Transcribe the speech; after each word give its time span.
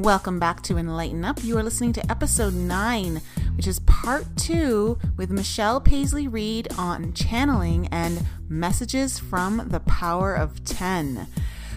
Welcome 0.00 0.38
back 0.38 0.62
to 0.62 0.78
Enlighten 0.78 1.26
Up. 1.26 1.44
You 1.44 1.58
are 1.58 1.62
listening 1.62 1.92
to 1.92 2.10
episode 2.10 2.54
9, 2.54 3.20
which 3.54 3.66
is 3.66 3.80
part 3.80 4.24
2 4.38 4.98
with 5.18 5.28
Michelle 5.28 5.78
Paisley 5.78 6.26
Reed 6.26 6.68
on 6.78 7.12
channeling 7.12 7.86
and 7.88 8.24
messages 8.48 9.18
from 9.18 9.68
the 9.68 9.80
power 9.80 10.34
of 10.34 10.64
10. 10.64 11.26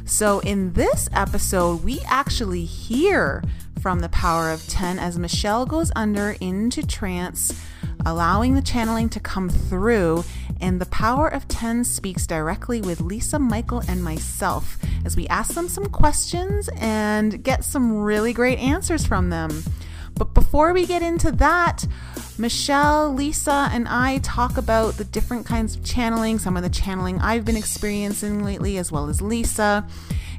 So, 0.05 0.39
in 0.39 0.71
this 0.71 1.09
episode, 1.11 1.83
we 1.83 2.00
actually 2.07 2.64
hear 2.64 3.43
from 3.82 4.00
the 4.00 4.07
power 4.07 4.51
of 4.51 4.65
10 4.69 5.00
as 5.00 5.19
Michelle 5.19 5.65
goes 5.65 5.92
under 5.93 6.37
into 6.39 6.87
trance, 6.87 7.61
allowing 8.05 8.55
the 8.55 8.61
channeling 8.61 9.09
to 9.09 9.19
come 9.19 9.49
through. 9.49 10.23
And 10.61 10.79
the 10.79 10.86
power 10.88 11.27
of 11.27 11.47
10 11.47 11.83
speaks 11.83 12.25
directly 12.25 12.82
with 12.82 13.01
Lisa, 13.01 13.39
Michael, 13.39 13.83
and 13.87 14.04
myself 14.04 14.78
as 15.05 15.15
we 15.15 15.28
ask 15.28 15.54
them 15.54 15.68
some 15.68 15.87
questions 15.87 16.69
and 16.78 17.43
get 17.43 17.64
some 17.64 17.97
really 17.97 18.33
great 18.33 18.59
answers 18.59 19.05
from 19.05 19.29
them. 19.29 19.64
But 20.15 20.33
before 20.33 20.73
we 20.73 20.86
get 20.86 21.01
into 21.01 21.31
that, 21.33 21.86
Michelle, 22.37 23.14
Lisa, 23.14 23.69
and 23.71 23.87
I 23.87 24.20
talk 24.20 24.57
about 24.57 24.95
the 24.95 25.06
different 25.06 25.45
kinds 25.45 25.75
of 25.75 25.83
channeling, 25.83 26.39
some 26.39 26.56
of 26.56 26.64
the 26.64 26.70
channeling 26.70 27.20
I've 27.20 27.45
been 27.45 27.57
experiencing 27.57 28.43
lately, 28.43 28.78
as 28.78 28.92
well 28.92 29.09
as 29.09 29.21
Lisa 29.21 29.86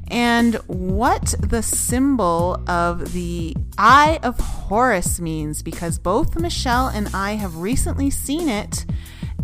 and 0.09 0.55
what 0.67 1.33
the 1.39 1.63
symbol 1.63 2.63
of 2.67 3.13
the 3.13 3.55
Eye 3.77 4.19
of 4.23 4.39
Horus 4.39 5.19
means 5.19 5.63
because 5.63 5.97
both 5.97 6.39
Michelle 6.39 6.87
and 6.87 7.09
I 7.13 7.33
have 7.33 7.57
recently 7.57 8.09
seen 8.09 8.47
it 8.47 8.85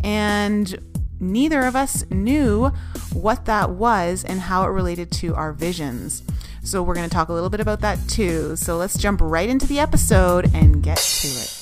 and 0.03 0.77
neither 1.19 1.61
of 1.61 1.75
us 1.75 2.03
knew 2.09 2.71
what 3.13 3.45
that 3.45 3.71
was 3.71 4.23
and 4.23 4.39
how 4.39 4.63
it 4.63 4.69
related 4.69 5.11
to 5.11 5.35
our 5.35 5.53
visions. 5.53 6.23
So, 6.63 6.83
we're 6.83 6.93
going 6.95 7.09
to 7.09 7.13
talk 7.13 7.29
a 7.29 7.33
little 7.33 7.49
bit 7.49 7.59
about 7.59 7.81
that 7.81 7.97
too. 8.07 8.55
So, 8.55 8.77
let's 8.77 8.97
jump 8.97 9.19
right 9.21 9.49
into 9.49 9.65
the 9.65 9.79
episode 9.79 10.53
and 10.53 10.83
get 10.83 10.97
to 10.97 11.27
it. 11.27 11.60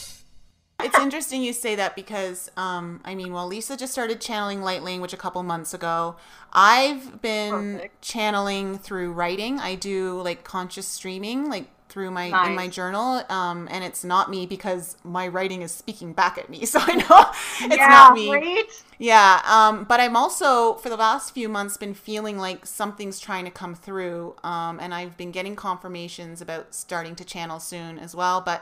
It's 0.82 0.98
interesting 0.98 1.44
you 1.44 1.54
say 1.54 1.76
that 1.76 1.96
because, 1.96 2.50
um, 2.56 3.02
I 3.04 3.16
mean, 3.16 3.34
well, 3.34 3.48
Lisa 3.48 3.76
just 3.76 3.92
started 3.92 4.22
channeling 4.22 4.62
light 4.62 4.84
language 4.84 5.14
a 5.14 5.18
couple 5.18 5.44
months 5.44 5.74
ago. 5.74 6.16
I've 6.54 7.22
been 7.22 7.76
Perfect. 7.76 8.02
channeling 8.02 8.78
through 8.78 9.12
writing. 9.12 9.60
I 9.60 9.76
do 9.76 10.22
like 10.22 10.44
conscious 10.44 10.88
streaming, 10.88 11.50
like 11.50 11.68
through 11.90 12.12
my 12.12 12.30
nice. 12.30 12.48
in 12.48 12.56
my 12.56 12.68
journal, 12.68 13.24
um, 13.30 13.68
and 13.70 13.84
it's 13.84 14.04
not 14.04 14.30
me 14.30 14.46
because 14.46 14.96
my 15.04 15.28
writing 15.28 15.64
is 15.64 15.72
speaking 15.72 16.14
back 16.14 16.38
at 16.38 16.50
me, 16.50 16.66
so 16.66 16.80
I 16.82 16.94
know 16.94 17.32
it's 17.68 17.78
yeah, 17.78 17.88
not 17.88 18.14
me. 18.14 18.32
Right? 18.32 18.66
Yeah, 19.00 19.42
um, 19.46 19.86
but 19.86 20.00
I'm 20.00 20.16
also 20.16 20.76
for 20.76 20.90
the 20.90 20.98
last 20.98 21.34
few 21.34 21.50
months 21.50 21.78
been 21.78 21.94
feeling 21.94 22.38
like 22.38 22.66
something's 22.66 23.20
trying 23.20 23.46
to 23.46 23.52
come 23.52 23.76
through, 23.76 24.36
um, 24.44 24.80
and 24.80 24.94
I've 24.94 25.18
been 25.18 25.32
getting 25.32 25.56
confirmations 25.56 26.42
about 26.42 26.74
starting 26.74 27.16
to 27.16 27.26
channel 27.26 27.60
soon 27.60 27.98
as 28.00 28.16
well. 28.16 28.40
But 28.42 28.62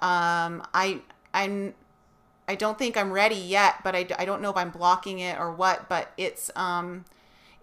um, 0.00 0.62
I 0.74 1.00
I'm 1.32 1.74
I 2.48 2.54
don't 2.54 2.78
think 2.78 2.96
I'm 2.96 3.12
ready 3.12 3.36
yet, 3.36 3.84
but 3.84 3.94
I, 3.94 4.06
I 4.18 4.24
don't 4.24 4.40
know 4.40 4.50
if 4.50 4.56
I'm 4.56 4.70
blocking 4.70 5.18
it 5.18 5.38
or 5.38 5.52
what, 5.52 5.88
but 5.88 6.12
it's 6.16 6.50
um 6.56 7.04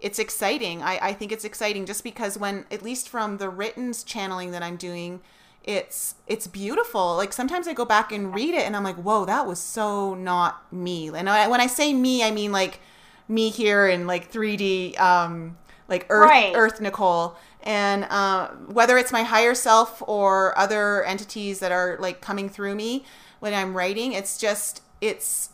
it's 0.00 0.18
exciting. 0.18 0.82
I, 0.82 0.98
I 1.00 1.12
think 1.12 1.32
it's 1.32 1.44
exciting 1.44 1.86
just 1.86 2.04
because 2.04 2.38
when 2.38 2.66
at 2.70 2.82
least 2.82 3.08
from 3.08 3.38
the 3.38 3.48
written 3.48 3.92
channeling 3.92 4.50
that 4.52 4.62
I'm 4.62 4.76
doing, 4.76 5.20
it's 5.64 6.14
it's 6.26 6.46
beautiful. 6.46 7.16
Like 7.16 7.32
sometimes 7.32 7.66
I 7.66 7.74
go 7.74 7.84
back 7.84 8.12
and 8.12 8.34
read 8.34 8.54
it 8.54 8.62
and 8.62 8.76
I'm 8.76 8.84
like, 8.84 8.96
whoa, 8.96 9.24
that 9.24 9.46
was 9.46 9.58
so 9.58 10.14
not 10.14 10.72
me. 10.72 11.08
And 11.08 11.28
I, 11.28 11.48
when 11.48 11.60
I 11.60 11.66
say 11.66 11.92
me, 11.92 12.22
I 12.22 12.30
mean 12.30 12.52
like 12.52 12.80
me 13.28 13.50
here 13.50 13.88
in 13.88 14.06
like 14.06 14.30
3D, 14.30 14.98
um, 15.00 15.56
like 15.88 16.06
Earth 16.08 16.30
right. 16.30 16.52
Earth 16.54 16.80
Nicole. 16.80 17.36
And 17.62 18.04
uh, 18.04 18.48
whether 18.68 18.96
it's 18.96 19.10
my 19.10 19.24
higher 19.24 19.54
self 19.54 20.00
or 20.06 20.56
other 20.56 21.02
entities 21.02 21.58
that 21.58 21.72
are 21.72 21.96
like 21.98 22.20
coming 22.20 22.48
through 22.48 22.76
me, 22.76 23.04
when 23.40 23.54
I'm 23.54 23.76
writing. 23.76 24.12
It's 24.12 24.38
just 24.38 24.82
it's 25.00 25.50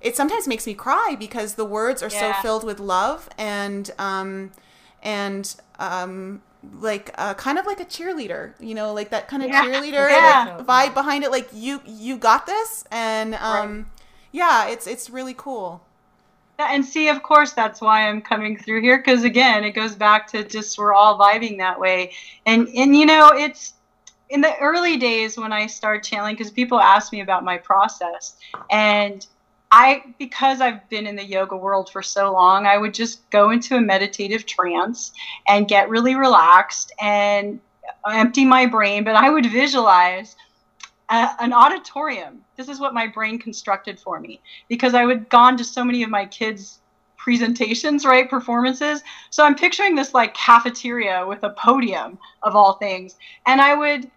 it 0.00 0.16
sometimes 0.16 0.48
makes 0.48 0.66
me 0.66 0.74
cry 0.74 1.16
because 1.18 1.54
the 1.54 1.64
words 1.64 2.02
are 2.02 2.10
yeah. 2.10 2.34
so 2.34 2.42
filled 2.42 2.64
with 2.64 2.80
love 2.80 3.28
and 3.38 3.90
um 3.98 4.50
and 5.02 5.54
um 5.78 6.42
like 6.80 7.10
uh, 7.16 7.34
kind 7.34 7.58
of 7.58 7.66
like 7.66 7.80
a 7.80 7.84
cheerleader, 7.84 8.52
you 8.60 8.74
know, 8.74 8.92
like 8.92 9.10
that 9.10 9.28
kind 9.28 9.42
of 9.42 9.48
yeah. 9.48 9.64
cheerleader 9.64 10.08
yeah. 10.08 10.62
vibe 10.62 10.94
behind 10.94 11.24
it. 11.24 11.30
Like 11.30 11.48
you, 11.52 11.80
you 11.86 12.16
got 12.16 12.46
this, 12.46 12.84
and 12.90 13.34
um, 13.36 13.76
right. 13.76 13.84
yeah, 14.32 14.68
it's 14.68 14.86
it's 14.86 15.10
really 15.10 15.34
cool. 15.34 15.82
and 16.58 16.84
see, 16.84 17.08
of 17.08 17.22
course, 17.22 17.52
that's 17.52 17.80
why 17.80 18.08
I'm 18.08 18.22
coming 18.22 18.56
through 18.56 18.82
here 18.82 18.98
because 18.98 19.24
again, 19.24 19.64
it 19.64 19.72
goes 19.72 19.94
back 19.94 20.28
to 20.28 20.44
just 20.44 20.78
we're 20.78 20.94
all 20.94 21.18
vibing 21.18 21.58
that 21.58 21.80
way, 21.80 22.12
and 22.46 22.68
and 22.68 22.96
you 22.96 23.06
know, 23.06 23.30
it's 23.34 23.74
in 24.32 24.40
the 24.40 24.56
early 24.58 24.96
days 24.96 25.36
when 25.36 25.52
I 25.52 25.66
started 25.66 26.02
channeling, 26.02 26.34
because 26.34 26.50
people 26.50 26.80
ask 26.80 27.12
me 27.12 27.20
about 27.20 27.44
my 27.44 27.58
process, 27.58 28.36
and 28.70 29.26
I, 29.70 30.02
because 30.18 30.62
I've 30.62 30.88
been 30.88 31.06
in 31.06 31.16
the 31.16 31.24
yoga 31.24 31.56
world 31.56 31.90
for 31.90 32.02
so 32.02 32.32
long, 32.32 32.66
I 32.66 32.78
would 32.78 32.94
just 32.94 33.28
go 33.30 33.50
into 33.50 33.76
a 33.76 33.80
meditative 33.80 34.46
trance 34.46 35.12
and 35.48 35.68
get 35.68 35.90
really 35.90 36.14
relaxed 36.14 36.92
and 37.00 37.60
empty 38.10 38.44
my 38.44 38.66
brain. 38.66 39.04
But 39.04 39.16
I 39.16 39.28
would 39.28 39.46
visualize 39.46 40.36
a, 41.10 41.30
an 41.40 41.52
auditorium. 41.52 42.42
This 42.56 42.68
is 42.68 42.80
what 42.80 42.94
my 42.94 43.06
brain 43.06 43.38
constructed 43.38 44.00
for 44.00 44.18
me 44.18 44.40
because 44.68 44.94
I 44.94 45.04
would 45.04 45.28
gone 45.28 45.58
to 45.58 45.64
so 45.64 45.84
many 45.84 46.02
of 46.02 46.10
my 46.10 46.24
kids' 46.26 46.80
presentations, 47.18 48.04
right? 48.04 48.28
Performances. 48.28 49.02
So 49.30 49.44
I'm 49.44 49.54
picturing 49.54 49.94
this 49.94 50.12
like 50.14 50.34
cafeteria 50.34 51.26
with 51.26 51.44
a 51.44 51.50
podium 51.50 52.18
of 52.42 52.56
all 52.56 52.74
things. 52.74 53.16
And 53.46 53.60
I 53.60 53.74
would 53.74 54.10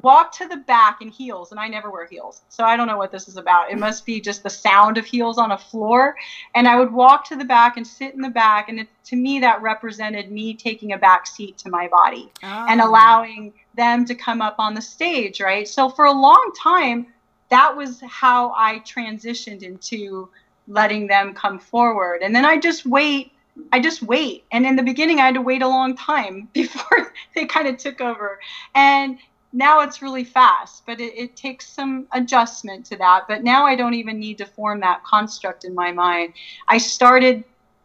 walk 0.00 0.32
to 0.38 0.48
the 0.48 0.56
back 0.56 1.02
in 1.02 1.08
heels, 1.08 1.50
and 1.50 1.60
I 1.60 1.68
never 1.68 1.90
wear 1.90 2.06
heels, 2.06 2.42
so 2.48 2.64
I 2.64 2.76
don't 2.76 2.86
know 2.86 2.96
what 2.96 3.12
this 3.12 3.28
is 3.28 3.36
about. 3.36 3.70
It 3.70 3.78
must 3.78 4.06
be 4.06 4.20
just 4.20 4.42
the 4.42 4.50
sound 4.50 4.96
of 4.96 5.04
heels 5.04 5.38
on 5.38 5.52
a 5.52 5.58
floor. 5.58 6.16
And 6.54 6.66
I 6.66 6.78
would 6.78 6.92
walk 6.92 7.26
to 7.28 7.36
the 7.36 7.44
back 7.44 7.76
and 7.76 7.86
sit 7.86 8.14
in 8.14 8.20
the 8.20 8.30
back, 8.30 8.68
and 8.68 8.80
it, 8.80 8.88
to 9.04 9.16
me, 9.16 9.40
that 9.40 9.60
represented 9.60 10.30
me 10.30 10.54
taking 10.54 10.92
a 10.92 10.98
back 10.98 11.26
seat 11.26 11.58
to 11.58 11.70
my 11.70 11.88
body 11.88 12.30
oh. 12.42 12.66
and 12.68 12.80
ah. 12.80 12.88
allowing 12.88 13.52
them 13.74 14.04
to 14.06 14.14
come 14.14 14.40
up 14.40 14.56
on 14.58 14.74
the 14.74 14.82
stage, 14.82 15.40
right? 15.40 15.68
So 15.68 15.88
for 15.88 16.06
a 16.06 16.12
long 16.12 16.52
time, 16.58 17.06
that 17.50 17.76
was 17.76 18.00
how 18.06 18.52
I 18.52 18.80
transitioned 18.80 19.62
into 19.62 20.28
letting 20.68 21.06
them 21.06 21.34
come 21.34 21.58
forward. 21.58 22.22
And 22.22 22.34
then 22.34 22.44
I 22.44 22.56
just 22.56 22.86
wait 22.86 23.32
I 23.70 23.80
just 23.80 24.02
wait. 24.02 24.44
And 24.50 24.64
in 24.64 24.76
the 24.76 24.82
beginning, 24.82 25.20
I 25.20 25.26
had 25.26 25.34
to 25.34 25.42
wait 25.42 25.62
a 25.62 25.68
long 25.68 25.94
time 25.94 26.48
before 26.54 27.12
they 27.34 27.44
kind 27.44 27.68
of 27.68 27.76
took 27.76 28.00
over. 28.00 28.40
And 28.74 29.18
now 29.52 29.80
it's 29.80 30.00
really 30.00 30.24
fast, 30.24 30.84
but 30.86 31.00
it, 31.00 31.16
it, 31.16 31.36
takes 31.36 31.68
some 31.68 32.06
adjustment 32.12 32.86
to 32.86 32.96
that. 32.96 33.24
But 33.28 33.42
now 33.42 33.66
I 33.66 33.76
don't 33.76 33.94
even 33.94 34.18
need 34.18 34.38
to 34.38 34.46
form 34.46 34.80
that 34.80 35.04
construct 35.04 35.64
in 35.64 35.74
my 35.74 35.92
mind. 35.92 36.32
I 36.68 36.78
started 36.78 37.44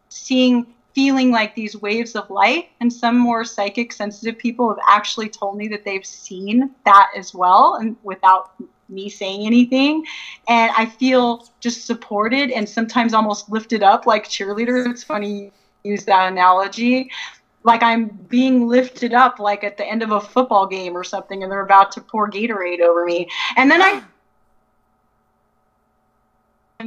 seeing, 0.09 0.73
feeling 0.95 1.31
like 1.31 1.56
these 1.56 1.75
waves 1.75 2.16
of 2.16 2.29
light, 2.29 2.69
and 2.79 2.91
some 2.91 3.17
more 3.17 3.44
psychic 3.44 3.91
sensitive 3.91 4.38
people 4.38 4.69
have 4.69 4.79
actually 4.88 5.29
told 5.29 5.57
me 5.57 5.67
that 5.67 5.83
they've 5.83 6.06
seen 6.06 6.72
that 6.85 7.09
as 7.16 7.33
well, 7.33 7.75
and 7.75 7.97
without 8.03 8.53
me 8.89 9.09
saying 9.09 9.45
anything. 9.45 10.06
And 10.47 10.72
I 10.77 10.85
feel 10.85 11.45
just 11.59 11.85
supported 11.85 12.51
and 12.51 12.67
sometimes 12.67 13.13
almost 13.13 13.50
lifted 13.50 13.83
up 13.83 14.06
like 14.06 14.25
cheerleader. 14.25 14.89
It's 14.89 15.03
funny 15.03 15.51
you 15.83 15.91
use 15.91 16.06
that 16.06 16.31
analogy 16.31 17.11
like 17.63 17.84
I'm 17.84 18.07
being 18.07 18.68
lifted 18.68 19.13
up 19.13 19.40
like 19.40 19.63
at 19.63 19.78
the 19.78 19.85
end 19.85 20.03
of 20.03 20.12
a 20.12 20.22
football 20.22 20.68
game 20.68 20.95
or 20.95 21.03
something 21.03 21.44
and 21.44 21.51
they're 21.51 21.66
about 21.66 21.91
to 21.94 22.01
pour 22.01 22.29
Gatorade 22.29 22.81
over 22.81 23.06
me. 23.06 23.29
And 23.56 23.69
then 23.69 23.81
I 23.81 24.03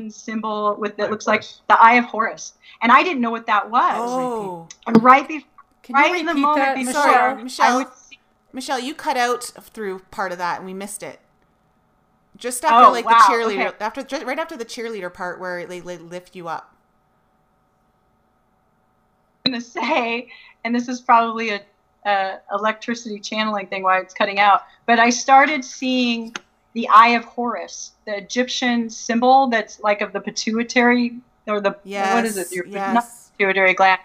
symbol 0.08 0.76
with 0.78 0.98
it 0.98 1.10
looks 1.10 1.26
like 1.26 1.42
the 1.68 1.80
eye 1.80 1.94
of 1.94 2.04
Horus. 2.04 2.54
And 2.82 2.92
I 2.92 3.02
didn't 3.02 3.20
know 3.20 3.30
what 3.30 3.46
that 3.46 3.70
was. 3.70 3.94
Oh. 3.96 4.68
And 4.86 5.02
right 5.02 5.26
before 5.26 5.48
right 5.90 6.20
in 6.20 6.26
the 6.26 6.34
moment 6.34 6.56
that? 6.56 6.76
before 6.76 6.92
Sorry, 6.92 7.42
Michelle, 7.42 7.92
see- 7.94 8.18
Michelle, 8.52 8.78
you 8.78 8.94
cut 8.94 9.16
out 9.16 9.44
through 9.44 10.00
part 10.10 10.32
of 10.32 10.38
that 10.38 10.58
and 10.58 10.66
we 10.66 10.74
missed 10.74 11.02
it. 11.02 11.20
Just 12.36 12.64
after 12.64 12.88
oh, 12.88 12.92
like 12.92 13.04
wow. 13.04 13.18
the 13.18 13.32
cheerleader 13.32 13.68
okay. 13.68 13.84
after 13.84 14.02
just, 14.02 14.24
right 14.24 14.38
after 14.38 14.56
the 14.56 14.64
cheerleader 14.64 15.12
part 15.12 15.40
where 15.40 15.66
they, 15.66 15.80
they 15.80 15.98
lift 15.98 16.34
you 16.34 16.48
up. 16.48 16.74
I'm 19.44 19.52
gonna 19.52 19.62
say 19.62 20.28
and 20.64 20.74
this 20.74 20.88
is 20.88 21.00
probably 21.00 21.50
a, 21.50 21.60
a 22.04 22.40
electricity 22.52 23.18
channeling 23.18 23.66
thing 23.66 23.82
why 23.82 24.00
it's 24.00 24.14
cutting 24.14 24.38
out. 24.38 24.62
But 24.86 24.98
I 24.98 25.10
started 25.10 25.64
seeing 25.64 26.34
the 26.72 26.88
Eye 26.88 27.10
of 27.10 27.24
Horus, 27.24 27.92
the 28.04 28.16
Egyptian 28.16 28.88
symbol 28.90 29.48
that's 29.48 29.80
like 29.80 30.00
of 30.00 30.12
the 30.12 30.20
pituitary 30.20 31.18
or 31.46 31.60
the 31.60 31.76
yes, 31.84 32.14
what 32.14 32.24
is 32.24 32.36
it? 32.36 32.52
Your 32.52 32.66
yes. 32.66 33.30
pituitary 33.36 33.74
gland. 33.74 34.00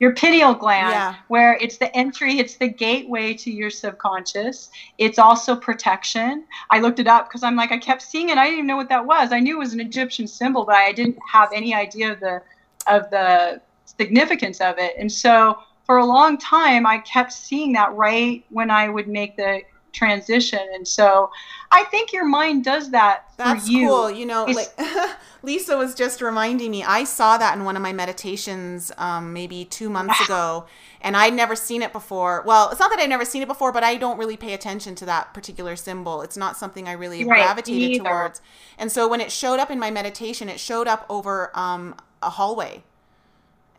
Your 0.00 0.12
pineal 0.12 0.54
gland, 0.54 0.90
yeah. 0.90 1.14
where 1.28 1.56
it's 1.60 1.76
the 1.78 1.94
entry, 1.96 2.38
it's 2.38 2.56
the 2.56 2.66
gateway 2.68 3.32
to 3.34 3.50
your 3.50 3.70
subconscious. 3.70 4.70
It's 4.98 5.20
also 5.20 5.54
protection. 5.54 6.44
I 6.70 6.80
looked 6.80 6.98
it 6.98 7.06
up 7.06 7.28
because 7.28 7.44
I'm 7.44 7.54
like, 7.54 7.70
I 7.70 7.78
kept 7.78 8.02
seeing 8.02 8.28
it. 8.28 8.36
I 8.36 8.44
didn't 8.44 8.54
even 8.58 8.66
know 8.66 8.76
what 8.76 8.88
that 8.88 9.06
was. 9.06 9.30
I 9.32 9.38
knew 9.38 9.56
it 9.56 9.60
was 9.60 9.72
an 9.72 9.80
Egyptian 9.80 10.26
symbol, 10.26 10.64
but 10.64 10.74
I 10.74 10.90
didn't 10.92 11.16
have 11.30 11.48
any 11.54 11.74
idea 11.74 12.12
of 12.12 12.20
the 12.20 12.42
of 12.86 13.08
the 13.10 13.60
significance 13.84 14.60
of 14.60 14.78
it. 14.78 14.94
And 14.98 15.10
so 15.10 15.58
for 15.84 15.98
a 15.98 16.06
long 16.06 16.38
time, 16.38 16.86
I 16.86 16.98
kept 16.98 17.32
seeing 17.32 17.72
that 17.74 17.92
right 17.94 18.44
when 18.50 18.70
I 18.70 18.88
would 18.88 19.08
make 19.08 19.36
the 19.36 19.60
transition. 19.92 20.58
And 20.74 20.86
so 20.86 21.30
I 21.70 21.84
think 21.84 22.12
your 22.12 22.24
mind 22.26 22.64
does 22.64 22.90
that 22.90 23.28
That's 23.36 23.66
for 23.66 23.70
you. 23.72 23.88
cool. 23.88 24.10
You 24.10 24.26
know, 24.26 24.44
like 24.44 24.76
Lisa 25.42 25.76
was 25.76 25.94
just 25.94 26.20
reminding 26.20 26.70
me, 26.70 26.82
I 26.82 27.04
saw 27.04 27.38
that 27.38 27.56
in 27.56 27.64
one 27.64 27.76
of 27.76 27.82
my 27.82 27.92
meditations 27.92 28.92
um, 28.98 29.32
maybe 29.32 29.64
two 29.64 29.88
months 29.88 30.20
ago, 30.24 30.66
and 31.00 31.16
I'd 31.16 31.34
never 31.34 31.54
seen 31.54 31.82
it 31.82 31.92
before. 31.92 32.42
Well, 32.46 32.70
it's 32.70 32.80
not 32.80 32.90
that 32.90 32.98
I'd 32.98 33.08
never 33.08 33.24
seen 33.24 33.42
it 33.42 33.48
before, 33.48 33.72
but 33.72 33.84
I 33.84 33.96
don't 33.96 34.18
really 34.18 34.36
pay 34.36 34.54
attention 34.54 34.94
to 34.96 35.06
that 35.06 35.32
particular 35.32 35.76
symbol. 35.76 36.22
It's 36.22 36.36
not 36.36 36.56
something 36.56 36.88
I 36.88 36.92
really 36.92 37.24
Right, 37.24 37.42
gravitated 37.44 38.04
towards. 38.04 38.40
And 38.78 38.90
so 38.90 39.06
when 39.06 39.20
it 39.20 39.30
showed 39.30 39.60
up 39.60 39.70
in 39.70 39.78
my 39.78 39.90
meditation, 39.90 40.48
it 40.48 40.58
showed 40.58 40.88
up 40.88 41.06
over 41.08 41.50
um, 41.56 41.94
a 42.22 42.30
hallway. 42.30 42.82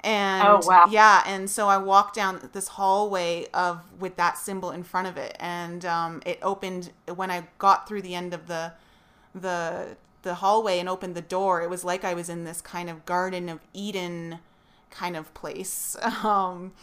And 0.06 0.44
Oh, 0.48 0.62
wow. 0.68 0.86
yeah, 0.90 1.24
and 1.26 1.50
so 1.50 1.68
I 1.68 1.78
walked 1.80 2.16
down 2.16 2.50
this 2.54 2.70
hallway 2.70 3.48
of 3.54 3.82
with 4.00 4.18
that 4.18 4.38
symbol 4.38 4.72
in 4.72 4.84
front 4.84 5.08
of 5.08 5.18
it, 5.18 5.36
and 5.40 5.84
um, 5.86 6.22
it 6.26 6.40
opened 6.44 6.92
when 7.16 7.32
I 7.32 7.48
got 7.58 7.88
through 7.88 8.04
the 8.04 8.16
end 8.16 8.34
of 8.34 8.48
the 8.48 8.74
the 9.34 9.98
the 10.22 10.36
hallway 10.36 10.80
and 10.80 10.90
opened 10.90 11.16
the 11.16 11.22
door. 11.22 11.62
It 11.64 11.70
was 11.70 11.84
like 11.84 12.04
I 12.06 12.14
was 12.14 12.30
in 12.30 12.44
this 12.46 12.62
kind 12.62 12.90
of 12.90 13.06
Garden 13.06 13.50
of 13.50 13.60
Eden 13.74 14.40
kind 14.92 15.18
of 15.18 15.34
place, 15.34 15.98
um, 16.24 16.74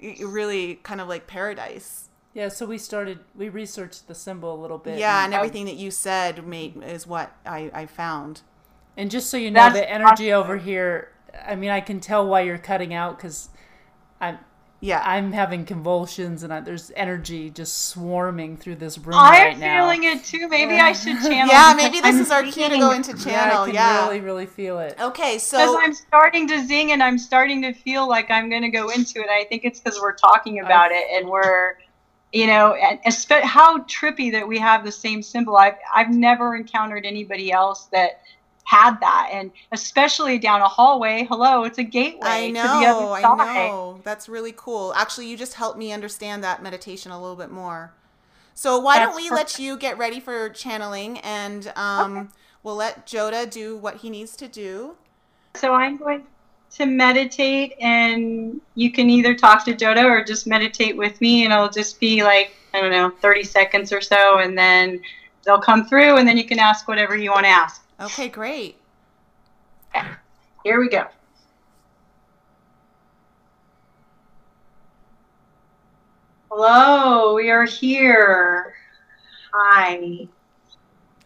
really 0.00 0.76
kind 0.82 1.00
of 1.00 1.08
like 1.08 1.26
paradise. 1.26 2.08
Yeah, 2.34 2.48
so 2.48 2.66
we 2.66 2.76
started, 2.78 3.20
we 3.34 3.48
researched 3.48 4.08
the 4.08 4.14
symbol 4.14 4.54
a 4.54 4.60
little 4.60 4.78
bit. 4.78 4.98
Yeah, 4.98 5.24
and, 5.24 5.32
and 5.32 5.34
everything 5.34 5.64
that 5.66 5.76
you 5.76 5.90
said 5.90 6.46
made 6.46 6.82
is 6.82 7.06
what 7.06 7.34
I, 7.46 7.70
I 7.72 7.86
found. 7.86 8.42
and 8.96 9.10
just 9.10 9.30
so 9.30 9.36
you 9.38 9.50
know, 9.50 9.60
That's 9.60 9.74
the 9.74 9.90
energy 9.90 10.32
awesome. 10.32 10.44
over 10.44 10.56
here, 10.58 11.12
I 11.46 11.54
mean, 11.56 11.70
I 11.70 11.80
can 11.80 12.00
tell 12.00 12.26
why 12.26 12.42
you're 12.42 12.58
cutting 12.58 12.94
out 12.94 13.16
because 13.16 13.48
I'm, 14.20 14.38
Yeah, 14.80 15.02
I'm 15.04 15.32
having 15.32 15.64
convulsions 15.64 16.42
and 16.42 16.52
I, 16.52 16.60
there's 16.60 16.92
energy 16.96 17.50
just 17.50 17.86
swarming 17.88 18.56
through 18.56 18.76
this 18.76 18.98
room 18.98 19.16
I'm 19.18 19.32
right 19.32 19.58
now. 19.58 19.90
feeling 19.90 20.04
it 20.04 20.24
too. 20.24 20.48
Maybe 20.48 20.78
I 20.78 20.92
should 20.92 21.20
channel. 21.20 21.48
yeah. 21.48 21.72
Maybe 21.76 22.00
this 22.00 22.14
I'm 22.14 22.20
is 22.20 22.30
our 22.30 22.42
cue 22.42 22.68
to 22.68 22.78
go 22.78 22.92
into 22.92 23.12
Yeah, 23.12 23.24
channel. 23.24 23.62
I 23.62 23.66
can 23.66 23.74
Yeah. 23.74 24.02
really, 24.04 24.20
really 24.20 24.46
feel 24.46 24.78
it. 24.78 24.96
Okay, 25.00 25.38
so 25.38 25.56
Because 25.58 25.72
so 25.72 25.80
I'm 25.80 25.94
starting 25.94 26.46
to 26.48 26.64
zing 26.66 26.92
and 26.92 27.02
I'm 27.02 27.18
starting 27.18 27.62
to 27.62 27.72
feel 27.72 28.06
like 28.08 28.30
I'm 28.30 28.48
going 28.50 28.62
to 28.62 28.68
go 28.70 28.90
into 28.90 29.20
it. 29.20 29.28
I 29.30 29.44
think 29.44 29.64
it's 29.64 29.80
because 29.80 29.98
we're 30.00 30.14
talking 30.14 30.60
about 30.60 30.90
it 30.92 31.04
and 31.12 31.28
we're, 31.28 31.76
you 32.32 32.46
know, 32.46 32.74
and 32.74 33.00
espe- 33.04 33.42
how 33.42 33.78
trippy 33.84 34.30
that 34.32 34.46
we 34.46 34.58
have 34.58 34.84
the 34.84 34.92
same 34.92 35.22
symbol. 35.22 35.56
I've, 35.56 35.76
I've 35.94 36.10
never 36.10 36.54
encountered 36.54 37.06
anybody 37.06 37.50
else 37.50 37.86
that 37.92 38.20
had 38.66 38.98
that. 39.00 39.30
And 39.32 39.52
especially 39.70 40.38
down 40.38 40.60
a 40.60 40.68
hallway. 40.68 41.24
Hello, 41.30 41.62
it's 41.62 41.78
a 41.78 41.84
gateway 41.84 42.20
I 42.22 42.46
to 42.48 42.52
the 42.52 42.80
know, 42.80 43.12
I 43.12 43.22
know. 43.22 44.00
That's 44.02 44.28
really 44.28 44.52
cool. 44.56 44.92
Actually, 44.96 45.28
you 45.28 45.36
just 45.36 45.54
helped 45.54 45.78
me 45.78 45.92
understand 45.92 46.42
that 46.42 46.62
meditation 46.62 47.12
a 47.12 47.20
little 47.20 47.36
bit 47.36 47.50
more. 47.50 47.94
So 48.54 48.78
why 48.80 48.98
don't 48.98 49.14
we 49.14 49.28
perfect. 49.28 49.58
let 49.58 49.62
you 49.62 49.76
get 49.76 49.98
ready 49.98 50.18
for 50.18 50.48
channeling, 50.48 51.18
and 51.18 51.72
um, 51.76 52.30
we'll 52.62 52.74
let 52.74 53.06
Joda 53.06 53.48
do 53.48 53.76
what 53.76 53.98
he 53.98 54.10
needs 54.10 54.34
to 54.36 54.48
do. 54.48 54.96
So 55.54 55.74
I'm 55.74 55.96
going 55.96 56.24
to 56.72 56.86
meditate, 56.86 57.74
and 57.80 58.60
you 58.74 58.90
can 58.90 59.10
either 59.10 59.34
talk 59.34 59.64
to 59.66 59.74
Joda 59.74 60.04
or 60.04 60.24
just 60.24 60.46
meditate 60.46 60.96
with 60.96 61.20
me, 61.20 61.44
and 61.44 61.52
it'll 61.52 61.68
just 61.68 62.00
be 62.00 62.24
like, 62.24 62.52
I 62.74 62.80
don't 62.80 62.90
know, 62.90 63.10
30 63.10 63.44
seconds 63.44 63.92
or 63.92 64.00
so, 64.00 64.38
and 64.38 64.58
then 64.58 65.00
they'll 65.44 65.60
come 65.60 65.86
through, 65.86 66.16
and 66.16 66.26
then 66.26 66.36
you 66.36 66.44
can 66.44 66.58
ask 66.58 66.88
whatever 66.88 67.16
you 67.16 67.30
want 67.30 67.44
to 67.44 67.50
ask. 67.50 67.85
Okay, 68.00 68.28
great. 68.28 68.76
Here 70.64 70.80
we 70.80 70.88
go. 70.88 71.06
Hello, 76.50 77.34
we 77.34 77.50
are 77.50 77.64
here. 77.64 78.74
Hi. 79.52 80.28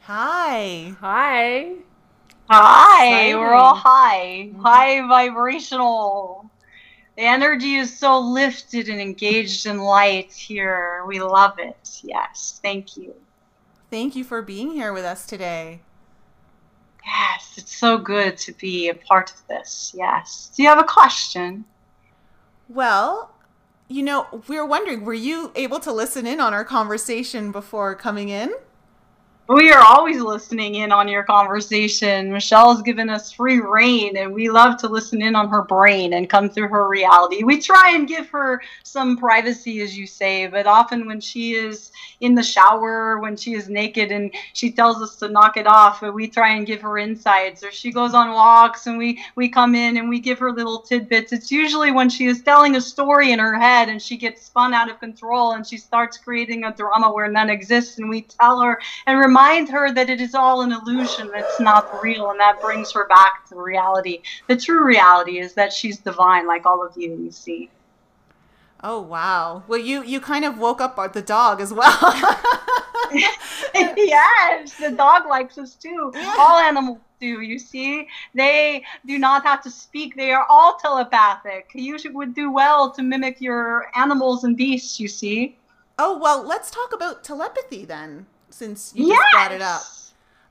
Hi. 0.02 0.94
Hi. 1.00 1.74
Hi, 2.48 3.34
we're 3.34 3.54
all 3.54 3.74
high. 3.74 4.50
Mm-hmm. 4.50 4.60
High 4.60 5.06
vibrational. 5.06 6.50
The 7.16 7.22
energy 7.22 7.74
is 7.76 7.96
so 7.96 8.18
lifted 8.18 8.88
and 8.88 9.00
engaged 9.00 9.66
in 9.66 9.78
light 9.78 10.32
here. 10.32 11.04
We 11.06 11.20
love 11.20 11.58
it. 11.58 12.00
Yes, 12.02 12.60
thank 12.62 12.96
you. 12.96 13.14
Thank 13.90 14.14
you 14.14 14.24
for 14.24 14.42
being 14.42 14.72
here 14.72 14.92
with 14.92 15.04
us 15.04 15.26
today. 15.26 15.80
Yes, 17.04 17.54
it's 17.56 17.76
so 17.76 17.98
good 17.98 18.36
to 18.38 18.52
be 18.52 18.88
a 18.88 18.94
part 18.94 19.30
of 19.30 19.46
this. 19.48 19.94
Yes. 19.96 20.50
Do 20.54 20.62
you 20.62 20.68
have 20.68 20.78
a 20.78 20.84
question? 20.84 21.64
Well, 22.68 23.32
you 23.88 24.02
know, 24.02 24.26
we 24.46 24.56
were 24.56 24.66
wondering, 24.66 25.04
were 25.04 25.14
you 25.14 25.50
able 25.56 25.80
to 25.80 25.92
listen 25.92 26.26
in 26.26 26.40
on 26.40 26.54
our 26.54 26.64
conversation 26.64 27.50
before 27.50 27.94
coming 27.94 28.28
in? 28.28 28.52
We 29.50 29.72
are 29.72 29.82
always 29.84 30.20
listening 30.20 30.76
in 30.76 30.92
on 30.92 31.08
your 31.08 31.24
conversation. 31.24 32.30
Michelle 32.30 32.72
has 32.72 32.82
given 32.82 33.10
us 33.10 33.32
free 33.32 33.58
reign, 33.58 34.16
and 34.16 34.32
we 34.32 34.48
love 34.48 34.76
to 34.76 34.86
listen 34.86 35.20
in 35.22 35.34
on 35.34 35.48
her 35.48 35.62
brain 35.62 36.12
and 36.12 36.30
come 36.30 36.48
through 36.48 36.68
her 36.68 36.86
reality. 36.86 37.42
We 37.42 37.60
try 37.60 37.90
and 37.96 38.06
give 38.06 38.28
her 38.28 38.62
some 38.84 39.16
privacy, 39.16 39.80
as 39.80 39.98
you 39.98 40.06
say, 40.06 40.46
but 40.46 40.68
often 40.68 41.04
when 41.04 41.20
she 41.20 41.54
is 41.54 41.90
in 42.20 42.36
the 42.36 42.44
shower, 42.44 43.18
when 43.18 43.36
she 43.36 43.54
is 43.54 43.68
naked 43.68 44.12
and 44.12 44.32
she 44.52 44.70
tells 44.70 45.02
us 45.02 45.16
to 45.16 45.28
knock 45.28 45.56
it 45.56 45.66
off, 45.66 46.00
we 46.00 46.28
try 46.28 46.54
and 46.54 46.64
give 46.64 46.82
her 46.82 46.96
insights. 46.96 47.64
Or 47.64 47.72
she 47.72 47.90
goes 47.90 48.14
on 48.14 48.30
walks 48.30 48.86
and 48.86 48.98
we, 48.98 49.20
we 49.34 49.48
come 49.48 49.74
in 49.74 49.96
and 49.96 50.08
we 50.08 50.20
give 50.20 50.38
her 50.38 50.52
little 50.52 50.78
tidbits. 50.78 51.32
It's 51.32 51.50
usually 51.50 51.90
when 51.90 52.08
she 52.08 52.26
is 52.26 52.42
telling 52.42 52.76
a 52.76 52.80
story 52.80 53.32
in 53.32 53.40
her 53.40 53.58
head 53.58 53.88
and 53.88 54.00
she 54.00 54.16
gets 54.16 54.42
spun 54.42 54.74
out 54.74 54.88
of 54.88 55.00
control 55.00 55.54
and 55.54 55.66
she 55.66 55.76
starts 55.76 56.18
creating 56.18 56.62
a 56.62 56.72
drama 56.72 57.12
where 57.12 57.28
none 57.28 57.50
exists, 57.50 57.98
and 57.98 58.08
we 58.08 58.22
tell 58.22 58.60
her 58.60 58.80
and 59.08 59.18
remind 59.18 59.39
her 59.70 59.92
that 59.92 60.10
it 60.10 60.20
is 60.20 60.34
all 60.34 60.62
an 60.62 60.72
illusion, 60.72 61.30
it's 61.34 61.60
not 61.60 62.02
real, 62.02 62.30
and 62.30 62.40
that 62.40 62.60
brings 62.60 62.92
her 62.92 63.06
back 63.06 63.48
to 63.48 63.56
reality. 63.56 64.22
The 64.48 64.56
true 64.56 64.84
reality 64.84 65.38
is 65.38 65.54
that 65.54 65.72
she's 65.72 65.98
divine, 65.98 66.46
like 66.46 66.66
all 66.66 66.84
of 66.84 66.96
you, 66.96 67.16
you 67.16 67.30
see. 67.30 67.70
Oh 68.82 69.00
wow. 69.00 69.62
Well, 69.68 69.80
you 69.80 70.02
you 70.02 70.20
kind 70.20 70.44
of 70.44 70.58
woke 70.58 70.80
up 70.80 70.98
uh, 70.98 71.08
the 71.08 71.22
dog 71.22 71.60
as 71.60 71.72
well. 71.72 71.90
yes, 73.74 74.74
the 74.74 74.92
dog 74.92 75.26
likes 75.26 75.58
us 75.58 75.74
too. 75.74 76.12
All 76.38 76.58
animals 76.58 76.98
do, 77.20 77.40
you 77.42 77.58
see. 77.58 78.08
They 78.34 78.84
do 79.06 79.18
not 79.18 79.44
have 79.44 79.62
to 79.64 79.70
speak, 79.70 80.16
they 80.16 80.32
are 80.32 80.46
all 80.48 80.76
telepathic. 80.76 81.70
You 81.74 81.98
should, 81.98 82.14
would 82.14 82.34
do 82.34 82.50
well 82.50 82.90
to 82.92 83.02
mimic 83.02 83.40
your 83.40 83.90
animals 83.94 84.44
and 84.44 84.56
beasts, 84.56 84.98
you 84.98 85.08
see. 85.08 85.56
oh 85.98 86.18
well, 86.18 86.42
let's 86.42 86.70
talk 86.70 86.92
about 86.94 87.22
telepathy 87.22 87.84
then, 87.84 88.26
since 88.50 88.92
you 88.94 89.08
just 89.08 89.22
brought 89.32 89.52
it 89.52 89.62
up. 89.62 89.82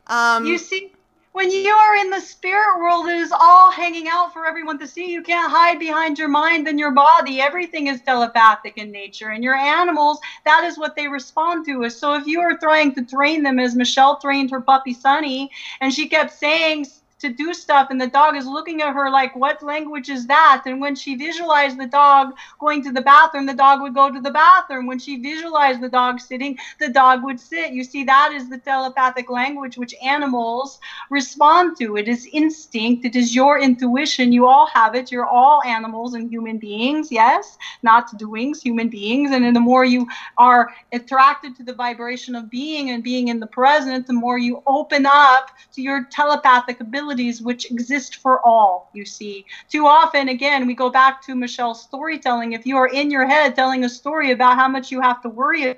Um, 0.08 0.46
You 0.46 0.58
see, 0.58 0.92
when 1.32 1.52
you 1.52 1.70
are 1.72 1.96
in 1.96 2.10
the 2.10 2.20
spirit 2.20 2.80
world, 2.80 3.08
it 3.08 3.18
is 3.18 3.32
all 3.32 3.72
hanging 3.72 4.08
out 4.08 4.34
for 4.34 4.46
everyone 4.46 4.80
to 4.80 4.88
see. 4.88 5.12
You 5.12 5.22
can't 5.22 5.52
hide 5.52 5.80
behind 5.80 6.18
your 6.18 6.28
mind 6.28 6.68
and 6.68 6.80
your 6.80 6.92
body. 6.92 7.40
Everything 7.40 7.88
is 7.88 8.02
telepathic 8.02 8.78
in 8.78 8.92
nature. 8.92 9.30
And 9.30 9.44
your 9.44 9.56
animals, 9.56 10.20
that 10.46 10.64
is 10.64 10.78
what 10.78 10.96
they 10.96 11.08
respond 11.08 11.66
to. 11.68 11.90
So 11.90 12.16
if 12.16 12.26
you 12.26 12.42
are 12.42 12.58
trying 12.58 12.96
to 12.96 13.06
train 13.06 13.44
them 13.44 13.60
as 13.60 13.76
Michelle 13.76 14.20
trained 14.20 14.50
her 14.52 14.62
puppy 14.62 14.94
Sunny, 14.94 15.52
and 15.82 15.94
she 15.94 16.10
kept 16.10 16.34
saying 16.34 16.88
to 17.20 17.30
do 17.30 17.54
stuff, 17.54 17.88
and 17.90 18.00
the 18.00 18.08
dog 18.08 18.36
is 18.36 18.46
looking 18.46 18.82
at 18.82 18.94
her 18.94 19.10
like, 19.10 19.36
What 19.36 19.62
language 19.62 20.10
is 20.10 20.28
that? 20.28 20.64
And 20.66 20.80
when 20.82 20.96
she 20.96 21.16
visualized 21.16 21.78
the 21.78 21.88
dog 21.88 22.34
going 22.60 22.84
to 22.84 22.92
the 22.92 23.02
bathroom, 23.02 23.46
the 23.46 23.54
dog 23.54 23.82
would 23.82 23.94
go 23.94 24.12
to 24.12 24.20
the 24.20 24.32
bathroom. 24.32 24.88
When 24.88 25.00
she 25.00 25.18
visualized 25.18 25.82
the 25.82 25.90
dog 25.90 26.20
sitting, 26.20 26.58
the 26.80 26.90
dog 26.90 27.24
would 27.24 27.40
sit. 27.40 27.72
You 27.72 27.84
see, 27.84 28.04
that 28.06 28.32
is 28.34 28.50
the 28.50 28.58
telepathic 28.58 29.30
language 29.30 29.78
which 29.78 29.94
animals 30.02 30.80
respond 31.10 31.78
to. 31.80 31.98
It 31.98 32.08
is 32.08 32.28
instinct, 32.32 33.06
it 33.06 33.16
is 33.16 33.36
your 33.36 33.60
intuition. 33.60 34.32
You 34.32 34.48
all 34.48 34.68
have 34.68 34.96
it. 34.96 35.12
You're 35.12 35.26
all 35.26 35.62
animals 35.64 36.14
and 36.14 36.30
human 36.30 36.58
beings, 36.58 37.12
yes, 37.12 37.58
not 37.84 38.18
doings, 38.18 38.62
human 38.62 38.90
beings. 38.90 39.32
And 39.32 39.44
then 39.44 39.54
the 39.54 39.60
more 39.60 39.86
you 39.86 40.08
are 40.38 40.70
attracted 40.94 41.56
to 41.58 41.64
the 41.64 41.74
vibration 41.74 42.36
of 42.36 42.50
being 42.50 42.92
and 42.92 43.04
being 43.04 43.28
in 43.28 43.40
the 43.40 43.48
present, 43.48 44.08
the 44.08 44.14
more 44.14 44.38
you 44.38 44.64
open 44.66 45.06
up 45.06 45.52
to 45.74 45.82
your 45.82 46.06
telepathic 46.12 46.80
abilities, 47.10 47.42
which 47.42 47.72
exist 47.72 48.18
for 48.18 48.46
all, 48.46 48.90
you 48.94 49.06
see. 49.06 49.46
Too 49.70 49.88
often, 49.88 50.30
again, 50.30 50.68
we 50.68 50.76
go 50.76 50.90
back 50.90 51.22
to 51.24 51.36
Michelle's 51.36 51.82
storytelling. 51.82 52.54
If 52.54 52.66
you 52.66 52.78
are 52.78 52.88
in 52.88 53.10
your 53.10 53.28
head 53.28 53.56
telling 53.56 53.84
a 53.84 53.90
story 53.90 54.32
about 54.32 54.58
how 54.58 54.68
much 54.68 54.92
you 54.92 55.02
have 55.02 55.22
to 55.24 55.30
worry 55.30 55.76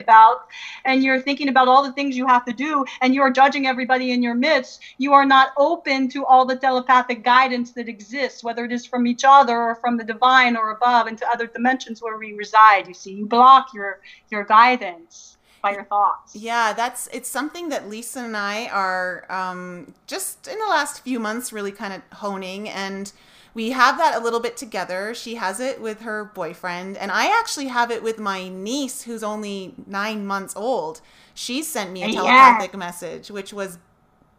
about 0.00 0.46
and 0.84 1.02
you're 1.02 1.20
thinking 1.20 1.48
about 1.48 1.66
all 1.66 1.82
the 1.82 1.92
things 1.92 2.16
you 2.16 2.26
have 2.26 2.44
to 2.44 2.52
do 2.52 2.84
and 3.00 3.14
you're 3.14 3.32
judging 3.32 3.66
everybody 3.66 4.12
in 4.12 4.22
your 4.22 4.34
midst 4.34 4.80
you 4.96 5.12
are 5.12 5.26
not 5.26 5.48
open 5.56 6.08
to 6.08 6.24
all 6.24 6.46
the 6.46 6.54
telepathic 6.54 7.24
guidance 7.24 7.72
that 7.72 7.88
exists 7.88 8.44
whether 8.44 8.64
it 8.64 8.70
is 8.70 8.86
from 8.86 9.08
each 9.08 9.24
other 9.26 9.58
or 9.58 9.74
from 9.74 9.96
the 9.96 10.04
divine 10.04 10.56
or 10.56 10.70
above 10.70 11.08
into 11.08 11.28
other 11.28 11.48
dimensions 11.48 12.00
where 12.00 12.16
we 12.16 12.32
reside 12.34 12.86
you 12.86 12.94
see 12.94 13.12
you 13.12 13.26
block 13.26 13.74
your 13.74 13.98
your 14.30 14.44
guidance 14.44 15.37
by 15.62 15.72
your 15.72 15.84
thoughts. 15.84 16.34
Yeah, 16.34 16.72
that's 16.74 17.08
it's 17.12 17.28
something 17.28 17.70
that 17.70 17.88
Lisa 17.88 18.20
and 18.20 18.36
I 18.36 18.66
are 18.68 19.26
um, 19.32 19.94
just 20.06 20.46
in 20.46 20.58
the 20.58 20.66
last 20.66 21.02
few 21.02 21.18
months 21.18 21.52
really 21.52 21.72
kind 21.72 21.92
of 21.94 22.18
honing, 22.18 22.68
and 22.68 23.10
we 23.54 23.70
have 23.70 23.96
that 23.98 24.14
a 24.14 24.20
little 24.20 24.40
bit 24.40 24.56
together. 24.56 25.14
She 25.14 25.36
has 25.36 25.58
it 25.58 25.80
with 25.80 26.02
her 26.02 26.24
boyfriend, 26.26 26.96
and 26.98 27.10
I 27.10 27.26
actually 27.38 27.68
have 27.68 27.90
it 27.90 28.02
with 28.02 28.18
my 28.18 28.48
niece, 28.48 29.02
who's 29.02 29.22
only 29.24 29.74
nine 29.86 30.26
months 30.26 30.54
old. 30.54 31.00
She 31.34 31.62
sent 31.62 31.92
me 31.92 32.04
a 32.04 32.08
Yeah. 32.08 32.10
telepathic 32.10 32.76
message, 32.76 33.30
which 33.30 33.52
was, 33.52 33.78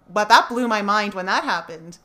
but 0.09 0.29
that 0.29 0.49
blew 0.49 0.67
my 0.67 0.81
mind 0.83 1.13
when 1.15 1.25
that 1.27 1.43
happened. 1.43 1.99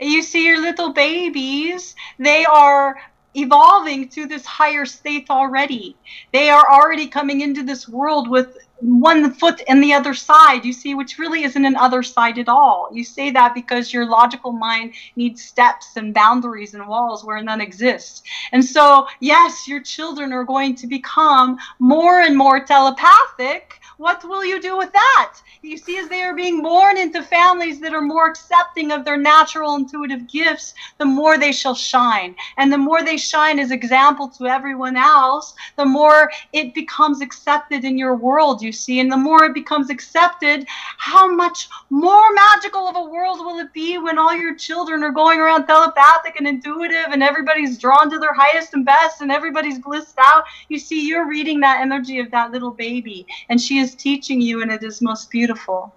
you 0.00 0.22
see 0.22 0.44
your 0.46 0.60
little 0.60 0.92
babies 0.92 1.94
they 2.18 2.44
are 2.44 2.96
evolving 3.34 4.08
to 4.10 4.26
this 4.26 4.44
higher 4.44 4.84
state 4.84 5.26
already. 5.30 5.96
They 6.32 6.50
are 6.50 6.70
already 6.70 7.06
coming 7.08 7.40
into 7.40 7.62
this 7.62 7.88
world 7.88 8.28
with 8.28 8.56
one 8.82 9.32
foot 9.32 9.60
in 9.68 9.80
the 9.80 9.92
other 9.92 10.12
side 10.12 10.64
you 10.64 10.72
see 10.72 10.96
which 10.96 11.16
really 11.16 11.44
isn't 11.44 11.64
an 11.64 11.76
other 11.76 12.02
side 12.02 12.36
at 12.38 12.48
all. 12.48 12.88
You 12.92 13.04
say 13.04 13.30
that 13.30 13.54
because 13.54 13.92
your 13.92 14.06
logical 14.06 14.50
mind 14.50 14.94
needs 15.14 15.40
steps 15.40 15.96
and 15.96 16.12
boundaries 16.12 16.74
and 16.74 16.88
walls 16.88 17.24
where 17.24 17.40
none 17.42 17.60
exist. 17.60 18.26
And 18.50 18.64
so 18.64 19.06
yes 19.20 19.68
your 19.68 19.80
children 19.80 20.32
are 20.32 20.44
going 20.44 20.74
to 20.76 20.88
become 20.88 21.58
more 21.78 22.20
and 22.20 22.36
more 22.36 22.64
telepathic 22.64 23.80
what 24.02 24.24
will 24.24 24.44
you 24.44 24.60
do 24.60 24.76
with 24.76 24.92
that? 24.92 25.34
You 25.62 25.76
see, 25.76 25.96
as 25.96 26.08
they 26.08 26.22
are 26.22 26.34
being 26.34 26.60
born 26.60 26.98
into 26.98 27.22
families 27.22 27.78
that 27.78 27.94
are 27.94 28.02
more 28.02 28.28
accepting 28.28 28.90
of 28.90 29.04
their 29.04 29.16
natural 29.16 29.76
intuitive 29.76 30.26
gifts, 30.26 30.74
the 30.98 31.04
more 31.04 31.38
they 31.38 31.52
shall 31.52 31.76
shine. 31.76 32.34
And 32.56 32.72
the 32.72 32.78
more 32.78 33.04
they 33.04 33.16
shine 33.16 33.60
as 33.60 33.70
example 33.70 34.26
to 34.30 34.46
everyone 34.46 34.96
else, 34.96 35.54
the 35.76 35.84
more 35.84 36.32
it 36.52 36.74
becomes 36.74 37.20
accepted 37.20 37.84
in 37.84 37.96
your 37.96 38.16
world, 38.16 38.60
you 38.60 38.72
see. 38.72 38.98
And 38.98 39.10
the 39.10 39.16
more 39.16 39.44
it 39.44 39.54
becomes 39.54 39.88
accepted, 39.88 40.66
how 40.98 41.32
much 41.32 41.68
more 41.88 42.34
magical 42.34 42.88
of 42.88 42.96
a 42.96 43.08
world 43.08 43.38
will 43.38 43.60
it 43.60 43.72
be 43.72 43.98
when 43.98 44.18
all 44.18 44.34
your 44.34 44.56
children 44.56 45.04
are 45.04 45.12
going 45.12 45.38
around 45.38 45.68
telepathic 45.68 46.34
and 46.38 46.48
intuitive 46.48 47.12
and 47.12 47.22
everybody's 47.22 47.78
drawn 47.78 48.10
to 48.10 48.18
their 48.18 48.34
highest 48.34 48.74
and 48.74 48.84
best 48.84 49.20
and 49.20 49.30
everybody's 49.30 49.78
blissed 49.78 50.16
out? 50.18 50.42
You 50.68 50.80
see, 50.80 51.06
you're 51.06 51.28
reading 51.28 51.60
that 51.60 51.80
energy 51.80 52.18
of 52.18 52.32
that 52.32 52.50
little 52.50 52.72
baby, 52.72 53.28
and 53.48 53.60
she 53.60 53.78
is 53.78 53.91
teaching 53.94 54.40
you, 54.40 54.62
and 54.62 54.70
it 54.70 54.82
is 54.82 55.02
most 55.02 55.30
beautiful. 55.30 55.94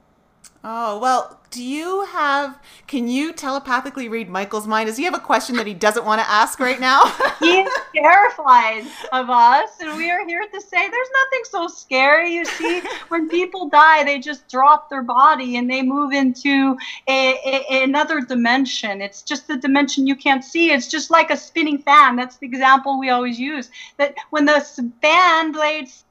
Oh, 0.67 0.97
well, 0.97 1.39
do 1.51 1.63
you 1.63 2.05
have, 2.05 2.59
can 2.87 3.07
you 3.07 3.33
telepathically 3.33 4.09
read 4.09 4.29
Michael's 4.29 4.65
mind? 4.65 4.87
Does 4.87 4.97
he 4.97 5.03
have 5.03 5.13
a 5.13 5.19
question 5.19 5.57
that 5.57 5.67
he 5.67 5.75
doesn't 5.75 6.05
want 6.05 6.19
to 6.21 6.29
ask 6.29 6.59
right 6.59 6.79
now? 6.79 7.03
He 7.39 7.59
is 7.59 7.71
terrified 7.93 8.85
of 9.11 9.29
us, 9.29 9.69
and 9.81 9.97
we 9.97 10.09
are 10.09 10.25
here 10.25 10.45
to 10.51 10.61
say 10.61 10.89
there's 10.89 11.07
nothing 11.13 11.41
so 11.43 11.67
scary. 11.67 12.33
You 12.33 12.45
see, 12.45 12.81
when 13.09 13.27
people 13.27 13.67
die, 13.67 14.05
they 14.05 14.19
just 14.19 14.47
drop 14.49 14.89
their 14.89 15.03
body 15.03 15.57
and 15.57 15.69
they 15.69 15.83
move 15.83 16.13
into 16.13 16.77
a, 17.09 17.35
a, 17.45 17.83
another 17.83 18.21
dimension. 18.21 19.01
It's 19.01 19.21
just 19.21 19.47
the 19.49 19.57
dimension 19.57 20.07
you 20.07 20.15
can't 20.15 20.45
see. 20.45 20.71
It's 20.71 20.87
just 20.87 21.11
like 21.11 21.29
a 21.29 21.35
spinning 21.37 21.79
fan. 21.79 22.15
That's 22.15 22.37
the 22.37 22.47
example 22.47 22.97
we 22.97 23.09
always 23.09 23.37
use. 23.37 23.69
That 23.97 24.15
when 24.29 24.45
the 24.45 24.65
fan 25.01 25.51
blades 25.51 26.04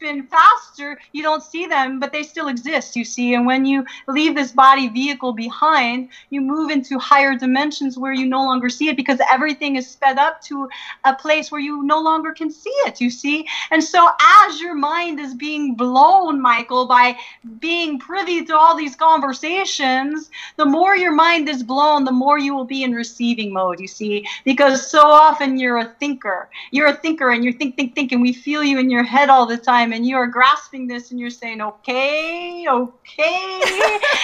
spin 0.00 0.26
faster, 0.28 0.98
you 1.12 1.22
don't 1.22 1.42
see 1.42 1.66
them, 1.66 2.00
but 2.00 2.10
they 2.10 2.22
still 2.22 2.48
exist, 2.48 2.96
you 2.96 3.04
see. 3.04 3.34
And 3.34 3.44
when 3.44 3.66
you 3.66 3.84
leave 4.08 4.34
this 4.34 4.50
body 4.50 4.88
vehicle 4.88 5.34
behind, 5.34 6.08
you 6.30 6.40
move 6.40 6.70
into 6.70 6.98
higher 6.98 7.34
dimensions 7.34 7.98
where 7.98 8.14
you 8.14 8.24
no 8.24 8.42
longer 8.42 8.70
see 8.70 8.88
it 8.88 8.96
because 8.96 9.20
everything 9.30 9.76
is 9.76 9.90
sped 9.90 10.16
up 10.16 10.40
to 10.44 10.70
a 11.04 11.14
place 11.14 11.52
where 11.52 11.60
you 11.60 11.82
no 11.82 12.00
longer 12.00 12.32
can 12.32 12.50
see 12.50 12.72
it, 12.86 12.98
you 12.98 13.10
see. 13.10 13.46
And 13.70 13.84
so, 13.84 14.08
as 14.46 14.58
your 14.58 14.74
mind 14.74 15.20
is 15.20 15.34
being 15.34 15.74
blown, 15.74 16.40
Michael, 16.40 16.86
by 16.86 17.14
being 17.58 17.98
privy 17.98 18.42
to 18.46 18.56
all 18.56 18.74
these 18.74 18.96
conversations, 18.96 20.30
the 20.56 20.64
more 20.64 20.96
your 20.96 21.12
mind 21.12 21.46
is 21.46 21.62
blown, 21.62 22.04
the 22.04 22.10
more 22.10 22.38
you 22.38 22.54
will 22.54 22.64
be 22.64 22.84
in 22.84 22.94
receiving 22.94 23.52
mode, 23.52 23.78
you 23.78 23.88
see. 23.88 24.26
Because 24.46 24.90
so 24.90 25.02
often 25.02 25.58
you're 25.58 25.76
a 25.76 25.94
thinker. 26.00 26.48
You're 26.70 26.88
a 26.88 26.96
thinker 26.96 27.32
and 27.32 27.44
you 27.44 27.52
think, 27.52 27.76
think, 27.76 27.94
think, 27.94 28.12
and 28.12 28.22
we 28.22 28.32
feel 28.32 28.64
you 28.64 28.78
in 28.78 28.88
your 28.88 29.02
head 29.02 29.28
all 29.28 29.44
the 29.44 29.58
time, 29.58 29.89
and 29.92 30.06
you 30.06 30.16
are 30.16 30.26
grasping 30.26 30.86
this 30.86 31.10
and 31.10 31.18
you're 31.20 31.30
saying, 31.30 31.60
okay, 31.60 32.66
okay. 32.68 33.60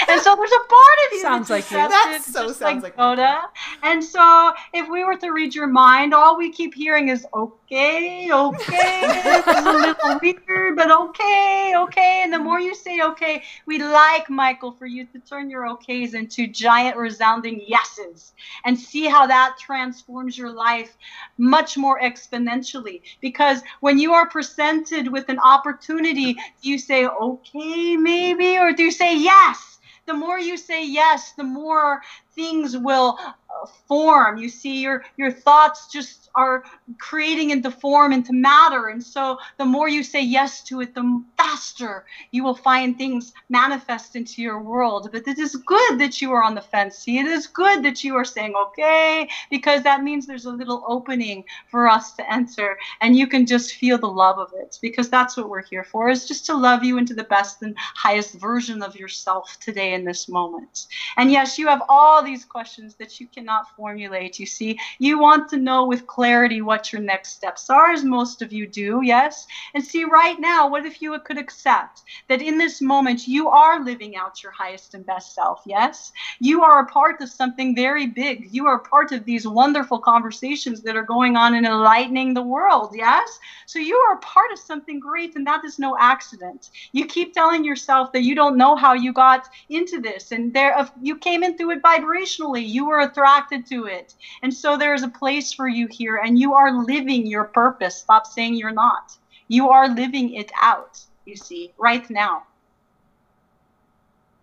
and 0.09 0.21
so 0.21 0.35
there's 0.37 0.53
a 0.53 0.67
part 0.69 0.99
of 1.07 1.13
you 1.13 1.21
Sounds 1.23 1.49
that's 1.49 1.51
like 1.51 1.71
you. 1.71 1.77
receptive, 1.85 1.91
That 1.91 2.23
so 2.25 2.47
just 2.49 2.59
sounds 2.59 2.83
like 2.83 2.97
like 2.97 3.19
Yoda. 3.19 3.43
And 3.83 4.03
so 4.03 4.53
if 4.73 4.89
we 4.89 5.05
were 5.05 5.17
to 5.17 5.31
read 5.31 5.55
your 5.55 5.67
mind, 5.67 6.15
all 6.15 6.37
we 6.37 6.53
keep 6.53 6.75
hearing 6.75 7.09
is 7.09 7.27
okay, 7.35 7.66
okay. 7.67 8.31
Okay, 8.33 9.01
this 9.25 9.47
is 9.47 9.67
a 9.67 9.73
little 9.73 10.19
weird, 10.23 10.77
but 10.77 10.91
okay, 10.91 11.75
okay. 11.77 12.21
And 12.23 12.33
the 12.33 12.39
more 12.39 12.61
you 12.61 12.75
say 12.75 13.01
okay, 13.03 13.43
we 13.67 13.83
like 13.83 14.31
Michael 14.31 14.73
for 14.73 14.87
you 14.87 15.05
to 15.07 15.19
turn 15.21 15.51
your 15.51 15.63
okays 15.63 16.15
into 16.15 16.47
giant 16.47 16.97
resounding 16.97 17.63
yeses 17.67 18.33
and 18.65 18.79
see 18.79 19.07
how 19.07 19.27
that 19.27 19.57
transforms 19.59 20.39
your 20.39 20.51
life 20.51 20.97
much 21.39 21.77
more 21.77 22.01
exponentially. 22.01 23.03
Because 23.21 23.63
when 23.81 23.99
you 23.99 24.13
are 24.13 24.29
presented 24.29 25.11
with 25.11 25.29
an 25.29 25.39
opportunity, 25.41 26.35
do 26.35 26.71
you 26.71 26.79
say 26.79 27.07
okay 27.07 27.97
maybe 27.97 28.59
or 28.59 28.73
do 28.73 28.85
you 28.85 28.91
say 28.93 29.19
yes? 29.19 29.79
The 30.07 30.15
more 30.15 30.39
you 30.39 30.57
say 30.57 30.87
yes, 30.87 31.33
the 31.33 31.43
more 31.43 32.01
things 32.37 32.76
will 32.76 33.19
uh, 33.19 33.66
form. 33.88 34.37
You 34.38 34.49
see, 34.49 34.81
your 34.81 35.05
your 35.16 35.33
thoughts 35.33 35.88
just 35.90 36.31
are 36.37 36.64
creating 36.99 37.49
into 37.49 37.71
form, 37.71 38.12
into 38.12 38.35
matter. 38.35 38.88
And 38.88 39.02
so 39.02 39.38
the 39.57 39.64
more 39.64 39.88
you 39.88 40.02
say 40.02 40.21
yes 40.21 40.62
to 40.64 40.83
it, 40.83 40.95
the 40.95 41.25
faster 41.38 42.05
you 42.31 42.45
will 42.45 42.55
find 42.55 42.99
things 42.99 43.33
manifest 43.49 44.16
into 44.16 44.43
your 44.43 44.61
world. 44.61 45.09
But 45.12 45.26
it 45.26 45.38
is 45.38 45.57
good 45.57 45.99
that 45.99 46.21
you 46.21 46.33
are 46.33 46.45
on 46.45 46.55
the 46.55 46.61
fence. 46.61 46.99
See, 46.99 47.19
it 47.19 47.25
is 47.26 47.47
good 47.47 47.83
that 47.85 48.05
you 48.05 48.14
are 48.16 48.25
saying 48.25 48.52
okay, 48.55 49.26
because 49.50 49.83
that 49.85 50.02
means 50.02 50.26
there's 50.26 50.45
a 50.45 50.50
little 50.50 50.85
opening 50.87 51.43
for 51.71 51.88
us 51.88 52.12
to 52.16 52.31
enter. 52.31 52.76
And 53.00 53.16
you 53.16 53.26
can 53.26 53.47
just 53.47 53.76
feel 53.76 53.97
the 53.97 54.07
love 54.07 54.38
of 54.38 54.52
it, 54.61 54.78
because 54.83 55.09
that's 55.09 55.38
what 55.38 55.49
we're 55.49 55.62
here 55.62 55.85
for, 55.85 56.11
is 56.11 56.28
just 56.28 56.45
to 56.47 56.55
love 56.55 56.85
you 56.85 56.99
into 56.99 57.14
the 57.14 57.25
best 57.25 57.62
and 57.62 57.75
highest 57.78 58.35
version 58.35 58.83
of 58.83 58.95
yourself 58.95 59.57
today 59.59 59.95
in 59.95 60.05
this 60.05 60.28
moment. 60.28 60.87
And 61.16 61.33
yes, 61.33 61.59
you 61.59 61.66
have 61.69 61.83
all 61.88 62.23
these 62.26 62.45
questions 62.45 62.97
that 62.97 63.18
you 63.18 63.26
cannot 63.28 63.75
formulate. 63.75 64.38
You 64.38 64.45
see, 64.45 64.78
you 64.99 65.18
want 65.18 65.49
to 65.50 65.56
know 65.56 65.87
with 65.87 66.06
clarity 66.06 66.61
what 66.61 66.92
your 66.92 67.00
next 67.00 67.30
steps 67.30 67.71
are, 67.71 67.90
as 67.90 68.04
most 68.04 68.42
of 68.42 68.52
you 68.52 68.66
do, 68.66 69.00
yes? 69.02 69.47
And 69.75 69.83
see, 69.83 70.04
right 70.04 70.38
now, 70.38 70.68
what 70.68 70.85
if 70.85 71.00
you 71.00 71.18
could 71.21 71.38
accept 71.38 72.02
that 72.28 72.42
in 72.42 72.59
this 72.59 72.83
moment 72.83 73.26
you 73.26 73.49
are 73.49 73.83
living 73.83 74.16
out 74.16 74.42
your 74.42 74.52
highest 74.52 74.92
and 74.95 75.06
best 75.06 75.35
self, 75.35 75.62
yes? 75.64 76.12
You 76.38 76.62
are 76.62 76.80
a 76.80 76.87
part 76.87 77.23
of 77.23 77.30
something 77.30 77.75
very 77.75 78.06
big. 78.06 78.49
You 78.50 78.66
are 78.66 78.78
part 78.78 79.12
of 79.12 79.25
these 79.25 79.47
wonderful 79.47 79.99
conversations 79.99 80.83
that 80.83 80.97
are 80.97 81.02
going 81.02 81.37
on 81.37 81.54
and 81.54 81.64
enlightening 81.64 82.35
the 82.35 82.42
world, 82.42 82.95
yes? 82.95 83.38
So 83.64 83.78
you 83.78 83.97
are 83.97 84.16
a 84.16 84.21
part 84.21 84.52
of 84.52 84.59
something 84.59 85.00
great, 85.00 85.37
and 85.37 85.47
that 85.47 85.64
is 85.64 85.78
no 85.78 85.97
accident. 85.99 86.71
You 86.92 87.06
keep 87.06 87.33
telling 87.33 87.64
yourself 87.64 88.12
that 88.12 88.23
you 88.23 88.35
don't 88.35 88.59
know 88.59 88.76
how 88.76 88.92
you 88.92 89.12
got 89.12 89.49
into 89.71 90.00
this, 90.00 90.33
and 90.33 90.52
there 90.52 90.76
you 91.00 91.16
came 91.16 91.42
in 91.42 91.47
into 91.47 91.71
it 91.71 91.83
vibrationally. 92.17 92.67
You 92.67 92.87
were 92.87 93.01
attracted 93.01 93.67
to 93.67 93.87
it, 93.87 94.15
and 94.43 94.53
so 94.53 94.77
there 94.77 94.95
is 94.95 95.03
a 95.03 95.09
place 95.09 95.53
for 95.53 95.69
you 95.69 95.87
here, 95.91 96.17
and 96.17 96.39
you 96.39 96.55
are 96.55 96.85
living 96.85 97.27
your 97.27 97.45
purpose. 97.45 97.97
Stop 97.97 98.27
saying 98.27 98.55
you're 98.55 98.73
not. 98.73 99.17
You 99.49 99.71
are 99.71 99.89
living 99.89 100.35
it 100.35 100.51
out. 100.61 101.01
You 101.25 101.37
see, 101.37 101.73
right 101.79 102.09
now. 102.11 102.45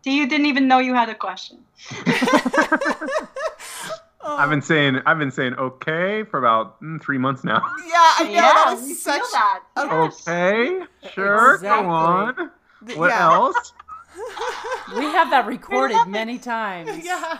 See, 0.03 0.17
you 0.17 0.27
didn't 0.27 0.47
even 0.47 0.67
know 0.67 0.79
you 0.79 0.93
had 0.93 1.09
a 1.09 1.15
question. 1.15 1.59
I've 4.25 4.49
been 4.49 4.61
saying 4.61 5.01
I've 5.05 5.19
been 5.19 5.31
saying 5.31 5.55
okay 5.55 6.23
for 6.23 6.39
about 6.39 6.81
mm, 6.81 7.01
three 7.01 7.17
months 7.17 7.43
now. 7.43 7.61
Yeah, 7.85 8.13
I 8.17 8.23
know 8.23 8.29
yeah, 8.31 8.41
that 8.41 8.77
was 8.79 9.01
such. 9.01 9.15
feel 9.15 9.25
that. 9.33 9.63
Yes. 9.77 10.27
Okay, 10.27 10.81
sure, 11.11 11.55
Exactly. 11.55 11.83
go 11.83 11.89
on. 11.89 12.51
What 12.95 13.09
yeah. 13.09 13.31
else? 13.31 13.73
We 14.95 15.05
have 15.05 15.31
that 15.31 15.47
recorded 15.47 16.05
many 16.07 16.37
times. 16.37 17.03
Yeah. 17.03 17.39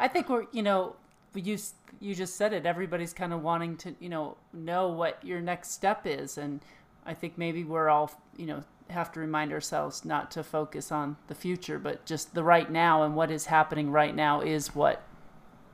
I 0.00 0.08
think 0.08 0.28
we're, 0.28 0.46
you 0.50 0.62
know, 0.62 0.96
you 1.34 1.58
you 2.00 2.14
just 2.14 2.34
said 2.36 2.52
it. 2.52 2.66
Everybody's 2.66 3.12
kind 3.12 3.32
of 3.32 3.42
wanting 3.42 3.76
to, 3.78 3.94
you 4.00 4.08
know, 4.08 4.36
know 4.52 4.88
what 4.88 5.22
your 5.22 5.40
next 5.40 5.72
step 5.72 6.02
is, 6.06 6.38
and 6.38 6.60
I 7.06 7.14
think 7.14 7.36
maybe 7.36 7.62
we're 7.62 7.88
all, 7.88 8.10
you 8.36 8.46
know, 8.46 8.64
have 8.88 9.12
to 9.12 9.20
remind 9.20 9.52
ourselves 9.52 10.04
not 10.04 10.30
to 10.32 10.42
focus 10.42 10.90
on 10.90 11.16
the 11.28 11.34
future, 11.34 11.78
but 11.78 12.04
just 12.06 12.34
the 12.34 12.42
right 12.42 12.70
now 12.70 13.02
and 13.02 13.14
what 13.14 13.30
is 13.30 13.46
happening 13.46 13.90
right 13.90 14.14
now 14.16 14.40
is 14.40 14.74
what 14.74 15.02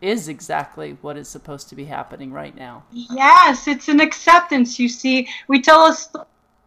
is 0.00 0.28
exactly 0.28 0.99
what 1.00 1.16
is 1.16 1.28
supposed 1.28 1.68
to 1.71 1.75
be 1.75 1.87
happening 1.87 2.33
right 2.33 2.54
now. 2.54 2.85
Yes, 2.92 3.66
it's 3.66 3.88
an 3.88 4.00
acceptance. 4.00 4.78
You 4.78 4.88
see, 4.88 5.28
we 5.49 5.62
tell 5.62 5.87
a 5.87 6.26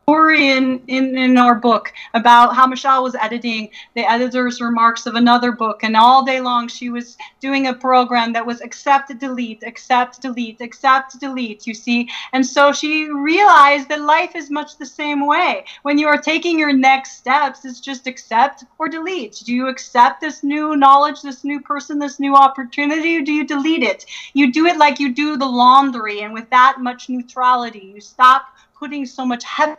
story 0.09 0.49
in, 0.49 0.81
in, 0.87 1.15
in 1.15 1.37
our 1.37 1.53
book 1.53 1.93
about 2.15 2.55
how 2.55 2.65
Michelle 2.65 3.03
was 3.03 3.13
editing 3.13 3.69
the 3.93 4.11
editor's 4.11 4.59
remarks 4.59 5.05
of 5.05 5.13
another 5.13 5.51
book, 5.51 5.83
and 5.83 5.95
all 5.95 6.25
day 6.25 6.41
long 6.41 6.67
she 6.67 6.89
was 6.89 7.15
doing 7.39 7.67
a 7.67 7.73
program 7.75 8.33
that 8.33 8.43
was 8.43 8.59
accept, 8.61 9.15
delete, 9.19 9.61
accept, 9.61 10.19
delete, 10.19 10.61
accept, 10.61 11.19
delete, 11.19 11.67
you 11.67 11.75
see. 11.75 12.09
And 12.33 12.43
so 12.43 12.71
she 12.71 13.07
realized 13.07 13.87
that 13.89 14.01
life 14.01 14.35
is 14.35 14.49
much 14.49 14.79
the 14.79 14.85
same 14.87 15.27
way. 15.27 15.63
When 15.83 15.99
you 15.99 16.07
are 16.07 16.17
taking 16.17 16.57
your 16.57 16.73
next 16.73 17.17
steps, 17.17 17.63
it's 17.63 17.79
just 17.79 18.07
accept 18.07 18.63
or 18.79 18.89
delete. 18.89 19.43
Do 19.45 19.53
you 19.53 19.67
accept 19.67 20.21
this 20.21 20.41
new 20.43 20.75
knowledge, 20.75 21.21
this 21.21 21.43
new 21.43 21.61
person, 21.61 21.99
this 21.99 22.19
new 22.19 22.33
opportunity, 22.33 23.15
or 23.17 23.21
do 23.21 23.31
you 23.31 23.45
delete 23.45 23.83
it? 23.83 24.07
You 24.33 24.51
do 24.51 24.65
it 24.65 24.77
like 24.77 24.99
you 24.99 25.13
do 25.13 25.37
the 25.37 25.45
laundry, 25.45 26.21
and 26.21 26.33
with 26.33 26.49
that 26.49 26.77
much 26.79 27.09
neutrality, 27.09 27.91
you 27.93 28.01
stop 28.01 28.47
putting 28.79 29.05
so 29.05 29.23
much 29.23 29.43
heavy 29.43 29.75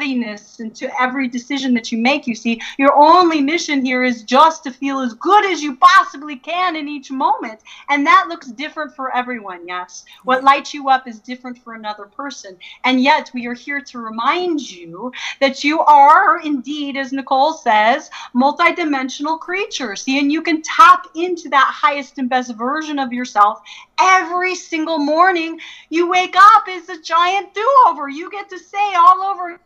into 0.00 0.90
every 1.00 1.28
decision 1.28 1.74
that 1.74 1.90
you 1.90 1.98
make. 1.98 2.26
You 2.26 2.34
see, 2.34 2.60
your 2.78 2.94
only 2.94 3.40
mission 3.40 3.84
here 3.84 4.04
is 4.04 4.22
just 4.22 4.62
to 4.64 4.70
feel 4.70 5.00
as 5.00 5.14
good 5.14 5.44
as 5.46 5.62
you 5.62 5.76
possibly 5.76 6.36
can 6.36 6.76
in 6.76 6.88
each 6.88 7.10
moment. 7.10 7.60
And 7.88 8.06
that 8.06 8.26
looks 8.28 8.48
different 8.48 8.94
for 8.94 9.14
everyone, 9.14 9.66
yes. 9.66 10.04
What 10.24 10.44
lights 10.44 10.72
you 10.72 10.88
up 10.88 11.08
is 11.08 11.18
different 11.18 11.58
for 11.58 11.74
another 11.74 12.04
person. 12.04 12.56
And 12.84 13.02
yet, 13.02 13.30
we 13.34 13.46
are 13.46 13.54
here 13.54 13.80
to 13.80 13.98
remind 13.98 14.70
you 14.70 15.12
that 15.40 15.64
you 15.64 15.80
are 15.80 16.40
indeed, 16.40 16.96
as 16.96 17.12
Nicole 17.12 17.52
says, 17.52 18.10
multidimensional 18.34 19.38
creatures. 19.38 20.02
See, 20.02 20.18
and 20.18 20.32
you 20.32 20.42
can 20.42 20.62
tap 20.62 21.06
into 21.14 21.48
that 21.48 21.72
highest 21.74 22.18
and 22.18 22.28
best 22.28 22.54
version 22.54 22.98
of 22.98 23.12
yourself 23.12 23.60
every 23.98 24.54
single 24.54 24.98
morning. 24.98 25.60
You 25.90 26.08
wake 26.08 26.36
up 26.36 26.68
is 26.68 26.88
a 26.88 27.00
giant 27.00 27.52
do 27.54 27.68
over. 27.88 28.08
You 28.08 28.30
get 28.30 28.48
to 28.50 28.58
say 28.58 28.94
all 28.94 29.22
over 29.22 29.60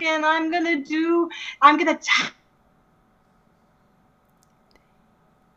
and 0.00 0.24
I'm 0.24 0.50
gonna 0.50 0.78
do, 0.80 1.28
I'm 1.60 1.76
gonna 1.78 1.98
tap 2.00 2.32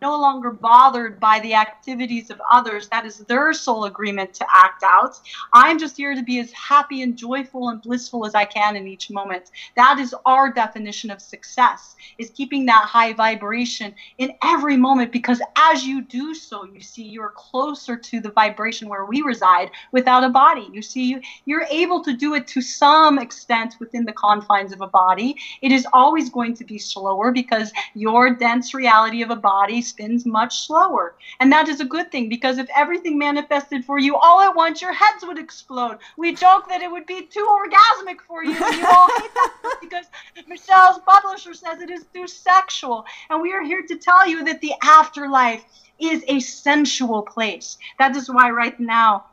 no 0.06 0.16
longer 0.20 0.52
bothered 0.52 1.20
by 1.20 1.40
the 1.40 1.56
activities 1.56 2.30
of 2.30 2.40
others. 2.52 2.88
That 2.90 3.08
is 3.08 3.18
their 3.26 3.54
soul 3.54 3.86
agreement 3.86 4.36
to 4.36 4.46
act 4.54 4.84
out. 4.84 5.20
I'm 5.52 5.80
just 5.80 5.98
here 5.98 6.14
to 6.14 6.22
be 6.22 6.40
as 6.40 6.52
happy 6.52 7.02
and 7.02 7.18
joyful 7.18 7.70
and 7.70 7.82
blissful 7.82 8.24
as 8.24 8.36
I 8.36 8.46
can 8.46 8.76
in 8.76 8.88
each 8.88 9.10
moment. 9.10 9.50
That 9.76 9.98
is 9.98 10.14
our 10.28 10.54
definition 10.54 11.10
of 11.10 11.20
success, 11.20 11.96
is 12.20 12.30
keeping 12.30 12.68
that 12.68 12.86
high 12.86 13.14
vibration 13.14 13.96
in 14.20 14.34
every 14.44 14.78
moment 14.78 15.12
because 15.12 15.42
as 15.56 15.84
you 15.84 16.04
do 16.04 16.36
so, 16.36 16.66
you 16.66 16.82
see 16.82 17.02
you're 17.02 17.34
closer 17.36 17.98
to 17.98 18.20
the 18.20 18.30
vibration 18.30 18.88
where 18.88 19.06
we 19.06 19.24
reside 19.24 19.72
without 19.92 20.24
a 20.24 20.30
body. 20.30 20.68
You 20.72 20.84
see, 20.84 21.20
you're 21.46 21.66
able 21.72 22.04
to 22.04 22.14
do 22.16 22.36
it 22.36 22.46
to 22.50 22.62
some 22.62 23.18
extent 23.18 23.78
within 23.80 24.06
the 24.06 24.14
confines 24.14 24.72
of 24.72 24.82
a 24.82 24.88
body. 24.88 25.36
It 25.64 25.72
is 25.72 25.88
always 25.94 26.30
going 26.30 26.54
to 26.58 26.64
be 26.64 26.78
slower 26.78 27.32
because 27.32 27.72
your 27.96 28.36
dense 28.36 28.76
reality 28.76 29.24
of 29.24 29.32
a 29.32 29.36
body 29.36 29.82
spins 29.96 30.26
much 30.26 30.68
slower. 30.68 31.16
And 31.40 31.50
that 31.54 31.70
is 31.70 31.80
a 31.80 31.86
good 31.86 32.12
thing 32.12 32.28
because 32.28 32.58
if 32.58 32.68
everything 32.76 33.18
manifested 33.18 33.86
for 33.86 33.98
you 33.98 34.18
all 34.18 34.42
at 34.42 34.54
once, 34.54 34.82
your 34.82 34.92
heads 34.92 35.24
would 35.26 35.40
explode. 35.40 36.00
We 36.18 36.36
joke 36.36 36.68
that 36.68 36.82
it 36.82 36.92
would 36.92 37.06
be 37.06 37.22
too 37.22 37.48
orgasmic 37.60 38.20
for 38.28 38.44
you. 38.44 38.52
And 38.52 38.76
you 38.76 38.86
all 38.86 39.08
hate 39.08 39.34
that 39.34 39.78
because 39.82 40.06
Michelle's 40.48 41.00
publisher 41.08 41.54
says 41.54 41.80
it 41.80 41.90
is 41.90 42.06
too 42.14 42.28
sexual. 42.28 43.06
And 43.30 43.42
we 43.42 43.54
are 43.54 43.64
here 43.64 43.84
to 43.84 43.96
tell 43.96 44.28
you 44.28 44.44
that 44.44 44.60
the 44.60 44.74
afterlife 44.84 45.64
is 45.98 46.26
a 46.28 46.42
sensual 46.42 47.22
place. 47.22 47.78
That 47.98 48.18
is 48.18 48.30
why 48.30 48.50
right 48.50 48.78
now 48.78 49.28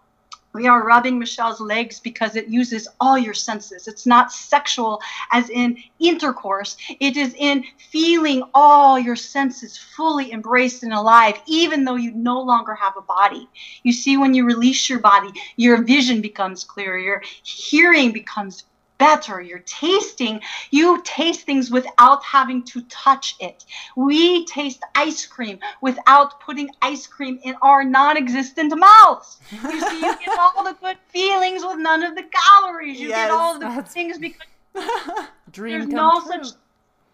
we 0.54 0.66
are 0.66 0.84
rubbing 0.84 1.18
Michelle's 1.18 1.60
legs 1.60 1.98
because 1.98 2.36
it 2.36 2.48
uses 2.48 2.86
all 3.00 3.16
your 3.16 3.34
senses. 3.34 3.88
It's 3.88 4.06
not 4.06 4.32
sexual 4.32 5.00
as 5.32 5.48
in 5.48 5.78
intercourse, 5.98 6.76
it 7.00 7.16
is 7.16 7.34
in 7.38 7.64
feeling 7.90 8.42
all 8.54 8.98
your 8.98 9.16
senses 9.16 9.78
fully 9.78 10.32
embraced 10.32 10.82
and 10.82 10.92
alive, 10.92 11.40
even 11.46 11.84
though 11.84 11.96
you 11.96 12.12
no 12.12 12.40
longer 12.40 12.74
have 12.74 12.96
a 12.96 13.02
body. 13.02 13.48
You 13.82 13.92
see, 13.92 14.16
when 14.16 14.34
you 14.34 14.44
release 14.44 14.90
your 14.90 14.98
body, 14.98 15.30
your 15.56 15.82
vision 15.82 16.20
becomes 16.20 16.64
clearer, 16.64 16.98
your 16.98 17.22
hearing 17.42 18.12
becomes 18.12 18.64
better. 19.02 19.40
You're 19.40 19.66
tasting, 19.66 20.40
you 20.70 21.02
taste 21.04 21.42
things 21.44 21.72
without 21.72 22.22
having 22.22 22.62
to 22.66 22.82
touch 22.82 23.34
it. 23.40 23.64
We 23.96 24.46
taste 24.46 24.80
ice 24.94 25.26
cream 25.26 25.58
without 25.80 26.40
putting 26.40 26.68
ice 26.82 27.08
cream 27.08 27.40
in 27.42 27.56
our 27.62 27.82
non 27.82 28.16
existent 28.16 28.72
mouths. 28.78 29.40
You 29.50 29.80
see, 29.88 29.96
you 29.96 30.16
get 30.24 30.38
all 30.38 30.62
the 30.62 30.76
good 30.80 30.98
feelings 31.08 31.62
with 31.64 31.78
none 31.78 32.04
of 32.04 32.14
the 32.14 32.24
calories. 32.32 33.00
You 33.00 33.08
yes, 33.08 33.26
get 33.26 33.30
all 33.32 33.58
the 33.58 33.82
things 33.82 34.18
because 34.18 34.46
Dream 35.50 35.80
there's 35.80 35.88
no 35.88 36.20
true. 36.20 36.30
such 36.30 36.46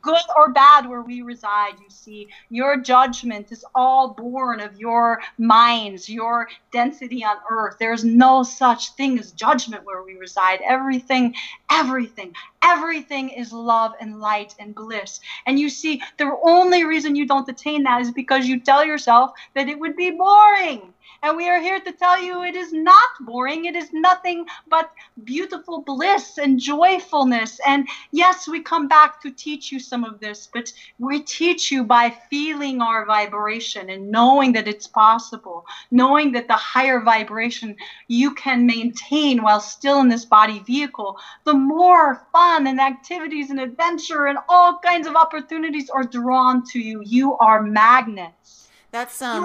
good 0.09 0.25
or 0.38 0.51
bad 0.53 0.88
where 0.88 1.03
we 1.03 1.21
reside. 1.21 1.75
You 1.83 1.90
see, 1.90 2.29
your 2.49 2.81
judgment 2.81 3.53
is 3.53 3.62
all 3.75 4.14
born 4.14 4.61
of 4.61 4.79
your 4.79 5.21
minds, 5.37 6.09
your 6.09 6.49
density 6.73 7.23
on 7.25 7.37
earth. 7.51 7.77
There's 7.79 8.05
no 8.05 8.42
such 8.42 8.92
thing 8.94 9.18
as 9.18 9.33
judgment 9.33 9.85
where 9.85 10.03
we 10.03 10.14
reside. 10.14 10.61
Everything, 10.66 11.35
everything, 11.71 12.33
everything 12.62 13.29
is 13.29 13.53
love 13.53 13.92
and 14.01 14.18
light 14.18 14.55
and 14.59 14.75
bliss. 14.75 15.21
And 15.47 15.59
you 15.59 15.68
see, 15.68 16.01
the 16.16 16.35
only 16.42 16.85
reason 16.85 17.14
you 17.14 17.27
don't 17.27 17.49
attain 17.49 17.83
that 17.83 18.01
is 18.01 18.11
because 18.11 18.47
you 18.47 18.61
tell 18.61 18.85
yourself 18.85 19.33
that 19.55 19.68
it 19.68 19.79
would 19.79 19.97
be 19.97 20.11
boring. 20.12 20.94
And 21.21 21.37
we 21.37 21.49
are 21.49 21.61
here 21.61 21.81
to 21.81 21.93
tell 21.93 22.23
you 22.23 22.45
it 22.45 22.55
is 22.55 22.73
not 22.73 23.09
boring. 23.21 23.65
It 23.65 23.75
is 23.75 23.93
nothing 23.93 24.47
but 24.69 24.93
beautiful 25.25 25.83
bliss 25.83 26.39
and 26.39 26.61
joyfulness. 26.61 27.59
And 27.67 27.89
yes, 28.13 28.47
we 28.47 28.63
come 28.63 28.87
back 28.87 29.21
to 29.23 29.33
teach 29.33 29.73
you 29.73 29.81
some 29.81 30.05
of 30.05 30.21
this, 30.21 30.49
but 30.53 30.73
we 31.01 31.21
teach 31.21 31.73
you 31.73 31.83
by 31.83 32.11
feeling 32.31 32.81
our 32.81 33.05
vibration 33.05 33.91
and 33.91 34.13
knowing 34.13 34.53
that 34.53 34.69
it's 34.69 34.87
possible, 34.87 35.67
knowing 35.91 36.31
that 36.33 36.47
the 36.47 36.55
higher 36.55 37.01
vibration 37.01 37.75
you 38.07 38.33
can 38.35 38.65
maintain 38.65 39.43
while 39.43 39.61
still 39.61 40.01
in 40.01 40.09
this 40.09 40.25
body 40.25 40.61
vehicle, 40.61 41.19
the 41.45 41.55
more 41.55 42.27
fun 42.31 42.69
and 42.69 42.81
activities 42.81 43.51
and 43.51 43.59
adventure 43.59 44.27
and 44.27 44.39
all 44.49 44.79
kinds 44.79 45.09
of 45.09 45.17
opportunities 45.17 45.91
are 45.91 46.05
drawn 46.05 46.65
to 46.67 46.79
you. 46.79 47.03
You 47.05 47.37
are 47.39 47.61
magnets. 47.61 48.68
That's 48.99 49.23
um 49.23 49.45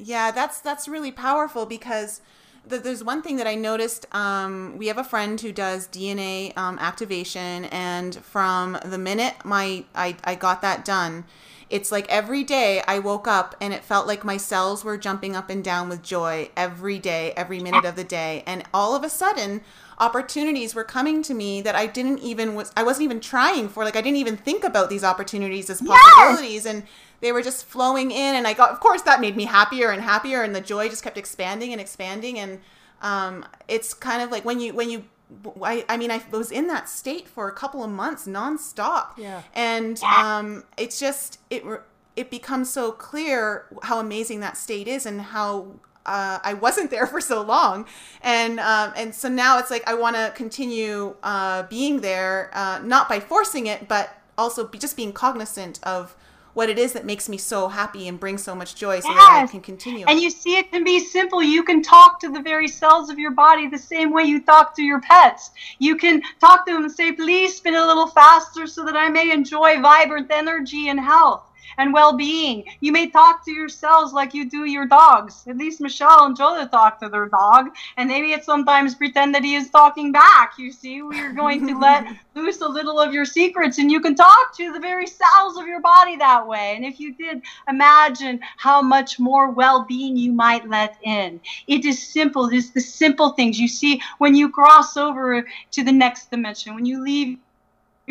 Yeah, 0.00 0.32
that's 0.32 0.60
that's 0.60 0.88
really 0.88 1.12
powerful 1.12 1.66
because 1.66 2.20
th- 2.68 2.82
there's 2.82 3.04
one 3.04 3.22
thing 3.22 3.36
that 3.36 3.46
I 3.46 3.54
noticed. 3.54 4.12
Um, 4.12 4.76
we 4.76 4.88
have 4.88 4.98
a 4.98 5.04
friend 5.04 5.40
who 5.40 5.52
does 5.52 5.86
DNA 5.86 6.56
um, 6.58 6.76
activation, 6.80 7.66
and 7.66 8.16
from 8.16 8.76
the 8.84 8.98
minute 8.98 9.34
my 9.44 9.84
I, 9.94 10.16
I 10.24 10.34
got 10.34 10.62
that 10.62 10.84
done, 10.84 11.26
it's 11.68 11.92
like 11.92 12.08
every 12.08 12.42
day 12.42 12.82
I 12.88 12.98
woke 12.98 13.28
up 13.28 13.54
and 13.60 13.72
it 13.72 13.84
felt 13.84 14.08
like 14.08 14.24
my 14.24 14.36
cells 14.36 14.82
were 14.84 14.98
jumping 14.98 15.36
up 15.36 15.48
and 15.48 15.62
down 15.62 15.88
with 15.88 16.02
joy 16.02 16.50
every 16.56 16.98
day, 16.98 17.32
every 17.36 17.60
minute 17.60 17.84
of 17.84 17.94
the 17.94 18.02
day, 18.02 18.42
and 18.48 18.64
all 18.74 18.96
of 18.96 19.04
a 19.04 19.08
sudden 19.08 19.60
opportunities 20.00 20.74
were 20.74 20.82
coming 20.82 21.22
to 21.22 21.34
me 21.34 21.60
that 21.60 21.76
I 21.76 21.86
didn't 21.86 22.18
even 22.18 22.56
was 22.56 22.72
I 22.76 22.82
wasn't 22.82 23.04
even 23.04 23.20
trying 23.20 23.68
for. 23.68 23.84
Like 23.84 23.94
I 23.94 24.00
didn't 24.00 24.16
even 24.18 24.36
think 24.36 24.64
about 24.64 24.90
these 24.90 25.04
opportunities 25.04 25.70
as 25.70 25.80
possibilities, 25.80 26.64
yes! 26.64 26.66
and 26.66 26.82
they 27.20 27.32
were 27.32 27.42
just 27.42 27.64
flowing 27.64 28.10
in 28.10 28.34
and 28.34 28.46
i 28.46 28.52
got 28.52 28.70
of 28.70 28.80
course 28.80 29.02
that 29.02 29.20
made 29.20 29.36
me 29.36 29.44
happier 29.44 29.90
and 29.90 30.02
happier 30.02 30.42
and 30.42 30.54
the 30.54 30.60
joy 30.60 30.88
just 30.88 31.02
kept 31.02 31.16
expanding 31.16 31.72
and 31.72 31.80
expanding 31.80 32.38
and 32.38 32.60
um, 33.02 33.46
it's 33.66 33.94
kind 33.94 34.22
of 34.22 34.30
like 34.30 34.44
when 34.44 34.60
you 34.60 34.74
when 34.74 34.90
you 34.90 35.04
I, 35.62 35.84
I 35.88 35.96
mean 35.96 36.10
I 36.10 36.22
was 36.30 36.50
in 36.50 36.66
that 36.68 36.88
state 36.88 37.28
for 37.28 37.48
a 37.48 37.52
couple 37.52 37.84
of 37.84 37.90
months 37.90 38.26
nonstop. 38.26 39.16
Yeah. 39.16 39.42
And 39.54 40.00
um, 40.02 40.64
it's 40.76 40.98
just 40.98 41.38
it 41.50 41.62
it 42.16 42.30
becomes 42.30 42.70
so 42.70 42.92
clear 42.92 43.66
how 43.82 44.00
amazing 44.00 44.40
that 44.40 44.56
state 44.56 44.88
is 44.88 45.06
and 45.06 45.20
how 45.20 45.68
uh, 46.04 46.38
I 46.42 46.54
wasn't 46.54 46.90
there 46.90 47.06
for 47.06 47.20
so 47.20 47.42
long, 47.42 47.86
and 48.22 48.58
um, 48.58 48.92
and 48.96 49.14
so 49.14 49.28
now 49.28 49.58
it's 49.58 49.70
like 49.70 49.86
I 49.88 49.94
want 49.94 50.16
to 50.16 50.32
continue 50.34 51.14
uh, 51.22 51.64
being 51.64 52.00
there, 52.00 52.50
uh, 52.52 52.80
not 52.82 53.08
by 53.08 53.20
forcing 53.20 53.66
it, 53.66 53.86
but 53.86 54.16
also 54.36 54.66
be, 54.66 54.78
just 54.78 54.96
being 54.96 55.12
cognizant 55.12 55.78
of 55.82 56.16
what 56.54 56.68
it 56.68 56.78
is 56.78 56.92
that 56.92 57.04
makes 57.04 57.28
me 57.28 57.36
so 57.36 57.68
happy 57.68 58.08
and 58.08 58.18
brings 58.18 58.42
so 58.42 58.54
much 58.54 58.74
joy 58.74 59.00
so 59.00 59.08
yes. 59.08 59.18
that 59.18 59.44
I 59.44 59.50
can 59.50 59.60
continue. 59.60 60.04
And 60.06 60.20
you 60.20 60.30
see, 60.30 60.56
it 60.56 60.70
can 60.70 60.84
be 60.84 61.00
simple. 61.00 61.42
You 61.42 61.62
can 61.62 61.82
talk 61.82 62.20
to 62.20 62.30
the 62.30 62.40
very 62.40 62.68
cells 62.68 63.10
of 63.10 63.18
your 63.18 63.30
body 63.30 63.68
the 63.68 63.78
same 63.78 64.12
way 64.12 64.24
you 64.24 64.40
talk 64.40 64.74
to 64.76 64.82
your 64.82 65.00
pets. 65.00 65.50
You 65.78 65.96
can 65.96 66.22
talk 66.40 66.66
to 66.66 66.72
them 66.72 66.84
and 66.84 66.92
say, 66.92 67.12
please 67.12 67.56
spin 67.56 67.74
a 67.74 67.86
little 67.86 68.06
faster 68.08 68.66
so 68.66 68.84
that 68.84 68.96
I 68.96 69.08
may 69.08 69.30
enjoy 69.30 69.80
vibrant 69.80 70.30
energy 70.30 70.88
and 70.88 70.98
health. 70.98 71.42
And 71.78 71.92
well-being. 71.92 72.64
You 72.80 72.92
may 72.92 73.08
talk 73.08 73.44
to 73.44 73.52
yourselves 73.52 74.12
like 74.12 74.34
you 74.34 74.48
do 74.48 74.64
your 74.64 74.86
dogs. 74.86 75.44
At 75.46 75.56
least 75.56 75.80
Michelle 75.80 76.24
and 76.24 76.36
Joda 76.36 76.70
talk 76.70 77.00
to 77.00 77.08
their 77.08 77.26
dog, 77.26 77.70
and 77.96 78.08
maybe 78.08 78.32
it 78.32 78.44
sometimes 78.44 78.94
pretend 78.94 79.34
that 79.34 79.44
he 79.44 79.54
is 79.54 79.70
talking 79.70 80.12
back. 80.12 80.54
You 80.58 80.72
see, 80.72 81.02
we 81.02 81.20
are 81.20 81.32
going 81.32 81.66
to 81.66 81.78
let 81.78 82.06
loose 82.34 82.60
a 82.60 82.68
little 82.68 83.00
of 83.00 83.12
your 83.12 83.24
secrets, 83.24 83.78
and 83.78 83.90
you 83.90 84.00
can 84.00 84.14
talk 84.14 84.56
to 84.56 84.72
the 84.72 84.80
very 84.80 85.06
cells 85.06 85.56
of 85.56 85.66
your 85.66 85.80
body 85.80 86.16
that 86.16 86.46
way. 86.46 86.74
And 86.76 86.84
if 86.84 87.00
you 87.00 87.14
did, 87.14 87.42
imagine 87.68 88.40
how 88.56 88.82
much 88.82 89.18
more 89.18 89.50
well-being 89.50 90.16
you 90.16 90.32
might 90.32 90.68
let 90.68 90.96
in. 91.02 91.40
It 91.66 91.84
is 91.84 92.02
simple. 92.02 92.48
It 92.48 92.56
is 92.56 92.70
the 92.70 92.80
simple 92.80 93.30
things 93.30 93.58
you 93.58 93.68
see 93.68 94.00
when 94.18 94.34
you 94.34 94.50
cross 94.50 94.96
over 94.96 95.46
to 95.72 95.84
the 95.84 95.92
next 95.92 96.30
dimension, 96.30 96.74
when 96.74 96.86
you 96.86 97.02
leave 97.02 97.38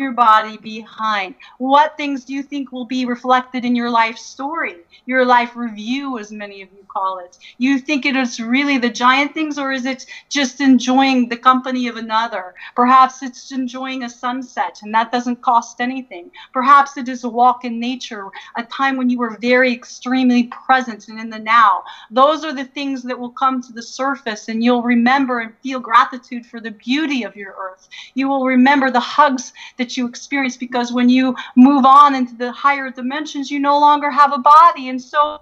your 0.00 0.12
body 0.12 0.58
behind? 0.58 1.36
What 1.58 1.96
things 1.96 2.24
do 2.24 2.34
you 2.34 2.42
think 2.42 2.72
will 2.72 2.86
be 2.86 3.06
reflected 3.06 3.64
in 3.64 3.76
your 3.76 3.90
life 3.90 4.18
story, 4.18 4.76
your 5.06 5.24
life 5.26 5.56
review, 5.56 6.18
as 6.18 6.32
many 6.32 6.62
of 6.62 6.70
you 6.72 6.84
call 6.92 7.18
it? 7.18 7.38
You 7.58 7.78
think 7.78 8.06
it 8.06 8.16
is 8.16 8.40
really 8.40 8.78
the 8.78 8.90
giant 8.90 9.34
things, 9.34 9.58
or 9.58 9.72
is 9.72 9.86
it 9.86 10.06
just 10.28 10.60
enjoying 10.60 11.28
the 11.28 11.36
company 11.36 11.88
of 11.88 11.96
another? 11.96 12.54
Perhaps 12.74 13.22
it's 13.22 13.52
enjoying 13.52 14.02
a 14.02 14.10
sunset, 14.10 14.80
and 14.82 14.94
that 14.94 15.12
doesn't 15.12 15.42
cost 15.42 15.80
anything. 15.80 16.30
Perhaps 16.52 16.96
it 16.96 17.08
is 17.08 17.24
a 17.24 17.28
walk 17.28 17.64
in 17.64 17.78
nature, 17.78 18.26
a 18.56 18.62
time 18.64 18.96
when 18.96 19.10
you 19.10 19.18
were 19.18 19.38
very 19.40 19.72
extremely 19.72 20.50
present 20.66 21.08
and 21.08 21.20
in 21.20 21.30
the 21.30 21.38
now. 21.38 21.82
Those 22.10 22.44
are 22.44 22.54
the 22.54 22.64
things 22.64 23.02
that 23.04 23.18
will 23.18 23.30
come 23.30 23.62
to 23.62 23.72
the 23.72 23.82
surface, 23.82 24.48
and 24.48 24.62
you'll 24.62 24.82
remember 24.82 25.40
and 25.40 25.54
feel 25.62 25.80
gratitude 25.80 26.46
for 26.46 26.60
the 26.60 26.70
beauty 26.70 27.22
of 27.24 27.36
your 27.36 27.54
earth. 27.58 27.88
You 28.14 28.28
will 28.28 28.44
remember 28.44 28.90
the 28.90 29.00
hugs 29.00 29.52
that 29.78 29.96
you 29.96 30.06
experience 30.06 30.56
because 30.56 30.92
when 30.92 31.08
you 31.08 31.34
move 31.56 31.84
on 31.84 32.14
into 32.14 32.34
the 32.36 32.52
higher 32.52 32.90
dimensions 32.90 33.50
you 33.50 33.58
no 33.58 33.78
longer 33.78 34.10
have 34.10 34.32
a 34.32 34.38
body 34.38 34.88
and 34.88 35.00
so 35.00 35.38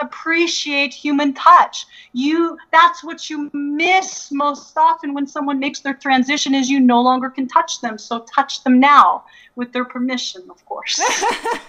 appreciate 0.00 0.91
human 0.92 1.32
touch 1.34 1.86
you 2.12 2.56
that's 2.70 3.02
what 3.02 3.28
you 3.30 3.50
miss 3.52 4.30
most 4.32 4.76
often 4.76 5.14
when 5.14 5.26
someone 5.26 5.58
makes 5.58 5.80
their 5.80 5.94
transition 5.94 6.54
is 6.54 6.70
you 6.70 6.80
no 6.80 7.00
longer 7.00 7.30
can 7.30 7.48
touch 7.48 7.80
them 7.80 7.98
so 7.98 8.24
touch 8.34 8.62
them 8.64 8.78
now 8.78 9.24
with 9.56 9.72
their 9.72 9.84
permission 9.84 10.42
of 10.50 10.64
course 10.66 10.96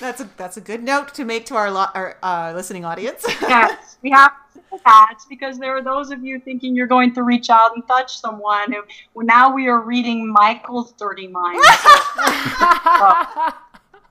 that's 0.00 0.20
a 0.20 0.28
that's 0.36 0.56
a 0.56 0.60
good 0.60 0.82
note 0.82 1.14
to 1.14 1.24
make 1.24 1.46
to 1.46 1.54
our, 1.54 1.70
lo- 1.70 1.86
our 1.94 2.16
uh, 2.22 2.52
listening 2.54 2.84
audience 2.84 3.24
yes 3.42 3.98
we 4.02 4.10
have 4.10 4.32
that 4.84 5.18
because 5.28 5.58
there 5.58 5.76
are 5.76 5.82
those 5.82 6.10
of 6.10 6.24
you 6.24 6.40
thinking 6.40 6.74
you're 6.74 6.86
going 6.86 7.14
to 7.14 7.22
reach 7.22 7.50
out 7.50 7.74
and 7.74 7.86
touch 7.86 8.18
someone. 8.18 8.74
Now 9.16 9.54
we 9.54 9.68
are 9.68 9.80
reading 9.80 10.32
Michael's 10.32 10.92
dirty 10.92 11.28
mind. 11.28 11.60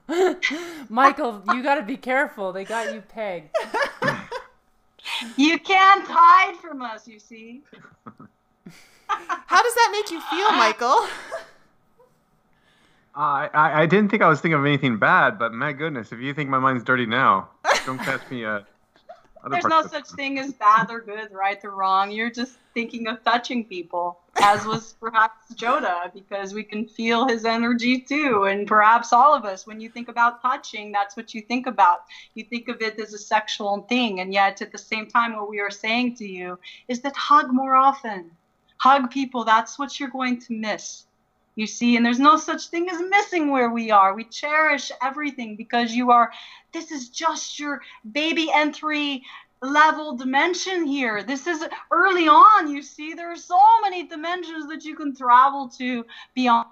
Michael, 0.88 1.42
you 1.52 1.62
got 1.62 1.76
to 1.76 1.82
be 1.82 1.96
careful. 1.96 2.52
They 2.52 2.64
got 2.64 2.94
you 2.94 3.00
pegged. 3.00 3.56
You 5.36 5.58
can't 5.58 6.04
hide 6.06 6.56
from 6.56 6.82
us, 6.82 7.06
you 7.06 7.18
see. 7.18 7.62
How 9.06 9.62
does 9.62 9.74
that 9.74 9.90
make 9.92 10.10
you 10.10 10.20
feel, 10.22 10.50
Michael? 10.52 10.96
I, 13.14 13.48
I, 13.54 13.82
I 13.82 13.86
didn't 13.86 14.10
think 14.10 14.22
I 14.22 14.28
was 14.28 14.40
thinking 14.40 14.58
of 14.58 14.64
anything 14.66 14.98
bad, 14.98 15.38
but 15.38 15.52
my 15.52 15.72
goodness, 15.72 16.10
if 16.10 16.18
you 16.18 16.34
think 16.34 16.50
my 16.50 16.58
mind's 16.58 16.82
dirty 16.82 17.06
now, 17.06 17.48
don't 17.86 17.98
catch 17.98 18.28
me 18.28 18.44
uh, 18.44 18.60
there's 19.50 19.64
no 19.64 19.82
such 19.82 20.08
thing 20.10 20.38
as 20.38 20.52
bad 20.52 20.90
or 20.90 21.00
good, 21.00 21.30
right 21.32 21.62
or 21.64 21.72
wrong. 21.72 22.10
You're 22.10 22.30
just 22.30 22.56
thinking 22.72 23.06
of 23.08 23.22
touching 23.24 23.64
people, 23.64 24.18
as 24.44 24.66
was 24.66 24.92
perhaps 25.00 25.54
Joda, 25.54 26.12
because 26.12 26.52
we 26.52 26.62
can 26.62 26.86
feel 26.86 27.26
his 27.26 27.46
energy 27.46 27.98
too. 27.98 28.44
And 28.44 28.66
perhaps 28.66 29.10
all 29.10 29.32
of 29.34 29.46
us, 29.46 29.66
when 29.66 29.80
you 29.80 29.88
think 29.88 30.08
about 30.10 30.42
touching, 30.42 30.92
that's 30.92 31.16
what 31.16 31.32
you 31.32 31.40
think 31.40 31.66
about. 31.66 32.04
You 32.34 32.44
think 32.44 32.68
of 32.68 32.82
it 32.82 33.00
as 33.00 33.14
a 33.14 33.18
sexual 33.18 33.86
thing. 33.88 34.20
And 34.20 34.34
yet, 34.34 34.60
at 34.60 34.70
the 34.70 34.76
same 34.76 35.06
time, 35.06 35.34
what 35.34 35.48
we 35.48 35.60
are 35.60 35.70
saying 35.70 36.16
to 36.16 36.26
you 36.26 36.58
is 36.88 37.00
that 37.00 37.16
hug 37.16 37.54
more 37.54 37.74
often. 37.74 38.30
Hug 38.76 39.10
people. 39.10 39.44
That's 39.44 39.78
what 39.78 39.98
you're 39.98 40.10
going 40.10 40.40
to 40.40 40.52
miss 40.52 41.06
you 41.56 41.66
see 41.66 41.96
and 41.96 42.04
there's 42.04 42.18
no 42.18 42.36
such 42.36 42.66
thing 42.66 42.88
as 42.90 43.00
missing 43.08 43.50
where 43.50 43.70
we 43.70 43.90
are 43.90 44.14
we 44.14 44.24
cherish 44.24 44.90
everything 45.02 45.54
because 45.54 45.92
you 45.92 46.10
are 46.10 46.32
this 46.72 46.90
is 46.90 47.08
just 47.08 47.60
your 47.60 47.80
baby 48.12 48.50
entry 48.52 49.22
level 49.64 50.16
dimension 50.16 50.86
here. 50.86 51.22
This 51.22 51.46
is 51.46 51.64
early 51.90 52.28
on, 52.28 52.70
you 52.70 52.82
see, 52.82 53.14
there 53.14 53.30
are 53.30 53.36
so 53.36 53.60
many 53.82 54.06
dimensions 54.06 54.68
that 54.68 54.84
you 54.84 54.94
can 54.94 55.14
travel 55.14 55.68
to 55.78 56.04
beyond 56.34 56.68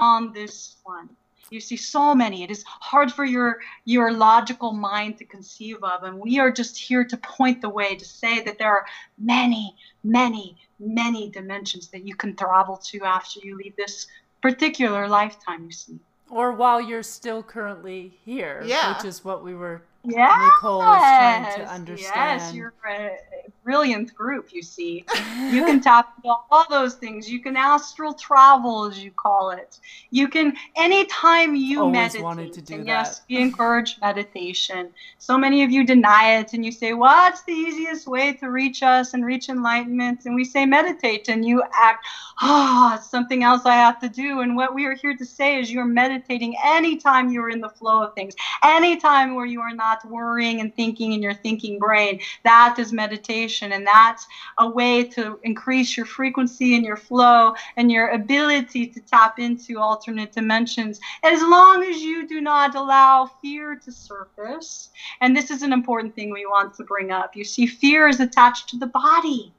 on 0.00 0.32
this 0.32 0.76
one. 0.84 1.08
You 1.50 1.60
see 1.60 1.76
so 1.76 2.14
many. 2.14 2.42
It 2.42 2.50
is 2.50 2.64
hard 2.66 3.12
for 3.12 3.26
your 3.26 3.58
your 3.84 4.10
logical 4.10 4.72
mind 4.72 5.18
to 5.18 5.24
conceive 5.24 5.84
of, 5.84 6.02
and 6.02 6.18
we 6.18 6.38
are 6.38 6.50
just 6.50 6.78
here 6.78 7.04
to 7.04 7.16
point 7.18 7.60
the 7.60 7.68
way 7.68 7.94
to 7.94 8.04
say 8.04 8.42
that 8.42 8.58
there 8.58 8.70
are 8.70 8.86
many, 9.18 9.76
many, 10.02 10.56
many 10.80 11.28
dimensions 11.28 11.88
that 11.88 12.06
you 12.06 12.14
can 12.14 12.34
travel 12.34 12.78
to 12.78 13.04
after 13.04 13.40
you 13.40 13.56
leave 13.56 13.76
this 13.76 14.06
particular 14.40 15.06
lifetime. 15.08 15.66
You 15.66 15.72
see 15.72 15.98
or 16.32 16.52
while 16.52 16.80
you're 16.80 17.02
still 17.02 17.42
currently 17.42 18.18
here, 18.24 18.62
yeah. 18.64 18.96
which 18.96 19.04
is 19.04 19.22
what 19.22 19.44
we 19.44 19.54
were 19.54 19.82
yes. 20.04 20.52
Nicole 20.56 20.78
was 20.78 20.98
trying 20.98 21.60
to 21.60 21.72
understand. 21.72 22.40
Yes, 22.40 22.54
you're 22.54 22.74
a 22.88 23.18
brilliant 23.64 24.14
group, 24.14 24.52
you 24.52 24.62
see. 24.62 25.04
you 25.50 25.64
can 25.66 25.80
tap 25.80 26.14
into 26.16 26.34
all 26.50 26.66
those 26.68 26.94
things. 26.94 27.30
You 27.30 27.40
can 27.40 27.56
astral 27.56 28.14
travel, 28.14 28.86
as 28.86 29.02
you 29.02 29.10
call 29.10 29.50
it. 29.50 29.78
You 30.10 30.28
can, 30.28 30.54
anytime 30.76 31.54
you 31.54 31.80
Always 31.80 31.92
meditate, 31.92 32.22
wanted 32.22 32.52
to 32.54 32.62
do 32.62 32.74
and 32.74 32.82
that. 32.84 32.88
yes, 32.88 33.20
we 33.28 33.36
encourage 33.36 33.98
meditation. 34.00 34.90
So 35.18 35.38
many 35.38 35.62
of 35.62 35.70
you 35.70 35.84
deny 35.86 36.38
it, 36.38 36.52
and 36.52 36.64
you 36.64 36.72
say, 36.72 36.94
what's 36.94 37.42
the 37.42 37.52
easiest 37.52 38.06
way 38.06 38.32
to 38.34 38.50
reach 38.50 38.82
us 38.82 39.14
and 39.14 39.24
reach 39.24 39.48
enlightenment? 39.48 40.26
And 40.26 40.34
we 40.34 40.44
say, 40.44 40.66
meditate, 40.66 41.28
and 41.28 41.44
you 41.44 41.62
act, 41.74 42.04
oh, 42.42 42.92
it's 42.96 43.08
something 43.08 43.44
else 43.44 43.62
I 43.64 43.74
have 43.74 44.00
to 44.00 44.08
do. 44.08 44.40
And 44.40 44.56
what 44.56 44.74
we 44.74 44.86
are 44.86 44.94
here 44.94 45.16
to 45.16 45.24
say 45.24 45.60
is 45.60 45.70
you're 45.70 45.84
meditating 45.84 46.56
anytime 46.64 47.30
you're 47.30 47.50
in 47.50 47.60
the 47.60 47.68
flow 47.68 48.02
of 48.02 48.14
things, 48.14 48.34
anytime 48.64 49.34
where 49.34 49.46
you 49.46 49.60
are 49.60 49.74
not 49.74 49.91
not 49.92 50.10
worrying 50.10 50.60
and 50.60 50.74
thinking 50.74 51.12
in 51.12 51.22
your 51.22 51.34
thinking 51.34 51.78
brain. 51.78 52.20
That 52.44 52.76
is 52.78 52.92
meditation, 52.92 53.72
and 53.72 53.86
that's 53.86 54.26
a 54.58 54.68
way 54.68 55.04
to 55.04 55.38
increase 55.42 55.96
your 55.96 56.06
frequency 56.06 56.74
and 56.74 56.84
your 56.84 56.96
flow 56.96 57.54
and 57.76 57.90
your 57.90 58.08
ability 58.08 58.86
to 58.88 59.00
tap 59.00 59.38
into 59.38 59.78
alternate 59.78 60.32
dimensions 60.32 61.00
as 61.22 61.42
long 61.42 61.84
as 61.84 62.00
you 62.00 62.26
do 62.26 62.40
not 62.40 62.74
allow 62.74 63.30
fear 63.40 63.76
to 63.76 63.92
surface. 63.92 64.90
And 65.20 65.36
this 65.36 65.50
is 65.50 65.62
an 65.62 65.72
important 65.72 66.14
thing 66.14 66.30
we 66.30 66.46
want 66.46 66.74
to 66.74 66.84
bring 66.84 67.10
up. 67.10 67.36
You 67.36 67.44
see, 67.44 67.66
fear 67.66 68.08
is 68.08 68.20
attached 68.20 68.68
to 68.70 68.78
the 68.78 68.86
body. 68.86 69.52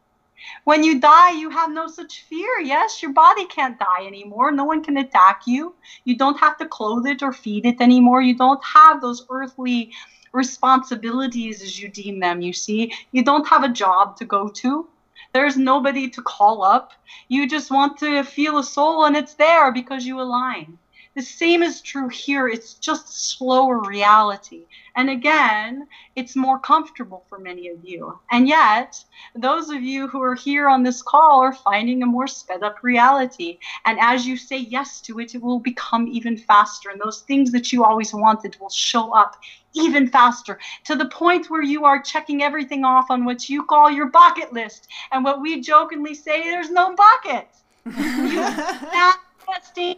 When 0.66 0.84
you 0.84 1.00
die, 1.00 1.32
you 1.32 1.50
have 1.50 1.72
no 1.72 1.88
such 1.88 2.26
fear. 2.30 2.60
Yes, 2.60 3.02
your 3.02 3.14
body 3.14 3.46
can't 3.46 3.80
die 3.80 4.06
anymore. 4.06 4.52
No 4.52 4.66
one 4.66 4.84
can 4.84 4.98
attack 4.98 5.42
you. 5.46 5.76
You 6.04 6.18
don't 6.18 6.40
have 6.40 6.58
to 6.58 6.66
clothe 6.66 7.08
it 7.08 7.24
or 7.24 7.32
feed 7.32 7.66
it 7.66 7.80
anymore. 7.80 8.22
You 8.22 8.36
don't 8.36 8.64
have 8.64 9.02
those 9.02 9.26
earthly 9.30 9.92
responsibilities 10.34 11.62
as 11.62 11.80
you 11.80 11.90
deem 11.90 12.20
them. 12.20 12.42
You 12.42 12.54
see, 12.54 12.92
you 13.12 13.24
don't 13.24 13.48
have 13.48 13.64
a 13.64 13.70
job 13.70 14.18
to 14.18 14.26
go 14.26 14.50
to. 14.50 14.88
There's 15.34 15.58
nobody 15.58 16.10
to 16.10 16.22
call 16.22 16.64
up. 16.64 16.92
You 17.30 17.48
just 17.48 17.72
want 17.72 17.98
to 18.00 18.24
feel 18.24 18.58
a 18.58 18.64
soul, 18.64 19.06
and 19.06 19.16
it's 19.16 19.36
there 19.36 19.72
because 19.72 20.06
you 20.06 20.20
align. 20.22 20.78
The 21.16 21.22
same 21.22 21.62
is 21.62 21.80
true 21.82 22.10
here. 22.10 22.48
It's 22.48 22.74
just 22.74 23.36
slower 23.36 23.82
reality. 23.82 24.66
And 24.96 25.12
again, 25.12 25.88
it's 26.16 26.36
more 26.36 26.58
comfortable 26.58 27.24
for 27.30 27.38
many 27.38 27.68
of 27.68 27.78
you. 27.84 28.18
And 28.32 28.48
yet, 28.48 29.04
those 29.36 29.70
of 29.70 29.84
you 29.84 30.08
who 30.08 30.24
are 30.24 30.34
here 30.34 30.68
on 30.68 30.82
this 30.82 31.04
call 31.04 31.42
are 31.42 31.54
finding 31.54 32.02
a 32.02 32.08
more 32.08 32.26
sped 32.26 32.64
up 32.64 32.82
reality. 32.82 33.60
And 33.86 34.00
as 34.00 34.26
you 34.26 34.38
say 34.38 34.58
yes 34.58 35.02
to 35.02 35.20
it, 35.20 35.36
it 35.36 35.42
will 35.42 35.60
become 35.60 36.08
even 36.08 36.36
faster. 36.36 36.90
And 36.90 37.00
those 37.00 37.22
things 37.22 37.52
that 37.52 37.72
you 37.72 37.84
always 37.84 38.12
wanted 38.12 38.58
will 38.60 38.72
show 38.72 39.14
up 39.14 39.40
even 39.74 40.08
faster 40.08 40.60
to 40.86 40.96
the 40.96 41.06
point 41.06 41.52
where 41.52 41.64
you 41.64 41.86
are 41.86 42.02
checking 42.02 42.42
everything 42.42 42.84
off 42.84 43.12
on 43.12 43.24
what 43.24 43.50
you 43.50 43.66
call 43.66 43.92
your 43.92 44.10
bucket 44.10 44.52
list. 44.52 44.88
And 45.12 45.24
what 45.24 45.42
we 45.42 45.62
jokingly 45.62 46.16
say, 46.16 46.44
there's 46.44 46.72
no 46.72 46.96
bucket. 46.96 47.50
you 47.86 48.42
manifesting 48.42 49.98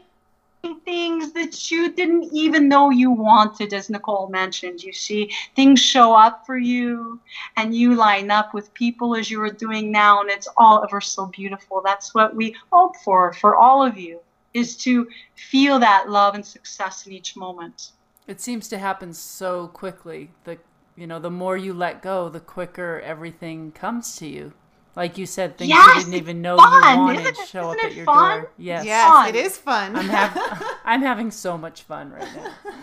things 0.73 1.31
that 1.33 1.69
you 1.69 1.91
didn't 1.91 2.29
even 2.33 2.67
know 2.67 2.89
you 2.89 3.11
wanted, 3.11 3.73
as 3.73 3.89
Nicole 3.89 4.29
mentioned. 4.29 4.83
You 4.83 4.93
see, 4.93 5.31
things 5.55 5.79
show 5.79 6.13
up 6.13 6.45
for 6.45 6.57
you, 6.57 7.19
and 7.57 7.75
you 7.75 7.95
line 7.95 8.31
up 8.31 8.53
with 8.53 8.73
people 8.73 9.15
as 9.15 9.29
you 9.29 9.41
are 9.41 9.51
doing 9.51 9.91
now, 9.91 10.21
and 10.21 10.29
it's 10.29 10.47
all 10.57 10.83
ever 10.83 11.01
so 11.01 11.27
beautiful. 11.27 11.81
That's 11.83 12.13
what 12.13 12.35
we 12.35 12.55
hope 12.71 12.95
for 12.97 13.33
for 13.33 13.55
all 13.55 13.85
of 13.85 13.97
you 13.97 14.19
is 14.53 14.77
to 14.77 15.07
feel 15.35 15.79
that 15.79 16.09
love 16.09 16.33
and 16.33 16.45
success 16.45 17.05
in 17.05 17.13
each 17.13 17.35
moment. 17.35 17.91
It 18.25 18.41
seems 18.41 18.67
to 18.69 18.77
happen 18.77 19.13
so 19.13 19.67
quickly. 19.67 20.31
The 20.45 20.57
you 20.95 21.05
know, 21.05 21.19
the 21.19 21.29
more 21.29 21.57
you 21.57 21.73
let 21.73 22.01
go, 22.01 22.29
the 22.29 22.39
quicker 22.39 23.01
everything 23.03 23.73
comes 23.73 24.15
to 24.17 24.27
you. 24.27 24.53
Like 24.95 25.17
you 25.17 25.25
said, 25.25 25.57
things 25.57 25.69
yes, 25.69 25.95
you 25.97 26.01
didn't 26.03 26.13
even 26.15 26.41
know 26.41 26.55
fun. 26.57 26.93
you 26.97 26.99
wanted 27.03 27.21
isn't 27.21 27.39
it, 27.43 27.47
show 27.47 27.69
up 27.71 27.75
isn't 27.77 27.85
at 27.85 27.91
it 27.91 27.95
your 27.97 28.05
fun? 28.05 28.39
door. 28.41 28.51
Yes. 28.57 28.85
Yes, 28.85 29.07
Fun. 29.09 29.29
it 29.29 29.35
is 29.35 29.57
fun. 29.57 29.95
I'm, 29.95 30.05
hav- 30.07 30.63
I'm 30.85 31.01
having 31.01 31.31
so 31.31 31.57
much 31.57 31.81
fun 31.83 32.11
right 32.11 32.27
now. 32.35 32.51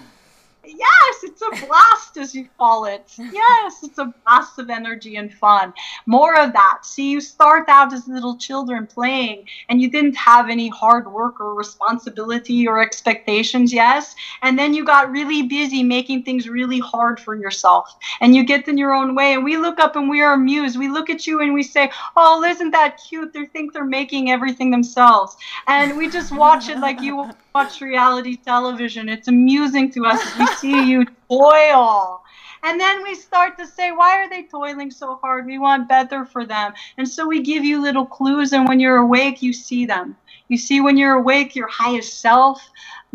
Yes, 0.65 1.25
it's 1.25 1.43
a 1.43 1.67
blast, 1.67 2.17
as 2.17 2.35
you 2.35 2.49
call 2.57 2.85
it. 2.85 3.13
Yes, 3.19 3.83
it's 3.83 3.99
a 3.99 4.15
blast 4.25 4.61
of 4.61 4.71
energy 4.71 5.17
and 5.17 5.33
fun. 5.33 5.73
More 6.07 6.39
of 6.39 6.53
that. 6.53 6.81
See, 6.83 7.11
you 7.11 7.21
start 7.21 7.69
out 7.69 7.93
as 7.93 8.07
little 8.07 8.37
children 8.37 8.87
playing, 8.87 9.49
and 9.69 9.83
you 9.83 9.91
didn't 9.91 10.15
have 10.15 10.49
any 10.49 10.69
hard 10.69 11.11
work 11.13 11.41
or 11.41 11.55
responsibility 11.55 12.69
or 12.69 12.81
expectations, 12.81 13.73
yes? 13.73 14.15
And 14.43 14.57
then 14.57 14.73
you 14.73 14.85
got 14.85 15.11
really 15.11 15.43
busy 15.43 15.83
making 15.83 16.23
things 16.23 16.49
really 16.49 16.79
hard 16.79 17.19
for 17.19 17.35
yourself, 17.35 17.97
and 18.21 18.35
you 18.35 18.45
get 18.45 18.69
in 18.69 18.79
your 18.79 18.95
own 18.95 19.17
way. 19.17 19.35
And 19.35 19.43
we 19.43 19.57
look 19.57 19.81
up 19.81 19.97
and 19.97 20.09
we 20.09 20.21
are 20.21 20.35
amused. 20.35 20.79
We 20.79 20.89
look 20.89 21.11
at 21.11 21.27
you 21.27 21.41
and 21.41 21.55
we 21.55 21.65
say, 21.65 21.91
Oh, 22.17 22.43
isn't 22.45 22.71
that 22.71 23.01
cute? 23.09 23.33
They 23.33 23.47
think 23.47 23.73
they're 23.73 23.85
making 23.85 24.31
everything 24.31 24.71
themselves. 24.71 25.37
And 25.67 25.97
we 25.97 26.09
just 26.09 26.31
watch 26.31 26.69
it 26.69 26.79
like 26.79 27.01
you 27.01 27.33
watch 27.55 27.81
reality 27.81 28.37
television. 28.37 29.09
It's 29.09 29.29
amusing 29.29 29.91
to 29.93 30.07
us 30.07 30.21
as 30.25 30.39
we 30.39 30.47
see 30.57 30.91
you 30.91 31.05
toil. 31.31 32.23
And 32.65 32.81
then 32.81 33.03
we 33.03 33.15
start 33.15 33.59
to 33.59 33.67
say, 33.67 33.91
why 33.91 34.19
are 34.19 34.29
they 34.29 34.45
toiling 34.45 34.91
so 34.91 35.17
hard? 35.17 35.47
We 35.47 35.59
want 35.59 35.89
better 35.89 36.25
for 36.25 36.47
them. 36.47 36.73
And 36.97 37.09
so 37.09 37.27
we 37.27 37.43
give 37.43 37.65
you 37.65 37.83
little 37.83 38.07
clues. 38.07 38.53
And 38.53 38.69
when 38.69 38.79
you're 38.79 38.99
awake, 38.99 39.43
you 39.43 39.53
see 39.53 39.85
them. 39.85 40.17
You 40.49 40.57
see, 40.57 40.81
when 40.81 40.97
you're 40.97 41.15
awake, 41.15 41.57
your 41.57 41.69
highest 41.69 42.21
self 42.21 42.63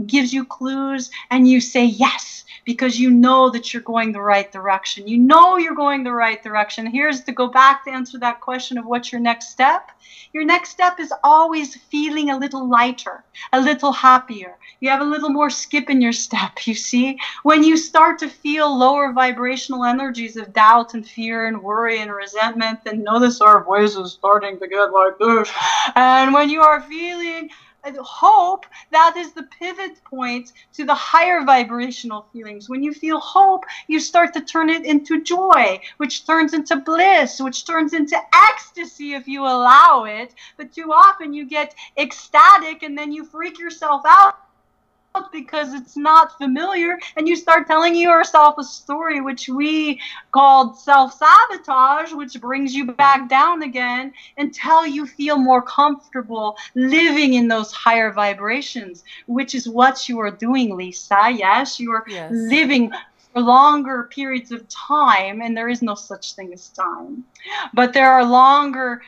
gives 0.06 0.34
you 0.34 0.46
clues, 0.46 1.10
and 1.30 1.48
you 1.48 1.60
say, 1.60 1.86
yes, 1.86 2.44
because 2.66 3.00
you 3.00 3.10
know 3.10 3.50
that 3.50 3.74
you're 3.74 3.82
going 3.82 4.12
the 4.12 4.22
right 4.22 4.52
direction. 4.52 5.08
You 5.08 5.18
know 5.18 5.58
you're 5.58 5.74
going 5.74 6.04
the 6.04 6.12
right 6.12 6.44
direction. 6.44 6.86
Here's 6.86 7.22
to 7.22 7.32
go 7.32 7.48
back 7.48 7.86
to 7.86 7.92
answer 7.92 8.20
that 8.20 8.42
question 8.42 8.78
of 8.78 8.86
what's 8.86 9.12
your 9.12 9.22
next 9.22 9.50
step. 9.50 9.90
Your 10.34 10.44
next 10.44 10.72
step 10.72 11.00
is 11.00 11.14
always 11.24 11.76
feeling 11.76 12.30
a 12.30 12.38
little 12.38 12.70
lighter, 12.70 13.24
a 13.54 13.62
little 13.62 13.94
happier. 13.94 14.58
You 14.82 14.90
have 14.90 15.02
a 15.02 15.06
little 15.06 15.30
more 15.30 15.50
skip 15.50 15.90
in 15.90 16.02
your 16.02 16.12
step, 16.12 16.52
you 16.68 16.76
see? 16.76 17.18
When 17.44 17.64
you 17.64 17.78
start 17.78 18.20
to 18.20 18.28
feel 18.28 18.78
lower 18.78 19.14
vibrational 19.14 19.86
energies 19.86 20.36
of 20.36 20.54
doubt 20.54 20.94
and 20.94 21.08
fear 21.08 21.48
and 21.48 21.64
worry 21.64 22.02
and 22.02 22.12
resentment, 22.12 22.84
then 22.84 23.02
notice 23.04 23.40
our 23.40 23.64
voices 23.64 24.12
starting 24.12 24.60
to 24.60 24.68
get 24.68 24.92
like 24.92 25.18
this. 25.20 25.50
And 25.96 26.34
when 26.34 26.50
you 26.50 26.62
are 26.62 26.82
feeling 26.82 27.50
hope, 27.96 28.66
that 28.92 29.16
is 29.18 29.34
the 29.34 29.44
pivot 29.44 30.04
point 30.04 30.54
to 30.74 30.86
the 30.86 30.94
higher 30.94 31.44
vibrational 31.44 32.28
feelings. 32.34 32.70
When 32.70 32.84
you 32.84 32.94
feel 32.94 33.20
hope, 33.20 33.64
you 33.88 34.00
start 34.00 34.34
to 34.34 34.42
turn 34.42 34.70
it 34.70 34.86
into 34.86 35.22
joy, 35.22 35.80
which 35.98 36.26
turns 36.26 36.54
into 36.54 36.76
bliss, 36.78 37.40
which 37.40 37.66
turns 37.66 37.94
into 37.94 38.18
ecstasy 38.34 39.14
if 39.14 39.28
you 39.28 39.44
allow 39.44 40.06
it. 40.06 40.34
But 40.58 40.74
too 40.74 40.92
often 40.92 41.34
you 41.34 41.46
get 41.46 41.76
ecstatic 41.98 42.84
and 42.84 42.98
then 42.98 43.12
you 43.12 43.26
freak 43.26 43.60
yourself 43.60 44.02
out 44.06 44.47
because 45.32 45.74
it's 45.74 45.98
not 45.98 46.38
familiar 46.38 46.98
and 47.16 47.28
you 47.28 47.36
start 47.36 47.68
telling 47.68 47.96
yourself 47.96 48.56
a 48.58 48.64
story 48.64 49.22
which 49.22 49.50
we 49.50 50.00
called 50.32 50.78
self-sabotage 50.78 52.14
which 52.14 52.40
brings 52.40 52.74
you 52.74 52.92
back 52.92 53.30
down 53.30 53.64
again 53.64 54.14
until 54.38 54.86
you 54.86 55.06
feel 55.06 55.38
more 55.38 55.62
comfortable 55.62 56.56
living 56.76 57.34
in 57.34 57.48
those 57.48 57.72
higher 57.72 58.12
vibrations 58.12 59.04
which 59.28 59.56
is 59.56 59.68
what 59.68 60.08
you 60.08 60.20
are 60.20 60.32
doing 60.32 60.76
lisa 60.76 61.30
yes 61.34 61.80
you 61.80 61.92
are 61.92 62.04
yes. 62.08 62.32
living 62.32 62.92
for 63.34 63.42
longer 63.42 64.10
periods 64.12 64.52
of 64.52 64.68
time 64.70 65.42
and 65.42 65.56
there 65.56 65.70
is 65.70 65.82
no 65.82 65.96
such 65.96 66.34
thing 66.34 66.54
as 66.54 66.70
time 66.70 67.24
but 67.74 67.94
there 67.94 68.12
are 68.12 68.26
longer 68.26 69.02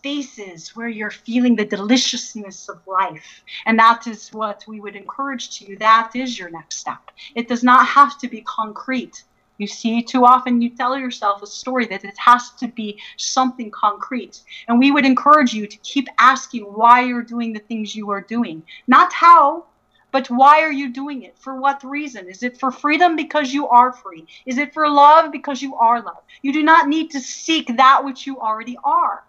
spaces 0.00 0.74
where 0.74 0.88
you're 0.88 1.10
feeling 1.10 1.54
the 1.54 1.64
deliciousness 1.64 2.70
of 2.70 2.80
life. 2.86 3.44
And 3.66 3.78
that 3.78 4.06
is 4.06 4.30
what 4.30 4.64
we 4.66 4.80
would 4.80 4.96
encourage 4.96 5.58
to 5.58 5.66
you. 5.66 5.76
That 5.76 6.12
is 6.14 6.38
your 6.38 6.48
next 6.48 6.76
step. 6.76 7.10
It 7.34 7.48
does 7.48 7.62
not 7.62 7.86
have 7.86 8.18
to 8.20 8.28
be 8.28 8.40
concrete. 8.40 9.24
You 9.58 9.66
see, 9.66 10.02
too 10.02 10.24
often 10.24 10.62
you 10.62 10.70
tell 10.70 10.96
yourself 10.96 11.42
a 11.42 11.46
story 11.46 11.84
that 11.88 12.02
it 12.02 12.16
has 12.16 12.50
to 12.60 12.66
be 12.68 12.98
something 13.18 13.70
concrete. 13.70 14.40
And 14.68 14.78
we 14.78 14.90
would 14.90 15.04
encourage 15.04 15.52
you 15.52 15.66
to 15.66 15.76
keep 15.92 16.08
asking 16.18 16.62
why 16.62 17.02
you're 17.02 17.30
doing 17.34 17.52
the 17.52 17.66
things 17.68 17.94
you 17.94 18.10
are 18.10 18.22
doing. 18.22 18.62
Not 18.86 19.12
how, 19.12 19.66
but 20.12 20.30
why 20.30 20.62
are 20.62 20.72
you 20.72 20.88
doing 20.88 21.24
it? 21.24 21.36
For 21.38 21.60
what 21.60 21.84
reason? 21.84 22.26
Is 22.26 22.42
it 22.42 22.58
for 22.58 22.72
freedom 22.72 23.16
because 23.16 23.52
you 23.52 23.68
are 23.68 23.92
free? 23.92 24.26
Is 24.46 24.56
it 24.56 24.72
for 24.72 24.88
love 24.88 25.30
because 25.30 25.60
you 25.60 25.74
are 25.74 26.00
love? 26.00 26.22
You 26.40 26.54
do 26.54 26.62
not 26.62 26.88
need 26.88 27.10
to 27.10 27.20
seek 27.20 27.76
that 27.76 28.02
which 28.02 28.26
you 28.26 28.40
already 28.40 28.78
are. 28.82 29.24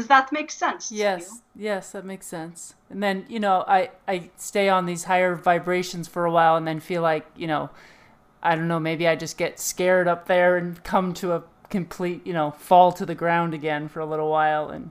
Does 0.00 0.08
that 0.08 0.32
make 0.32 0.50
sense? 0.50 0.90
Yes, 0.90 1.42
yes, 1.54 1.92
that 1.92 2.04
makes 2.04 2.26
sense. 2.26 2.74
And 2.88 3.02
then 3.02 3.26
you 3.28 3.38
know, 3.38 3.64
I 3.68 3.90
I 4.08 4.30
stay 4.36 4.68
on 4.68 4.86
these 4.86 5.04
higher 5.04 5.34
vibrations 5.34 6.08
for 6.08 6.24
a 6.24 6.30
while, 6.30 6.56
and 6.56 6.66
then 6.66 6.80
feel 6.80 7.02
like 7.02 7.26
you 7.36 7.46
know, 7.46 7.70
I 8.42 8.56
don't 8.56 8.68
know, 8.68 8.80
maybe 8.80 9.06
I 9.06 9.14
just 9.16 9.36
get 9.36 9.60
scared 9.60 10.08
up 10.08 10.26
there 10.26 10.56
and 10.56 10.82
come 10.84 11.12
to 11.14 11.32
a 11.32 11.42
complete 11.68 12.26
you 12.26 12.32
know 12.32 12.50
fall 12.52 12.92
to 12.92 13.06
the 13.06 13.14
ground 13.14 13.54
again 13.54 13.88
for 13.88 14.00
a 14.00 14.06
little 14.06 14.30
while 14.30 14.70
and. 14.70 14.90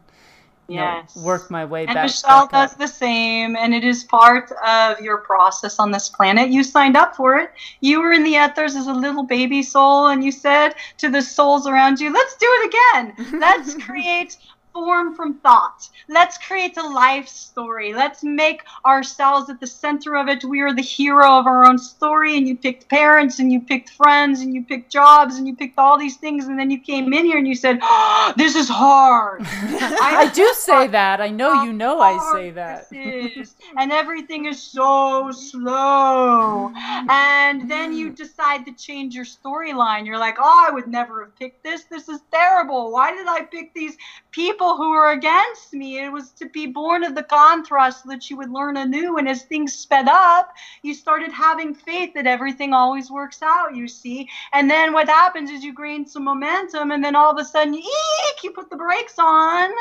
yes. 0.69 1.15
Know, 1.15 1.24
work 1.24 1.50
my 1.50 1.65
way 1.65 1.86
and 1.86 1.95
back. 1.95 2.06
Michelle 2.06 2.48
back 2.48 2.69
does 2.69 2.76
the 2.78 2.88
same, 2.88 3.56
and 3.56 3.74
it 3.74 3.84
is 3.84 4.04
part 4.04 4.52
of 4.65 5.02
your 5.02 5.17
process 5.17 5.80
on 5.80 5.89
this 5.91 6.10
planet. 6.10 6.50
You 6.50 6.63
signed 6.63 6.95
up 6.95 7.15
for 7.15 7.38
it. 7.39 7.50
You 7.82 8.02
were 8.02 8.12
in 8.12 8.24
the 8.24 8.36
ethers 8.36 8.76
as 8.76 8.86
a 8.86 8.93
little 8.93 9.24
baby 9.24 9.63
soul, 9.63 10.08
and 10.12 10.24
you 10.24 10.32
said 10.32 10.76
to 10.98 11.10
the 11.10 11.22
souls 11.24 11.65
around 11.65 12.00
you, 12.00 12.13
"Let's 12.13 12.36
do 12.38 12.48
it 12.48 12.63
again. 12.69 13.39
Let's 13.39 13.74
create 13.88 14.38
form 14.73 15.15
from 15.15 15.36
thought. 15.39 15.89
Let's 16.08 16.38
create 16.38 16.77
a 16.77 16.88
life 16.88 17.27
story. 17.27 17.93
Let's 17.93 18.23
make 18.23 18.62
ourselves 18.86 19.49
at 19.49 19.60
the 19.60 19.67
center 19.67 20.15
of 20.15 20.27
it. 20.27 20.43
We 20.43 20.62
are 20.62 20.73
the 20.73 20.82
hero 20.82 21.39
of 21.39 21.47
our 21.47 21.65
own 21.65 21.77
story. 21.77 22.38
And 22.38 22.47
you 22.47 22.55
picked 22.55 22.89
parents 22.89 23.39
and 23.39 23.51
you 23.51 23.62
picked 23.62 23.91
friends 23.91 24.41
and 24.41 24.53
you 24.53 24.63
picked 24.63 24.91
jobs 24.91 25.38
and 25.38 25.47
you 25.47 25.55
picked 25.55 25.77
all 25.77 25.97
these 25.97 26.17
things. 26.17 26.47
And 26.47 26.58
then 26.58 26.71
you 26.71 26.79
came 26.79 27.13
in 27.13 27.25
here 27.25 27.38
and 27.38 27.47
you 27.47 27.55
said, 27.55 27.79
oh, 27.82 28.34
This 28.38 28.55
is 28.55 28.69
hard. 28.69 29.41
I, 29.45 30.27
I, 30.27 30.32
do 30.34 30.51
say 30.55 30.88
that. 30.88 31.21
I 31.21 31.29
know 31.29 31.63
you 31.63 31.73
know 31.73 31.99
I 31.99 32.34
say 32.34 32.51
that. 32.51 32.88
and 32.91 33.91
everything 33.91 34.45
is 34.45 34.62
so 34.62 35.32
slow. 35.32 36.71
And 36.75 37.69
then 37.69 37.93
you 37.93 38.10
decide 38.12 38.65
to 38.65 38.73
change 38.73 39.15
your 39.15 39.25
storyline. 39.25 40.05
You're 40.05 40.17
like, 40.17 40.38
Oh, 40.39 40.65
I 40.67 40.71
would 40.71 40.88
never 40.88 41.23
have 41.23 41.36
picked 41.38 41.63
this. 41.63 41.84
This 41.84 42.10
is 42.10 42.21
terrible. 42.32 42.91
Why 42.91 43.15
did 43.15 43.27
I 43.27 43.41
pick 43.41 43.73
these 43.73 43.97
people? 44.32 44.59
People 44.60 44.76
who 44.76 44.89
were 44.89 45.12
against 45.12 45.74
me. 45.74 46.04
It 46.04 46.12
was 46.12 46.32
to 46.32 46.50
be 46.50 46.67
born 46.67 47.06
of 47.06 47.15
the 47.15 47.24
contrast 47.24 48.04
so 48.04 48.10
that 48.10 48.30
you 48.30 48.36
would 48.36 48.52
learn 48.52 48.76
anew. 48.76 49.17
And 49.17 49.30
as 49.30 49.43
things 49.43 49.74
sped 49.74 50.10
up, 50.10 50.54
you 50.82 50.93
started 50.93 51.32
having 51.32 51.74
faith 51.74 52.13
that 52.15 52.28
everything 52.28 52.74
always 52.74 53.10
works 53.10 53.41
out, 53.41 53.74
you 53.74 53.88
see. 53.88 54.28
And 54.52 54.69
then 54.69 54.91
what 54.91 55.08
happens 55.08 55.50
is 55.50 55.63
you 55.63 55.74
gain 55.74 56.06
some 56.06 56.26
momentum, 56.26 56.91
and 56.91 57.02
then 57.02 57.15
all 57.15 57.32
of 57.32 57.38
a 57.38 57.45
sudden, 57.45 57.74
eek, 57.74 58.43
you 58.43 58.52
put 58.52 58.69
the 58.69 58.76
brakes 58.76 59.15
on, 59.17 59.72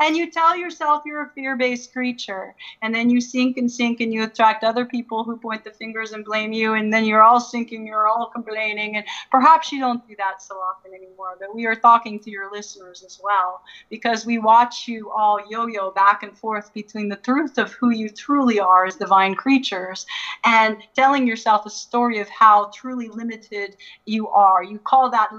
and 0.00 0.16
you 0.16 0.30
tell 0.30 0.56
yourself 0.56 1.02
you're 1.04 1.26
a 1.26 1.30
fear 1.34 1.54
based 1.54 1.92
creature. 1.92 2.54
And 2.80 2.94
then 2.94 3.10
you 3.10 3.20
sink 3.20 3.58
and 3.58 3.70
sink, 3.70 4.00
and 4.00 4.10
you 4.10 4.24
attract 4.24 4.64
other 4.64 4.86
people 4.86 5.22
who 5.24 5.36
point 5.36 5.64
the 5.64 5.70
fingers 5.70 6.12
and 6.12 6.24
blame 6.24 6.54
you. 6.54 6.72
And 6.72 6.90
then 6.90 7.04
you're 7.04 7.22
all 7.22 7.40
sinking, 7.40 7.86
you're 7.86 8.08
all 8.08 8.30
complaining. 8.32 8.96
And 8.96 9.04
perhaps 9.30 9.70
you 9.70 9.80
don't 9.80 10.06
do 10.08 10.16
that 10.16 10.40
so 10.40 10.54
often 10.54 10.94
anymore, 10.94 11.36
but 11.38 11.54
we 11.54 11.66
are 11.66 11.76
talking 11.76 12.18
to 12.20 12.30
your 12.30 12.50
listeners 12.50 13.02
as 13.04 13.20
well 13.22 13.60
because 13.90 14.13
we 14.26 14.38
watch 14.38 14.86
you 14.86 15.10
all 15.10 15.38
yo 15.48 15.66
yo 15.66 15.90
back 15.90 16.22
and 16.22 16.36
forth 16.36 16.72
between 16.74 17.08
the 17.08 17.16
truth 17.16 17.58
of 17.58 17.72
who 17.72 17.90
you 17.90 18.08
truly 18.08 18.60
are 18.60 18.86
as 18.86 18.96
divine 18.96 19.34
creatures 19.34 20.06
and 20.44 20.76
telling 20.94 21.26
yourself 21.26 21.66
a 21.66 21.70
story 21.70 22.18
of 22.20 22.28
how 22.28 22.70
truly 22.74 23.08
limited 23.08 23.76
you 24.04 24.28
are. 24.28 24.62
You 24.62 24.78
call 24.78 25.10
that 25.10 25.30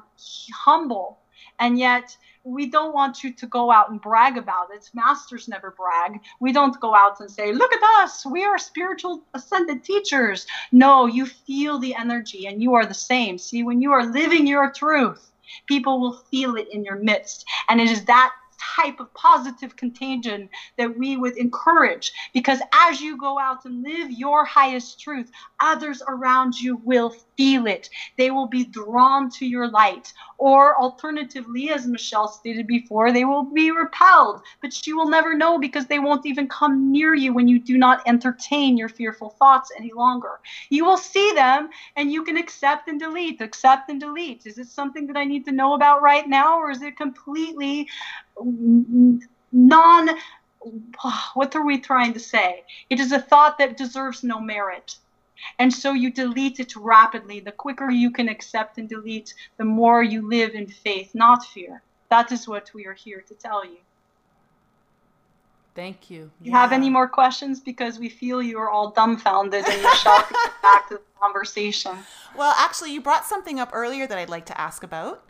humble. 0.54 1.20
And 1.60 1.80
yet, 1.80 2.16
we 2.44 2.70
don't 2.70 2.94
want 2.94 3.24
you 3.24 3.34
to 3.34 3.48
go 3.48 3.72
out 3.72 3.90
and 3.90 4.00
brag 4.02 4.38
about 4.38 4.68
it. 4.74 4.90
Masters 4.94 5.48
never 5.48 5.72
brag. 5.72 6.20
We 6.40 6.52
don't 6.52 6.80
go 6.80 6.94
out 6.94 7.20
and 7.20 7.30
say, 7.30 7.52
Look 7.54 7.74
at 7.74 8.04
us, 8.04 8.26
we 8.26 8.44
are 8.44 8.58
spiritual 8.58 9.24
ascended 9.34 9.84
teachers. 9.84 10.46
No, 10.72 11.06
you 11.08 11.26
feel 11.26 11.80
the 11.80 11.96
energy 11.96 12.46
and 12.46 12.62
you 12.62 12.74
are 12.76 12.86
the 12.86 12.94
same. 12.94 13.38
See, 13.38 13.64
when 13.64 13.82
you 13.82 13.92
are 13.92 14.06
living 14.06 14.46
your 14.48 14.72
truth, 14.72 15.32
people 15.66 16.00
will 16.00 16.18
feel 16.30 16.56
it 16.56 16.68
in 16.72 16.84
your 16.84 16.98
midst. 16.98 17.46
And 17.68 17.82
it 17.82 17.90
is 17.90 18.06
that 18.06 18.32
type 18.60 19.00
of 19.00 19.14
positive 19.14 19.76
contagion 19.76 20.50
that 20.78 20.98
we 20.98 21.18
would 21.18 21.38
encourage 21.38 22.12
because 22.34 22.60
as 22.74 23.02
you 23.02 23.18
go 23.18 23.40
out 23.40 23.66
and 23.66 23.84
live 23.84 24.12
your 24.12 24.46
highest 24.46 25.00
truth, 25.00 25.30
others 25.60 26.02
around 26.08 26.56
you 26.60 26.78
will 26.84 27.14
feel 27.38 27.68
it. 27.68 27.90
They 28.18 28.32
will 28.32 28.48
be 28.48 28.66
drawn 28.66 29.30
to 29.32 29.46
your 29.46 29.68
light. 29.68 30.12
Or 30.38 30.80
alternatively, 30.82 31.70
as 31.70 31.88
Michelle 31.88 32.28
stated 32.28 32.68
before, 32.68 33.12
they 33.12 33.26
will 33.26 33.44
be 33.44 33.72
repelled, 33.72 34.42
but 34.62 34.86
you 34.86 34.98
will 34.98 35.08
never 35.08 35.36
know 35.36 35.58
because 35.58 35.86
they 35.88 36.00
won't 36.00 36.26
even 36.26 36.48
come 36.48 36.92
near 36.92 37.14
you 37.14 37.34
when 37.34 37.48
you 37.48 37.60
do 37.60 37.78
not 37.78 38.02
entertain 38.06 38.78
your 38.78 38.90
fearful 38.90 39.30
thoughts 39.40 39.72
any 39.78 39.92
longer. 39.94 40.40
You 40.70 40.86
will 40.86 40.98
see 40.98 41.32
them 41.34 41.70
and 41.96 42.12
you 42.12 42.24
can 42.24 42.38
accept 42.38 42.88
and 42.88 43.00
delete, 43.00 43.42
accept 43.42 43.90
and 43.90 44.00
delete. 44.00 44.46
Is 44.46 44.58
it 44.58 44.68
something 44.68 45.08
that 45.08 45.18
I 45.18 45.26
need 45.26 45.46
to 45.46 45.52
know 45.52 45.74
about 45.74 46.02
right 46.02 46.28
now, 46.28 46.60
or 46.60 46.72
is 46.72 46.82
it 46.82 46.98
completely 46.98 47.88
non 48.42 50.10
what 51.34 51.56
are 51.56 51.66
we 51.66 51.80
trying 51.80 52.14
to 52.14 52.20
say? 52.20 52.64
It 52.90 53.00
is 53.00 53.12
a 53.12 53.20
thought 53.20 53.58
that 53.60 53.78
deserves 53.78 54.24
no 54.24 54.40
merit. 54.40 54.98
And 55.60 55.72
so 55.72 55.94
you 55.94 56.12
delete 56.12 56.60
it 56.60 56.76
rapidly. 56.76 57.40
The 57.40 57.52
quicker 57.52 57.92
you 57.92 58.10
can 58.10 58.30
accept 58.30 58.78
and 58.78 58.90
delete, 58.90 59.34
the 59.58 59.66
more 59.66 60.02
you 60.02 60.28
live 60.28 60.56
in 60.56 60.68
faith, 60.68 61.14
not 61.14 61.46
fear. 61.46 61.84
That 62.10 62.32
is 62.32 62.48
what 62.48 62.72
we 62.74 62.86
are 62.86 62.94
here 62.94 63.24
to 63.28 63.34
tell 63.36 63.64
you. 63.64 63.78
Thank 65.76 66.10
you. 66.10 66.32
You 66.42 66.54
have 66.54 66.72
any 66.72 66.90
more 66.90 67.08
questions? 67.08 67.60
Because 67.60 68.00
we 68.00 68.08
feel 68.08 68.42
you 68.42 68.58
are 68.58 68.70
all 68.70 68.92
dumbfounded 68.92 69.68
and 69.68 69.82
get 69.82 70.04
back 70.62 70.88
to 70.88 70.96
the 70.96 71.02
conversation. 71.20 71.98
Well, 72.38 72.54
actually, 72.58 72.92
you 72.92 73.00
brought 73.00 73.24
something 73.24 73.62
up 73.62 73.70
earlier 73.72 74.06
that 74.08 74.18
I'd 74.18 74.28
like 74.28 74.48
to 74.48 74.60
ask 74.60 74.84
about. 74.84 75.24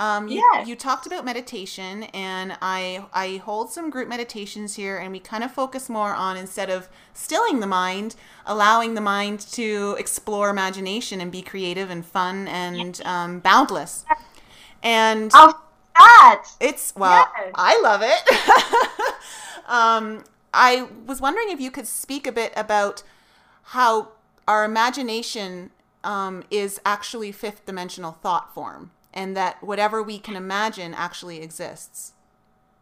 Um, 0.00 0.28
you, 0.28 0.42
Yes. 0.54 0.66
you 0.66 0.74
talked 0.76 1.06
about 1.06 1.24
meditation, 1.26 2.04
and 2.14 2.56
I 2.62 3.04
I 3.12 3.36
hold 3.44 3.70
some 3.70 3.90
group 3.90 4.08
meditations 4.08 4.74
here, 4.76 4.96
and 4.96 5.12
we 5.12 5.20
kind 5.20 5.44
of 5.44 5.52
focus 5.52 5.88
more 5.90 6.14
on 6.14 6.36
instead 6.38 6.70
of 6.70 6.88
stilling 7.12 7.60
the 7.60 7.66
mind, 7.66 8.16
allowing 8.46 8.94
the 8.94 9.00
mind 9.02 9.40
to 9.52 9.96
explore 9.98 10.48
imagination 10.48 11.20
and 11.20 11.30
be 11.30 11.42
creative 11.42 11.90
and 11.90 12.04
fun 12.04 12.48
and 12.48 13.00
um, 13.04 13.40
boundless. 13.40 14.06
And 14.82 15.30
How 15.32 15.54
that? 15.94 16.44
it's 16.60 16.94
well, 16.96 17.28
Yes. 17.36 17.52
I 17.54 17.78
love 17.82 18.00
it. 18.02 19.14
um, 19.68 20.24
I 20.54 20.88
was 21.06 21.20
wondering 21.20 21.50
if 21.50 21.60
you 21.60 21.70
could 21.70 21.86
speak 21.86 22.26
a 22.26 22.32
bit 22.32 22.52
about 22.56 23.02
how 23.62 24.08
our 24.48 24.64
imagination 24.64 25.70
um, 26.02 26.42
is 26.50 26.80
actually 26.86 27.30
fifth 27.32 27.66
dimensional 27.66 28.12
thought 28.12 28.52
form, 28.54 28.90
and 29.12 29.36
that 29.36 29.62
whatever 29.62 30.02
we 30.02 30.18
can 30.18 30.36
imagine 30.36 30.94
actually 30.94 31.42
exists. 31.42 32.12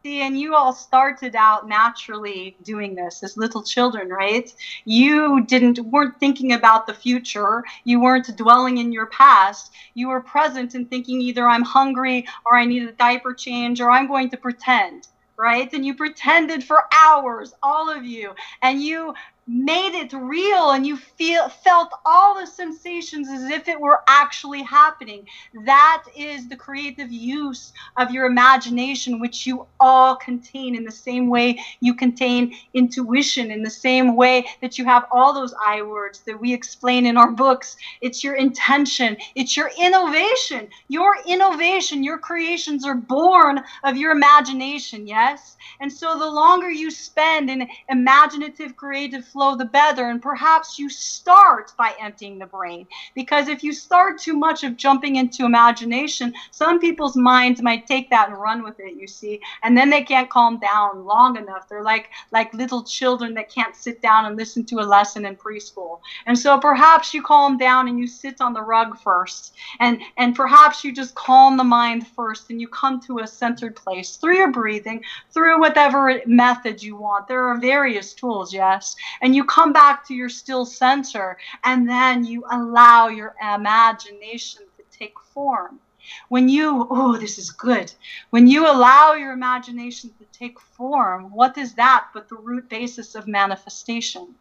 See, 0.04 0.22
and 0.22 0.38
you 0.38 0.54
all 0.54 0.72
started 0.72 1.34
out 1.34 1.68
naturally 1.68 2.56
doing 2.62 2.94
this 2.94 3.24
as 3.24 3.36
little 3.36 3.64
children, 3.64 4.08
right? 4.08 4.52
You 4.84 5.44
didn't 5.44 5.80
weren't 5.80 6.20
thinking 6.20 6.52
about 6.52 6.86
the 6.86 6.94
future. 6.94 7.64
You 7.82 8.00
weren't 8.00 8.36
dwelling 8.36 8.78
in 8.78 8.92
your 8.92 9.06
past. 9.06 9.72
You 9.94 10.08
were 10.08 10.20
present 10.20 10.74
and 10.74 10.88
thinking 10.88 11.20
either 11.20 11.48
I'm 11.48 11.64
hungry 11.64 12.26
or 12.46 12.56
I 12.56 12.64
need 12.64 12.84
a 12.84 12.92
diaper 12.92 13.34
change 13.34 13.80
or 13.80 13.90
I'm 13.90 14.06
going 14.06 14.30
to 14.30 14.36
pretend, 14.36 15.08
right? 15.36 15.72
And 15.72 15.84
you 15.84 15.94
pretended 15.94 16.62
for 16.62 16.84
hours, 16.96 17.52
all 17.60 17.90
of 17.90 18.04
you, 18.04 18.34
and 18.62 18.80
you 18.80 19.14
made 19.48 19.94
it 19.94 20.12
real 20.12 20.70
and 20.72 20.86
you 20.86 20.96
feel 20.96 21.48
felt 21.48 21.90
all 22.04 22.38
the 22.38 22.46
sensations 22.46 23.28
as 23.28 23.44
if 23.50 23.66
it 23.68 23.80
were 23.80 24.00
actually 24.06 24.62
happening. 24.62 25.26
That 25.64 26.04
is 26.16 26.48
the 26.48 26.56
creative 26.56 27.10
use 27.10 27.72
of 27.96 28.10
your 28.10 28.26
imagination 28.26 29.20
which 29.20 29.46
you 29.46 29.66
all 29.80 30.16
contain 30.16 30.76
in 30.76 30.84
the 30.84 30.90
same 30.90 31.28
way 31.28 31.58
you 31.80 31.94
contain 31.94 32.54
intuition 32.74 33.50
in 33.50 33.62
the 33.62 33.70
same 33.70 34.16
way 34.16 34.44
that 34.60 34.78
you 34.78 34.84
have 34.84 35.06
all 35.12 35.32
those 35.32 35.54
i 35.66 35.80
words 35.82 36.20
that 36.26 36.40
we 36.40 36.52
explain 36.52 37.06
in 37.06 37.16
our 37.16 37.30
books. 37.30 37.76
It's 38.00 38.22
your 38.22 38.34
intention. 38.34 39.16
It's 39.34 39.56
your 39.56 39.70
innovation. 39.78 40.68
Your 40.88 41.16
innovation 41.26 42.02
your 42.02 42.18
creations 42.18 42.84
are 42.84 42.94
born 42.94 43.62
of 43.84 43.96
your 43.96 44.12
imagination 44.12 45.06
yes? 45.06 45.56
And 45.80 45.92
so 45.92 46.18
the 46.18 46.30
longer 46.30 46.70
you 46.70 46.90
spend 46.90 47.50
in 47.50 47.68
imaginative 47.88 48.76
creative 48.76 49.24
flow, 49.24 49.37
the 49.56 49.64
better. 49.64 50.10
And 50.10 50.20
perhaps 50.20 50.78
you 50.78 50.88
start 50.88 51.72
by 51.76 51.94
emptying 52.00 52.38
the 52.38 52.46
brain. 52.46 52.86
Because 53.14 53.48
if 53.48 53.62
you 53.62 53.72
start 53.72 54.18
too 54.18 54.34
much 54.34 54.64
of 54.64 54.76
jumping 54.76 55.16
into 55.16 55.44
imagination, 55.44 56.34
some 56.50 56.80
people's 56.80 57.16
minds 57.16 57.62
might 57.62 57.86
take 57.86 58.10
that 58.10 58.28
and 58.28 58.40
run 58.40 58.62
with 58.62 58.78
it, 58.80 58.94
you 58.94 59.06
see. 59.06 59.40
And 59.62 59.76
then 59.76 59.90
they 59.90 60.02
can't 60.02 60.30
calm 60.30 60.58
down 60.58 61.04
long 61.04 61.36
enough. 61.36 61.68
They're 61.68 61.82
like 61.82 62.10
like 62.32 62.52
little 62.54 62.82
children 62.82 63.34
that 63.34 63.50
can't 63.50 63.76
sit 63.76 64.02
down 64.02 64.26
and 64.26 64.36
listen 64.36 64.64
to 64.66 64.80
a 64.80 64.86
lesson 64.86 65.26
in 65.26 65.36
preschool. 65.36 66.00
And 66.26 66.38
so 66.38 66.58
perhaps 66.58 67.14
you 67.14 67.22
calm 67.22 67.58
down 67.58 67.88
and 67.88 67.98
you 67.98 68.06
sit 68.06 68.40
on 68.40 68.52
the 68.52 68.62
rug 68.62 68.98
first. 68.98 69.54
And 69.80 70.00
and 70.16 70.34
perhaps 70.34 70.84
you 70.84 70.92
just 70.92 71.14
calm 71.14 71.56
the 71.56 71.64
mind 71.64 72.06
first 72.06 72.50
and 72.50 72.60
you 72.60 72.68
come 72.68 73.00
to 73.02 73.20
a 73.20 73.26
centered 73.26 73.76
place 73.76 74.16
through 74.16 74.36
your 74.36 74.52
breathing, 74.52 75.02
through 75.30 75.60
whatever 75.60 76.20
method 76.26 76.82
you 76.82 76.96
want. 76.96 77.28
There 77.28 77.44
are 77.44 77.58
various 77.58 78.14
tools, 78.14 78.52
yes. 78.52 78.96
And 79.20 79.27
you 79.34 79.44
come 79.44 79.72
back 79.72 80.06
to 80.06 80.14
your 80.14 80.28
still 80.28 80.64
center 80.64 81.38
and 81.64 81.88
then 81.88 82.24
you 82.24 82.44
allow 82.50 83.08
your 83.08 83.34
imagination 83.42 84.62
to 84.76 84.98
take 84.98 85.18
form. 85.20 85.80
When 86.28 86.48
you, 86.48 86.86
oh, 86.90 87.16
this 87.16 87.38
is 87.38 87.50
good. 87.50 87.92
When 88.30 88.46
you 88.46 88.66
allow 88.66 89.12
your 89.12 89.32
imagination 89.32 90.10
to 90.18 90.24
take 90.38 90.58
form, 90.58 91.30
what 91.32 91.58
is 91.58 91.74
that 91.74 92.06
but 92.14 92.28
the 92.28 92.36
root 92.36 92.68
basis 92.68 93.14
of 93.14 93.26
manifestation? 93.28 94.34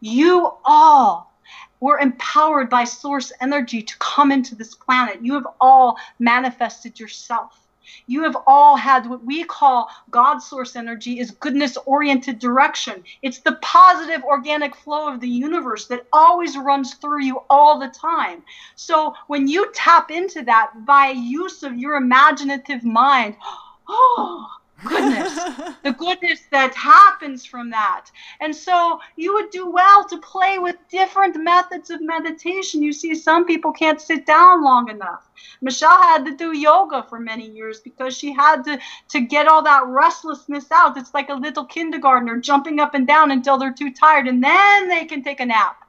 You 0.00 0.54
all 0.64 1.32
were 1.80 1.98
empowered 1.98 2.70
by 2.70 2.84
source 2.84 3.32
energy 3.40 3.82
to 3.82 3.96
come 3.98 4.30
into 4.32 4.54
this 4.54 4.74
planet. 4.74 5.24
You 5.24 5.34
have 5.34 5.46
all 5.60 5.96
manifested 6.18 6.98
yourself. 7.00 7.67
You 8.06 8.22
have 8.24 8.36
all 8.46 8.76
had 8.76 9.08
what 9.08 9.24
we 9.24 9.44
call 9.44 9.90
God 10.10 10.38
source 10.38 10.76
energy 10.76 11.18
is 11.18 11.30
goodness 11.30 11.76
oriented 11.86 12.38
direction. 12.38 13.04
It's 13.22 13.38
the 13.38 13.58
positive 13.62 14.22
organic 14.24 14.74
flow 14.74 15.12
of 15.12 15.20
the 15.20 15.28
universe 15.28 15.86
that 15.88 16.06
always 16.12 16.56
runs 16.56 16.94
through 16.94 17.22
you 17.22 17.42
all 17.50 17.78
the 17.78 17.88
time. 17.88 18.42
So 18.76 19.14
when 19.26 19.48
you 19.48 19.70
tap 19.74 20.10
into 20.10 20.42
that 20.44 20.72
by 20.84 21.10
use 21.10 21.62
of 21.62 21.78
your 21.78 21.96
imaginative 21.96 22.84
mind, 22.84 23.36
oh, 23.88 24.48
goodness, 24.84 25.34
the 25.82 25.92
goodness 25.92 26.40
that 26.50 26.74
happens 26.74 27.44
from 27.44 27.70
that. 27.70 28.06
And 28.40 28.54
so 28.54 29.00
you 29.16 29.34
would 29.34 29.50
do 29.50 29.70
well 29.70 30.06
to 30.08 30.18
play 30.18 30.58
with 30.58 30.76
different 30.90 31.36
methods 31.36 31.90
of 31.90 32.00
meditation. 32.00 32.82
You 32.82 32.92
see, 32.92 33.14
some 33.14 33.46
people 33.46 33.72
can't 33.72 34.00
sit 34.00 34.26
down 34.26 34.64
long 34.64 34.90
enough. 34.90 35.28
Michelle 35.60 36.00
had 36.02 36.24
to 36.26 36.36
do 36.36 36.56
yoga 36.56 37.04
for 37.08 37.18
many 37.18 37.48
years 37.48 37.80
because 37.80 38.16
she 38.16 38.32
had 38.32 38.62
to, 38.64 38.78
to 39.08 39.20
get 39.20 39.48
all 39.48 39.62
that 39.62 39.86
restlessness 39.86 40.70
out. 40.72 40.96
It's 40.96 41.14
like 41.14 41.28
a 41.28 41.34
little 41.34 41.64
kindergartner 41.64 42.38
jumping 42.38 42.80
up 42.80 42.94
and 42.94 43.06
down 43.06 43.30
until 43.30 43.58
they're 43.58 43.72
too 43.72 43.92
tired, 43.92 44.28
and 44.28 44.42
then 44.42 44.88
they 44.88 45.04
can 45.04 45.22
take 45.22 45.40
a 45.40 45.46
nap. 45.46 45.84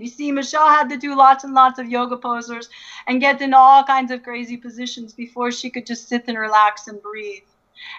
You 0.00 0.08
see, 0.08 0.32
Michelle 0.32 0.68
had 0.68 0.88
to 0.88 0.96
do 0.96 1.14
lots 1.14 1.44
and 1.44 1.52
lots 1.52 1.78
of 1.78 1.86
yoga 1.86 2.16
posers 2.16 2.70
and 3.06 3.20
get 3.20 3.42
into 3.42 3.56
all 3.56 3.84
kinds 3.84 4.10
of 4.10 4.22
crazy 4.22 4.56
positions 4.56 5.12
before 5.12 5.52
she 5.52 5.68
could 5.68 5.84
just 5.84 6.08
sit 6.08 6.24
and 6.26 6.38
relax 6.38 6.88
and 6.88 7.02
breathe. 7.02 7.42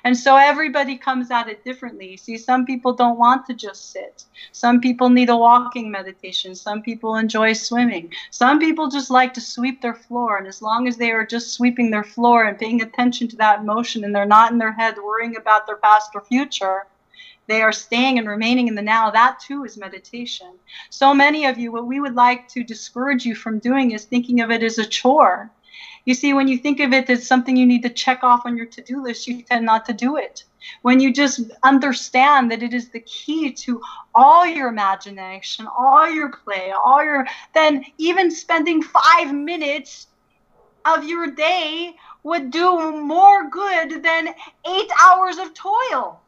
And 0.04 0.18
so 0.18 0.36
everybody 0.36 0.98
comes 0.98 1.32
at 1.32 1.48
it 1.48 1.64
differently. 1.64 2.18
See, 2.18 2.38
some 2.38 2.66
people 2.66 2.94
don't 2.94 3.18
want 3.18 3.46
to 3.48 3.54
just 3.54 3.92
sit. 3.92 4.26
Some 4.52 4.80
people 4.82 5.10
need 5.10 5.30
a 5.30 5.38
walking 5.38 5.92
meditation. 5.92 6.56
Some 6.56 6.82
people 6.82 7.16
enjoy 7.16 7.54
swimming. 7.54 8.12
Some 8.32 8.60
people 8.60 8.90
just 8.90 9.10
like 9.12 9.34
to 9.36 9.42
sweep 9.42 9.82
their 9.82 9.96
floor. 9.96 10.38
And 10.38 10.48
as 10.48 10.62
long 10.62 10.88
as 10.88 10.98
they 10.98 11.12
are 11.12 11.26
just 11.26 11.54
sweeping 11.54 11.92
their 11.92 12.04
floor 12.04 12.46
and 12.46 12.58
paying 12.58 12.82
attention 12.82 13.28
to 13.30 13.36
that 13.38 13.66
motion 13.66 14.04
and 14.04 14.16
they're 14.16 14.26
not 14.26 14.52
in 14.52 14.58
their 14.58 14.74
head 14.74 14.96
worrying 14.98 15.38
about 15.38 15.68
their 15.68 15.78
past 15.78 16.12
or 16.16 16.22
future, 16.22 16.88
they 17.48 17.62
are 17.62 17.74
staying 17.74 18.18
and 18.18 18.28
remaining 18.28 18.68
in 18.68 18.76
the 18.76 18.82
now. 18.82 19.12
That 19.12 19.40
too 19.40 19.66
is 19.66 19.78
meditation. 19.78 20.58
So 20.90 21.14
many 21.14 21.46
of 21.46 21.58
you, 21.58 21.72
what 21.72 21.86
we 21.86 22.00
would 22.00 22.16
like 22.16 22.48
to 22.50 22.64
discourage 22.64 23.26
you 23.26 23.36
from 23.36 23.60
doing 23.60 23.92
is 23.92 24.06
thinking 24.06 24.42
of 24.42 24.52
it 24.52 24.64
as 24.64 24.78
a 24.78 24.86
chore. 24.86 25.52
You 26.06 26.14
see, 26.14 26.34
when 26.34 26.48
you 26.48 26.58
think 26.58 26.80
of 26.80 26.94
it 26.94 27.10
as 27.10 27.28
something 27.28 27.56
you 27.56 27.66
need 27.66 27.84
to 27.84 27.90
check 27.90 28.24
off 28.24 28.46
on 28.46 28.58
your 28.58 28.66
to 28.68 28.82
do 28.82 29.04
list, 29.04 29.28
you 29.28 29.42
tend 29.44 29.66
not 29.66 29.86
to 29.86 29.94
do 29.94 30.18
it. 30.18 30.44
When 30.82 31.00
you 31.00 31.14
just 31.14 31.42
understand 31.64 32.52
that 32.52 32.64
it 32.64 32.74
is 32.74 32.90
the 32.90 33.00
key 33.02 33.52
to 33.52 33.82
all 34.14 34.46
your 34.46 34.68
imagination, 34.68 35.68
all 35.68 36.10
your 36.10 36.30
play, 36.30 36.72
all 36.72 37.04
your, 37.04 37.26
then 37.54 37.86
even 37.98 38.32
spending 38.32 38.82
five 38.82 39.34
minutes 39.34 40.08
of 40.86 41.04
your 41.04 41.32
day 41.32 41.96
would 42.24 42.52
do 42.52 42.92
more 42.92 43.50
good 43.50 44.04
than 44.04 44.30
eight 44.68 44.90
hours 45.04 45.38
of 45.38 45.54
toil. 45.54 46.22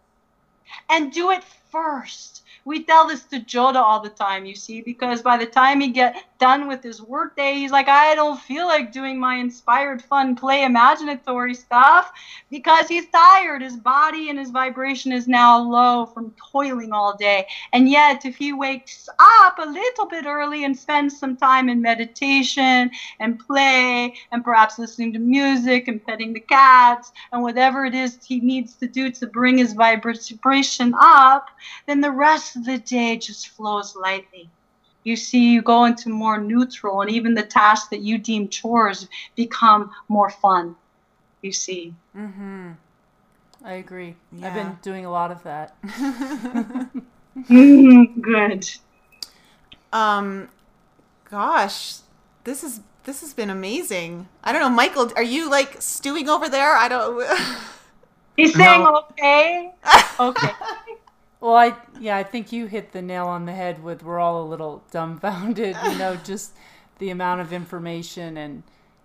And 0.89 1.12
do 1.12 1.32
it 1.32 1.43
first. 1.71 2.43
We 2.65 2.84
tell 2.84 3.08
this 3.08 3.23
to 3.25 3.39
Joda 3.39 3.75
all 3.75 3.99
the 3.99 4.10
time, 4.10 4.45
you 4.45 4.56
see, 4.56 4.82
because 4.82 5.21
by 5.21 5.38
the 5.38 5.45
time 5.45 5.82
he 5.82 5.89
get 5.89 6.23
done 6.43 6.67
with 6.67 6.84
his 6.84 7.01
workday, 7.01 7.53
he's 7.53 7.71
like, 7.71 7.88
I 7.88 8.15
don't 8.15 8.38
feel 8.38 8.65
like 8.65 8.91
doing 8.91 9.17
my 9.17 9.36
inspired, 9.36 10.01
fun, 10.01 10.36
play, 10.36 10.63
imaginatory 10.63 11.56
stuff 11.56 12.12
because 12.51 12.89
he's 12.89 13.08
tired. 13.12 13.62
His 13.62 13.77
body 13.77 14.29
and 14.29 14.38
his 14.38 14.49
vibration 14.49 15.13
is 15.13 15.25
now 15.25 15.58
low 15.58 16.06
from 16.06 16.36
toiling 16.51 16.91
all 16.91 17.15
day. 17.15 17.47
And 17.71 17.88
yet, 17.88 18.25
if 18.25 18.36
he 18.36 18.51
wakes 18.51 19.08
up 19.19 19.58
a 19.58 19.65
little 19.65 20.06
bit 20.06 20.25
early 20.25 20.65
and 20.65 20.77
spends 20.77 21.17
some 21.17 21.38
time 21.38 21.69
in 21.69 21.82
meditation 21.82 22.91
and 23.21 23.39
play 23.39 24.13
and 24.34 24.43
perhaps 24.43 24.77
listening 24.77 25.13
to 25.13 25.19
music 25.19 25.88
and 25.88 26.06
petting 26.06 26.34
the 26.34 26.41
cats 26.41 27.13
and 27.32 27.41
whatever 27.41 27.86
it 27.86 27.95
is 27.95 28.19
he 28.21 28.41
needs 28.41 28.73
to 28.75 28.88
do 28.89 29.10
to 29.12 29.27
bring 29.27 29.60
his 29.60 29.71
vibration 29.71 30.93
up, 30.99 31.47
then 31.88 32.01
the 32.01 32.12
rest 32.12 32.58
of 32.58 32.65
the 32.65 32.79
day 32.79 33.15
just 33.15 33.47
flows 33.47 33.95
lightly. 33.95 34.49
You 35.03 35.15
see, 35.15 35.51
you 35.51 35.61
go 35.61 35.85
into 35.85 36.09
more 36.09 36.39
neutral, 36.39 37.01
and 37.01 37.09
even 37.11 37.33
the 37.33 37.43
tasks 37.43 37.89
that 37.89 37.99
you 38.01 38.17
deem 38.17 38.47
chores 38.47 39.07
become 39.35 39.91
more 40.07 40.29
fun. 40.29 40.75
You 41.41 41.51
see. 41.51 41.93
Mm-hmm. 42.15 42.71
I 43.65 43.73
agree. 43.73 44.15
I've 44.41 44.53
been 44.53 44.77
doing 44.81 45.05
a 45.05 45.11
lot 45.11 45.31
of 45.31 45.43
that. 45.43 45.75
Mm, 45.83 46.91
Good. 48.21 48.69
um, 49.91 50.49
gosh, 51.30 51.97
this 52.43 52.63
is 52.63 52.82
this 53.05 53.21
has 53.21 53.34
been 53.34 53.49
amazing. 53.49 54.28
I 54.43 54.51
don't 54.51 54.61
know, 54.61 54.69
Michael, 54.69 55.11
are 55.15 55.23
you 55.23 55.49
like 55.49 55.82
stewing 55.82 56.30
over 56.30 56.47
there? 56.49 56.75
I 56.75 56.88
don't. 56.88 57.25
He's 58.38 58.55
saying 58.55 58.82
No. 58.82 59.03
okay. 59.11 59.71
Okay. 60.19 60.51
Well, 61.41 61.55
I 61.55 61.75
yeah, 62.04 62.18
I 62.18 62.24
think 62.24 62.51
you 62.51 62.66
hit 62.66 62.91
the 62.91 63.01
nail 63.01 63.28
on 63.28 63.45
the 63.45 63.54
head 63.54 63.82
with 63.84 64.04
we're 64.04 64.20
all 64.20 64.43
a 64.43 64.47
little 64.47 64.84
dumbfounded, 64.91 65.76
you 65.86 65.97
know, 65.97 66.16
just 66.24 66.54
the 66.99 67.10
amount 67.10 67.41
of 67.41 67.54
information 67.54 68.38
and 68.38 68.64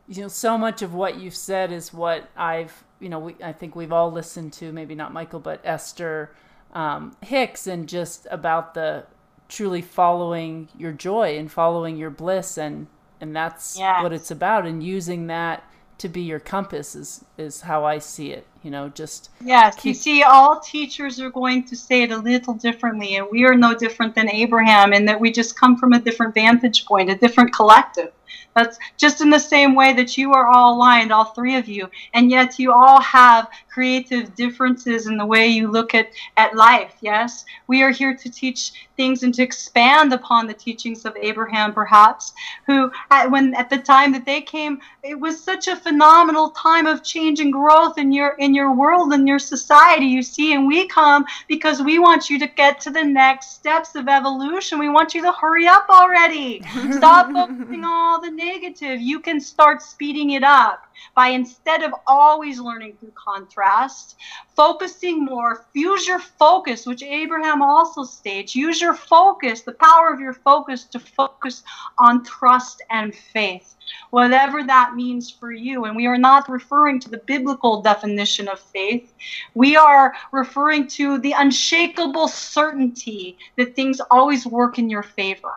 you 0.08 0.22
know 0.22 0.28
so 0.28 0.56
much 0.58 0.82
of 0.82 0.94
what 0.94 1.18
you've 1.18 1.36
said 1.36 1.70
is 1.72 1.92
what 1.92 2.28
I've 2.36 2.84
you 3.00 3.08
know 3.08 3.18
we, 3.18 3.36
I 3.42 3.52
think 3.52 3.76
we've 3.76 3.92
all 3.92 4.10
listened 4.10 4.52
to 4.54 4.72
maybe 4.72 4.94
not 4.94 5.12
Michael 5.12 5.40
but 5.40 5.60
Esther 5.64 6.34
um, 6.72 7.16
Hicks 7.22 7.66
and 7.66 7.88
just 7.88 8.26
about 8.30 8.74
the 8.74 9.04
truly 9.48 9.82
following 9.82 10.68
your 10.76 10.92
joy 10.92 11.38
and 11.38 11.50
following 11.50 11.96
your 11.96 12.10
bliss 12.10 12.58
and 12.58 12.86
and 13.20 13.34
that's 13.34 13.78
Yes. 13.78 14.02
what 14.02 14.12
it's 14.12 14.30
about 14.30 14.66
and 14.66 14.82
using 14.82 15.26
that 15.28 15.62
to 15.98 16.08
be 16.08 16.22
your 16.22 16.40
compass 16.40 16.94
is 16.94 17.24
is 17.36 17.62
how 17.62 17.84
I 17.84 17.98
see 17.98 18.30
it 18.32 18.46
you 18.62 18.70
know 18.70 18.88
just 18.88 19.30
Yes, 19.44 19.84
you 19.84 19.94
see, 19.94 20.22
all 20.22 20.60
teachers 20.60 21.20
are 21.20 21.30
going 21.30 21.64
to 21.64 21.76
say 21.76 22.02
it 22.02 22.10
a 22.10 22.18
little 22.18 22.54
differently, 22.54 23.16
and 23.16 23.26
we 23.30 23.44
are 23.44 23.54
no 23.54 23.74
different 23.74 24.14
than 24.14 24.30
Abraham 24.30 24.92
in 24.92 25.04
that 25.06 25.20
we 25.20 25.30
just 25.30 25.58
come 25.58 25.76
from 25.76 25.92
a 25.92 26.00
different 26.00 26.34
vantage 26.34 26.84
point, 26.86 27.10
a 27.10 27.16
different 27.16 27.54
collective. 27.54 28.12
That's 28.58 28.78
just 28.96 29.20
in 29.20 29.30
the 29.30 29.38
same 29.38 29.76
way 29.76 29.92
that 29.92 30.18
you 30.18 30.32
are 30.32 30.48
all 30.48 30.74
aligned, 30.74 31.12
all 31.12 31.26
three 31.26 31.54
of 31.54 31.68
you, 31.68 31.88
and 32.12 32.28
yet 32.28 32.58
you 32.58 32.72
all 32.72 33.00
have 33.00 33.48
creative 33.68 34.34
differences 34.34 35.06
in 35.06 35.16
the 35.16 35.24
way 35.24 35.46
you 35.46 35.70
look 35.70 35.94
at, 35.94 36.10
at 36.36 36.56
life. 36.56 36.94
Yes, 37.00 37.44
we 37.68 37.84
are 37.84 37.92
here 37.92 38.16
to 38.16 38.28
teach 38.28 38.72
things 38.96 39.22
and 39.22 39.32
to 39.34 39.44
expand 39.44 40.12
upon 40.12 40.48
the 40.48 40.54
teachings 40.54 41.04
of 41.04 41.16
Abraham, 41.16 41.72
perhaps, 41.72 42.32
who, 42.66 42.90
at, 43.12 43.30
when 43.30 43.54
at 43.54 43.70
the 43.70 43.78
time 43.78 44.10
that 44.10 44.26
they 44.26 44.40
came, 44.40 44.80
it 45.04 45.18
was 45.18 45.40
such 45.40 45.68
a 45.68 45.76
phenomenal 45.76 46.50
time 46.50 46.88
of 46.88 47.04
change 47.04 47.38
and 47.38 47.52
growth 47.52 47.96
in 47.96 48.10
your 48.10 48.34
in 48.40 48.54
your 48.54 48.74
world 48.74 49.12
and 49.12 49.28
your 49.28 49.38
society. 49.38 50.06
You 50.06 50.22
see, 50.22 50.54
and 50.54 50.66
we 50.66 50.88
come 50.88 51.24
because 51.46 51.80
we 51.80 52.00
want 52.00 52.28
you 52.28 52.40
to 52.40 52.48
get 52.48 52.80
to 52.80 52.90
the 52.90 53.04
next 53.04 53.52
steps 53.52 53.94
of 53.94 54.08
evolution. 54.08 54.80
We 54.80 54.88
want 54.88 55.14
you 55.14 55.22
to 55.22 55.30
hurry 55.30 55.68
up 55.68 55.88
already. 55.88 56.62
Stop 56.90 57.30
focusing 57.32 57.84
all 57.84 58.20
the 58.20 58.32
negative. 58.52 59.00
You 59.00 59.20
can 59.20 59.40
start 59.40 59.82
speeding 59.82 60.30
it 60.30 60.42
up 60.42 60.86
by 61.14 61.28
instead 61.28 61.82
of 61.82 61.92
always 62.06 62.58
learning 62.58 62.96
through 62.98 63.12
contrast, 63.14 64.16
focusing 64.56 65.24
more, 65.24 65.66
use 65.74 66.06
your 66.06 66.18
focus, 66.18 66.86
which 66.86 67.02
Abraham 67.02 67.60
also 67.62 68.04
states. 68.04 68.56
Use 68.56 68.80
your 68.80 68.94
focus, 68.94 69.62
the 69.62 69.72
power 69.72 70.08
of 70.12 70.20
your 70.20 70.32
focus 70.32 70.84
to 70.84 70.98
focus 70.98 71.62
on 71.98 72.24
trust 72.24 72.82
and 72.90 73.14
faith, 73.14 73.76
whatever 74.10 74.64
that 74.64 74.94
means 74.94 75.30
for 75.30 75.52
you. 75.52 75.84
And 75.84 75.94
we 75.94 76.06
are 76.06 76.18
not 76.18 76.48
referring 76.48 77.00
to 77.00 77.10
the 77.10 77.22
biblical 77.26 77.82
definition 77.82 78.48
of 78.48 78.58
faith. 78.60 79.12
We 79.54 79.76
are 79.76 80.14
referring 80.32 80.88
to 80.98 81.18
the 81.18 81.32
unshakable 81.32 82.28
certainty 82.28 83.38
that 83.56 83.76
things 83.76 84.00
always 84.10 84.46
work 84.46 84.78
in 84.78 84.88
your 84.88 85.02
favor. 85.02 85.54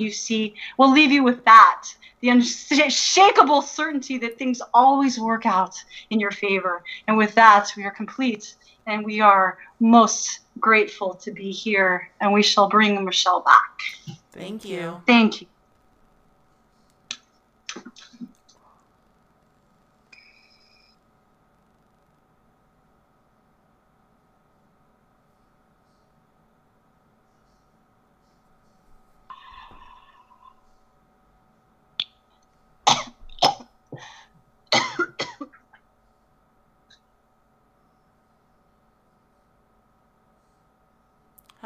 You 0.00 0.10
see, 0.10 0.54
we'll 0.78 0.92
leave 0.92 1.12
you 1.12 1.22
with 1.22 1.44
that. 1.44 1.84
The 2.20 2.28
unshakable 2.30 3.62
certainty 3.62 4.18
that 4.18 4.38
things 4.38 4.60
always 4.74 5.18
work 5.18 5.46
out 5.46 5.74
in 6.10 6.20
your 6.20 6.30
favor. 6.30 6.82
And 7.08 7.16
with 7.16 7.34
that, 7.34 7.70
we 7.76 7.84
are 7.84 7.90
complete 7.90 8.56
and 8.86 9.04
we 9.04 9.20
are 9.20 9.58
most 9.78 10.40
grateful 10.58 11.14
to 11.14 11.30
be 11.32 11.50
here. 11.50 12.10
And 12.20 12.32
we 12.32 12.42
shall 12.42 12.68
bring 12.68 13.04
Michelle 13.04 13.40
back. 13.40 14.16
Thank 14.32 14.64
you. 14.64 15.00
Thank 15.06 15.42
you. 15.42 15.46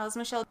How's 0.05 0.19
Michelle? 0.19 0.45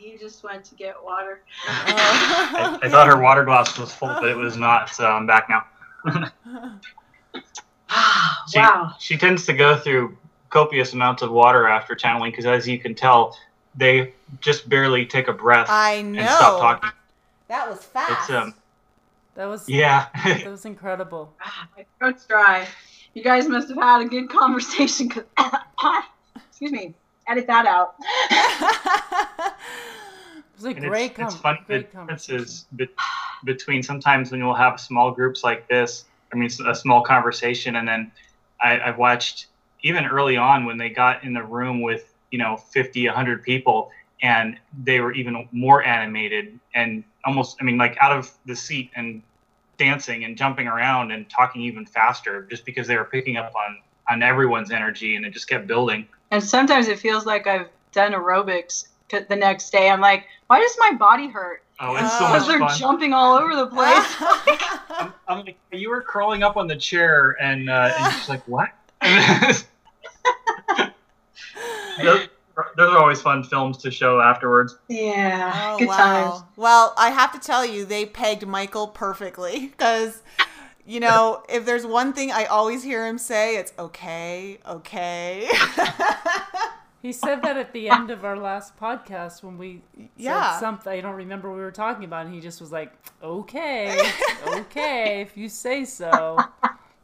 You 0.00 0.18
just 0.18 0.42
went 0.42 0.64
to 0.64 0.74
get 0.74 0.96
water. 1.04 1.42
I, 1.68 2.78
I 2.80 2.88
thought 2.88 3.06
her 3.08 3.20
water 3.20 3.44
glass 3.44 3.78
was 3.78 3.92
full, 3.92 4.08
but 4.08 4.24
it 4.24 4.38
was 4.38 4.56
not. 4.56 4.88
So 4.88 5.04
I'm 5.06 5.26
back 5.26 5.50
now. 5.50 6.80
She, 8.50 8.58
wow. 8.58 8.94
She 8.98 9.18
tends 9.18 9.44
to 9.46 9.52
go 9.52 9.76
through 9.76 10.16
copious 10.48 10.94
amounts 10.94 11.20
of 11.20 11.30
water 11.30 11.68
after 11.68 11.94
channeling 11.94 12.30
because, 12.32 12.46
as 12.46 12.66
you 12.66 12.78
can 12.78 12.94
tell, 12.94 13.36
they 13.74 14.14
just 14.40 14.66
barely 14.68 15.04
take 15.04 15.28
a 15.28 15.32
breath 15.34 15.66
I 15.68 15.92
and 15.96 16.16
stop 16.16 16.60
talking. 16.60 16.90
That 17.48 17.68
was 17.68 17.84
fast. 17.84 18.30
It's 18.30 18.30
um, 18.30 18.54
that 19.34 19.44
was 19.44 19.68
yeah. 19.68 20.08
that 20.24 20.46
was 20.46 20.64
incredible. 20.64 21.34
Ah, 21.44 21.68
My 21.76 21.84
throat's 21.98 22.24
dry. 22.26 22.66
You 23.12 23.22
guys 23.22 23.46
must 23.46 23.68
have 23.68 23.76
had 23.76 24.00
a 24.00 24.06
good 24.06 24.30
conversation. 24.30 25.10
'cause- 25.10 25.24
excuse 26.48 26.72
me. 26.72 26.94
Edit 27.26 27.46
that 27.46 27.66
out. 27.66 27.94
It 30.54 30.58
was 30.58 30.64
a 30.66 30.68
And 30.68 30.88
great, 30.88 31.06
it's, 31.06 31.16
com- 31.16 31.26
it's 31.26 31.34
funny 31.36 31.58
the 31.66 31.74
great 31.74 31.90
differences 31.90 32.66
be- 32.76 32.88
between 33.44 33.82
sometimes 33.82 34.30
when 34.30 34.40
you'll 34.40 34.54
have 34.54 34.80
small 34.80 35.10
groups 35.10 35.42
like 35.42 35.68
this. 35.68 36.04
I 36.32 36.36
mean, 36.36 36.48
a 36.66 36.74
small 36.74 37.02
conversation, 37.02 37.76
and 37.76 37.86
then 37.88 38.12
I, 38.60 38.80
I've 38.80 38.98
watched 38.98 39.46
even 39.82 40.04
early 40.04 40.36
on 40.36 40.64
when 40.64 40.78
they 40.78 40.90
got 40.90 41.24
in 41.24 41.32
the 41.32 41.42
room 41.42 41.82
with 41.82 42.14
you 42.30 42.38
know 42.38 42.56
50, 42.56 43.06
100 43.06 43.42
people, 43.42 43.90
and 44.22 44.56
they 44.84 45.00
were 45.00 45.12
even 45.12 45.48
more 45.52 45.82
animated 45.82 46.58
and 46.74 47.04
almost, 47.24 47.56
I 47.60 47.64
mean, 47.64 47.78
like 47.78 47.96
out 48.00 48.12
of 48.12 48.32
the 48.46 48.54
seat 48.54 48.90
and 48.96 49.22
dancing 49.76 50.24
and 50.24 50.36
jumping 50.36 50.68
around 50.68 51.10
and 51.10 51.28
talking 51.28 51.62
even 51.62 51.84
faster, 51.86 52.42
just 52.50 52.64
because 52.64 52.86
they 52.86 52.96
were 52.96 53.04
picking 53.04 53.36
up 53.36 53.52
on 53.54 53.78
on 54.08 54.22
everyone's 54.22 54.70
energy, 54.70 55.16
and 55.16 55.24
it 55.24 55.32
just 55.32 55.48
kept 55.48 55.66
building. 55.66 56.06
And 56.34 56.42
sometimes 56.42 56.88
it 56.88 56.98
feels 56.98 57.26
like 57.26 57.46
I've 57.46 57.68
done 57.92 58.10
aerobics 58.10 58.88
the 59.08 59.36
next 59.36 59.70
day. 59.70 59.88
I'm 59.88 60.00
like, 60.00 60.26
why 60.48 60.58
does 60.58 60.76
my 60.80 60.90
body 60.90 61.28
hurt? 61.28 61.62
Oh, 61.78 61.94
it's 61.94 62.12
so 62.18 62.24
much 62.24 62.32
Because 62.32 62.48
they're 62.48 62.58
fun. 62.58 62.76
jumping 62.76 63.12
all 63.12 63.36
over 63.36 63.54
the 63.54 63.68
place. 63.68 64.04
I'm, 64.90 65.12
I'm 65.28 65.44
like, 65.44 65.56
you 65.70 65.90
were 65.90 66.02
crawling 66.02 66.42
up 66.42 66.56
on 66.56 66.66
the 66.66 66.74
chair, 66.74 67.36
and, 67.40 67.70
uh, 67.70 67.92
and 67.96 68.14
she's 68.16 68.28
like, 68.28 68.42
what? 68.48 68.70
those, 72.02 72.28
those 72.76 72.90
are 72.92 72.98
always 72.98 73.22
fun 73.22 73.44
films 73.44 73.78
to 73.78 73.92
show 73.92 74.20
afterwards. 74.20 74.76
yeah. 74.88 75.52
Oh, 75.72 75.78
good 75.78 75.86
wow. 75.86 75.96
times. 75.96 76.42
Well, 76.56 76.94
I 76.96 77.10
have 77.10 77.30
to 77.32 77.38
tell 77.38 77.64
you, 77.64 77.84
they 77.84 78.06
pegged 78.06 78.44
Michael 78.44 78.88
perfectly 78.88 79.68
because, 79.68 80.20
you 80.86 81.00
know, 81.00 81.42
if 81.48 81.64
there's 81.64 81.86
one 81.86 82.12
thing 82.12 82.30
I 82.32 82.44
always 82.44 82.82
hear 82.82 83.06
him 83.06 83.18
say, 83.18 83.56
it's 83.56 83.72
okay, 83.78 84.58
okay. 84.66 85.48
He 87.02 87.12
said 87.12 87.42
that 87.44 87.58
at 87.58 87.74
the 87.74 87.86
end 87.90 88.10
of 88.10 88.24
our 88.24 88.36
last 88.36 88.78
podcast 88.78 89.42
when 89.42 89.58
we 89.58 89.82
Yeah. 90.16 90.52
said 90.52 90.60
something. 90.60 90.90
I 90.90 91.02
don't 91.02 91.16
remember 91.16 91.50
what 91.50 91.56
we 91.56 91.62
were 91.62 91.70
talking 91.70 92.04
about, 92.04 92.24
and 92.24 92.34
he 92.34 92.40
just 92.40 92.62
was 92.62 92.72
like, 92.72 92.94
"Okay, 93.22 94.00
okay, 94.42 95.20
if 95.20 95.36
you 95.36 95.48
say 95.50 95.84
so." 95.84 96.46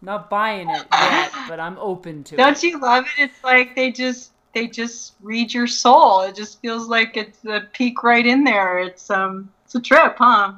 Not 0.02 0.30
buying 0.30 0.70
it 0.70 0.86
yet, 0.90 1.34
but 1.46 1.60
I'm 1.60 1.76
open 1.78 2.24
to 2.24 2.34
it. 2.34 2.38
Don't 2.38 2.62
you 2.62 2.80
love 2.80 3.04
it? 3.18 3.24
It's 3.24 3.44
like 3.44 3.76
they 3.76 3.92
just 3.92 4.32
they 4.54 4.66
just 4.66 5.16
read 5.20 5.52
your 5.52 5.66
soul. 5.66 6.22
It 6.22 6.34
just 6.34 6.62
feels 6.62 6.88
like 6.88 7.18
it's 7.18 7.44
a 7.44 7.68
peek 7.74 8.02
right 8.02 8.24
in 8.24 8.42
there. 8.44 8.78
It's 8.78 9.10
um 9.10 9.50
it's 9.66 9.74
a 9.74 9.80
trip, 9.82 10.16
huh? 10.16 10.54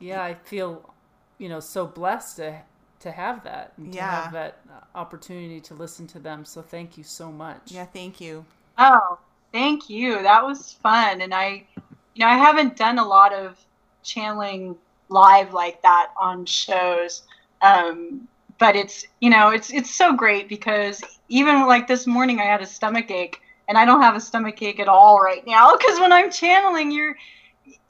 Yeah, 0.00 0.24
I 0.24 0.34
feel, 0.34 0.92
you 1.40 1.48
know, 1.48 1.58
so 1.58 1.86
blessed 1.86 2.36
to 2.36 2.60
to 3.00 3.10
have 3.10 3.42
that 3.44 3.72
and 3.78 3.92
to 3.94 4.00
have 4.00 4.32
that 4.32 4.58
uh, 4.70 4.98
opportunity 4.98 5.58
to 5.58 5.74
listen 5.74 6.06
to 6.06 6.18
them. 6.18 6.44
So 6.44 6.60
thank 6.60 6.98
you 6.98 7.02
so 7.02 7.32
much. 7.32 7.72
yeah, 7.72 7.86
thank 7.86 8.20
you. 8.20 8.44
Oh, 8.76 9.18
thank 9.52 9.88
you. 9.88 10.22
That 10.22 10.44
was 10.44 10.74
fun. 10.74 11.22
And 11.22 11.32
I, 11.32 11.66
you 12.14 12.20
know, 12.20 12.26
I 12.26 12.36
haven't 12.36 12.76
done 12.76 12.98
a 12.98 13.06
lot 13.06 13.32
of 13.32 13.58
channeling 14.02 14.76
live 15.08 15.54
like 15.54 15.80
that 15.82 16.10
on 16.20 16.44
shows. 16.44 17.22
Um, 17.62 18.28
but 18.58 18.76
it's, 18.76 19.06
you 19.20 19.30
know, 19.30 19.48
it's 19.48 19.72
it's 19.72 19.90
so 19.90 20.14
great 20.14 20.46
because 20.48 21.02
even 21.28 21.66
like 21.66 21.86
this 21.86 22.06
morning 22.06 22.38
I 22.38 22.44
had 22.44 22.60
a 22.60 22.66
stomach 22.66 23.10
ache 23.10 23.40
and 23.66 23.78
I 23.78 23.86
don't 23.86 24.02
have 24.02 24.14
a 24.14 24.20
stomach 24.20 24.60
ache 24.60 24.78
at 24.78 24.88
all 24.88 25.20
right 25.20 25.46
now 25.46 25.74
because 25.78 25.98
when 26.00 26.12
I'm 26.12 26.30
channeling, 26.30 26.90
you're 26.90 27.16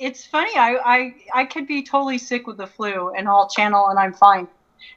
it's 0.00 0.24
funny. 0.24 0.56
I, 0.56 0.78
I 0.84 1.14
I 1.34 1.44
could 1.44 1.66
be 1.66 1.82
totally 1.82 2.18
sick 2.18 2.46
with 2.46 2.56
the 2.56 2.66
flu 2.66 3.10
and 3.10 3.28
I'll 3.28 3.48
channel 3.48 3.88
and 3.88 3.98
I'm 3.98 4.14
fine. 4.14 4.48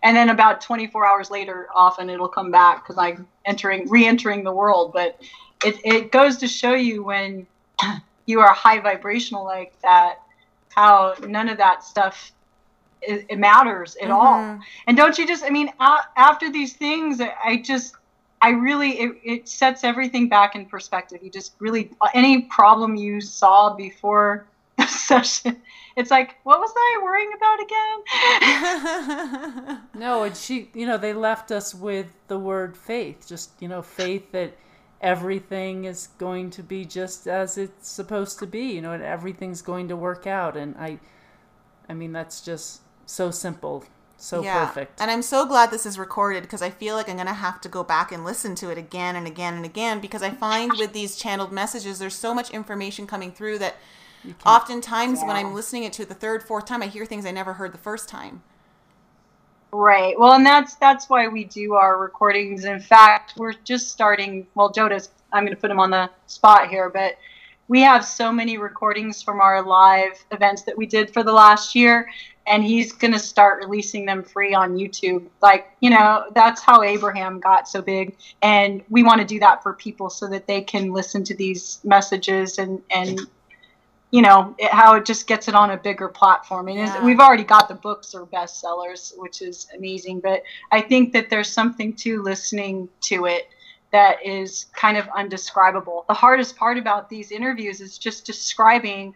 And 0.02 0.16
then 0.16 0.30
about 0.30 0.62
24 0.62 1.06
hours 1.06 1.30
later, 1.30 1.68
often 1.76 2.10
it'll 2.10 2.30
come 2.30 2.52
back 2.52 2.84
because 2.84 2.98
I'm 2.98 3.28
entering, 3.46 3.88
re-entering 3.90 4.44
the 4.44 4.52
world. 4.52 4.94
But 4.94 5.22
it, 5.64 5.80
it 5.84 6.12
goes 6.12 6.38
to 6.38 6.48
show 6.48 6.74
you 6.74 7.04
when 7.04 7.46
you 8.26 8.40
are 8.40 8.54
high 8.54 8.80
vibrational 8.80 9.44
like 9.44 9.80
that, 9.82 10.20
how 10.70 11.16
none 11.28 11.50
of 11.50 11.58
that 11.58 11.84
stuff 11.84 12.32
it, 13.02 13.26
it 13.30 13.40
matters 13.40 13.96
at 13.98 14.04
mm-hmm. 14.04 14.14
all. 14.14 14.60
And 14.88 14.96
don't 14.96 15.18
you 15.18 15.28
just? 15.28 15.44
I 15.44 15.50
mean, 15.50 15.72
after 15.80 16.52
these 16.52 16.74
things, 16.74 17.22
I- 17.22 17.62
just. 17.64 17.96
I 18.42 18.50
really, 18.50 19.00
it, 19.00 19.12
it 19.24 19.48
sets 19.48 19.86
everything 19.86 20.28
back 20.28 20.54
in 20.54 20.66
perspective. 20.66 21.22
You 21.24 21.30
just 21.30 21.54
really, 21.60 21.92
any 22.14 22.42
problem 22.42 22.98
you 22.98 23.22
saw 23.22 23.74
before 23.74 24.46
session, 24.88 25.62
it's 25.96 26.12
like, 26.12 26.36
what 26.44 26.60
was 26.60 26.72
I 26.76 27.00
worrying 27.04 27.32
about 27.36 27.60
again? 27.62 29.80
No, 29.96 30.24
and 30.24 30.36
she, 30.36 30.70
you 30.74 30.86
know, 30.86 30.98
they 30.98 31.14
left 31.14 31.52
us 31.52 31.74
with 31.74 32.08
the 32.28 32.38
word 32.38 32.76
faith. 32.76 33.28
Just, 33.28 33.52
you 33.60 33.68
know, 33.68 33.82
faith 33.82 34.32
that 34.32 34.54
everything 35.02 35.86
is 35.86 36.08
going 36.18 36.50
to 36.50 36.64
be 36.64 36.84
just 36.84 37.28
as 37.28 37.58
it's 37.58 37.88
supposed 37.88 38.40
to 38.40 38.48
be, 38.48 38.74
you 38.74 38.82
know, 38.82 38.94
and 38.94 39.04
everything's 39.04 39.62
going 39.62 39.88
to 39.90 39.96
work 39.96 40.26
out. 40.26 40.58
And 40.58 40.76
I, 40.78 41.00
I 41.88 41.94
mean, 41.94 42.12
that's 42.12 42.42
just 42.42 42.82
so 43.06 43.32
simple, 43.32 43.86
so 44.18 44.42
perfect. 44.42 45.00
And 45.00 45.12
I'm 45.12 45.22
so 45.22 45.46
glad 45.46 45.72
this 45.72 45.86
is 45.86 46.00
recorded 46.00 46.44
because 46.44 46.62
I 46.62 46.70
feel 46.70 46.96
like 46.96 47.08
I'm 47.08 47.16
going 47.16 47.28
to 47.28 47.34
have 47.34 47.62
to 47.62 47.70
go 47.70 47.84
back 47.84 48.12
and 48.12 48.26
listen 48.26 48.56
to 48.56 48.70
it 48.70 48.78
again 48.78 49.16
and 49.16 49.28
again 49.28 49.54
and 49.54 49.66
again 49.66 50.00
because 50.00 50.24
I 50.24 50.32
find 50.32 50.74
with 50.78 50.94
these 50.94 51.16
channeled 51.16 51.52
messages, 51.52 52.00
there's 52.00 52.16
so 52.16 52.34
much 52.34 52.50
information 52.50 53.06
coming 53.06 53.32
through 53.32 53.60
that 53.60 53.76
oftentimes 54.46 55.22
when 55.22 55.36
I'm 55.36 55.54
listening 55.54 55.84
it 55.84 55.94
to 55.94 56.06
the 56.06 56.14
third, 56.14 56.44
fourth 56.44 56.66
time, 56.66 56.82
I 56.82 56.88
hear 56.88 57.06
things 57.06 57.26
I 57.26 57.32
never 57.32 57.54
heard 57.54 57.74
the 57.74 57.78
first 57.78 58.10
time. 58.10 58.44
Right. 59.72 60.18
Well, 60.20 60.34
and 60.34 60.46
that's 60.46 60.76
that's 60.76 61.10
why 61.10 61.28
we 61.28 61.46
do 61.46 61.74
our 61.74 61.98
recordings. 61.98 62.66
In 62.66 62.80
fact, 62.80 63.34
we're 63.38 63.54
just 63.64 63.90
starting. 63.90 64.46
Well, 64.54 64.72
Jodas, 64.72 65.10
I'm 65.32 65.44
going 65.44 65.56
to 65.56 65.60
put 65.60 65.72
him 65.72 65.80
on 65.80 65.90
the 65.90 66.12
spot 66.28 66.70
here, 66.70 66.90
but 66.90 67.18
we 67.68 67.82
have 67.82 68.06
so 68.06 68.32
many 68.32 68.60
recordings 68.60 69.24
from 69.24 69.42
our 69.42 69.64
live 69.64 70.24
events 70.32 70.62
that 70.64 70.78
we 70.78 70.86
did 70.86 71.12
for 71.12 71.24
the 71.24 71.34
last 71.34 71.74
year, 71.74 72.08
and 72.46 72.64
he's 72.64 72.92
going 72.92 73.14
to 73.14 73.20
start 73.20 73.64
releasing 73.64 74.06
them 74.06 74.22
free 74.22 74.54
on 74.54 74.78
YouTube. 74.78 75.26
Like, 75.42 75.72
you 75.80 75.90
know, 75.90 76.26
that's 76.36 76.62
how 76.62 76.84
Abraham 76.84 77.40
got 77.40 77.68
so 77.68 77.82
big, 77.82 78.16
and 78.44 78.84
we 78.90 79.02
want 79.02 79.22
to 79.22 79.26
do 79.26 79.40
that 79.40 79.64
for 79.64 79.74
people 79.74 80.12
so 80.12 80.28
that 80.28 80.46
they 80.46 80.62
can 80.62 80.92
listen 80.92 81.24
to 81.24 81.36
these 81.36 81.80
messages 81.84 82.60
and 82.60 82.80
and 82.92 83.22
you 84.14 84.22
know 84.22 84.54
it, 84.60 84.70
how 84.72 84.94
it 84.96 85.06
just 85.06 85.26
gets 85.28 85.48
it 85.48 85.56
on 85.56 85.72
a 85.72 85.78
bigger 85.78 86.08
platform. 86.08 86.68
And 86.68 86.78
Yeah. 86.78 87.04
we've 87.04 87.20
already 87.20 87.44
got 87.56 87.68
the 87.68 87.74
books 87.88 88.14
are 88.16 88.26
bestsellers 88.26 89.12
which 89.18 89.42
is 89.42 89.68
amazing. 89.78 90.20
But 90.20 90.44
i 90.72 90.80
think 90.82 91.14
that 91.14 91.30
there's 91.32 91.52
something 91.52 91.94
to 92.04 92.22
listening 92.22 92.76
to 93.10 93.26
it 93.26 93.50
that 93.92 94.16
is 94.26 94.68
kind 94.74 94.98
of 94.98 95.08
undescribable. 95.16 96.06
The 96.08 96.14
hardest 96.16 96.56
part 96.56 96.78
about 96.78 97.10
these 97.10 97.32
interviews 97.32 97.80
is 97.82 97.98
just 97.98 98.26
describing 98.26 99.14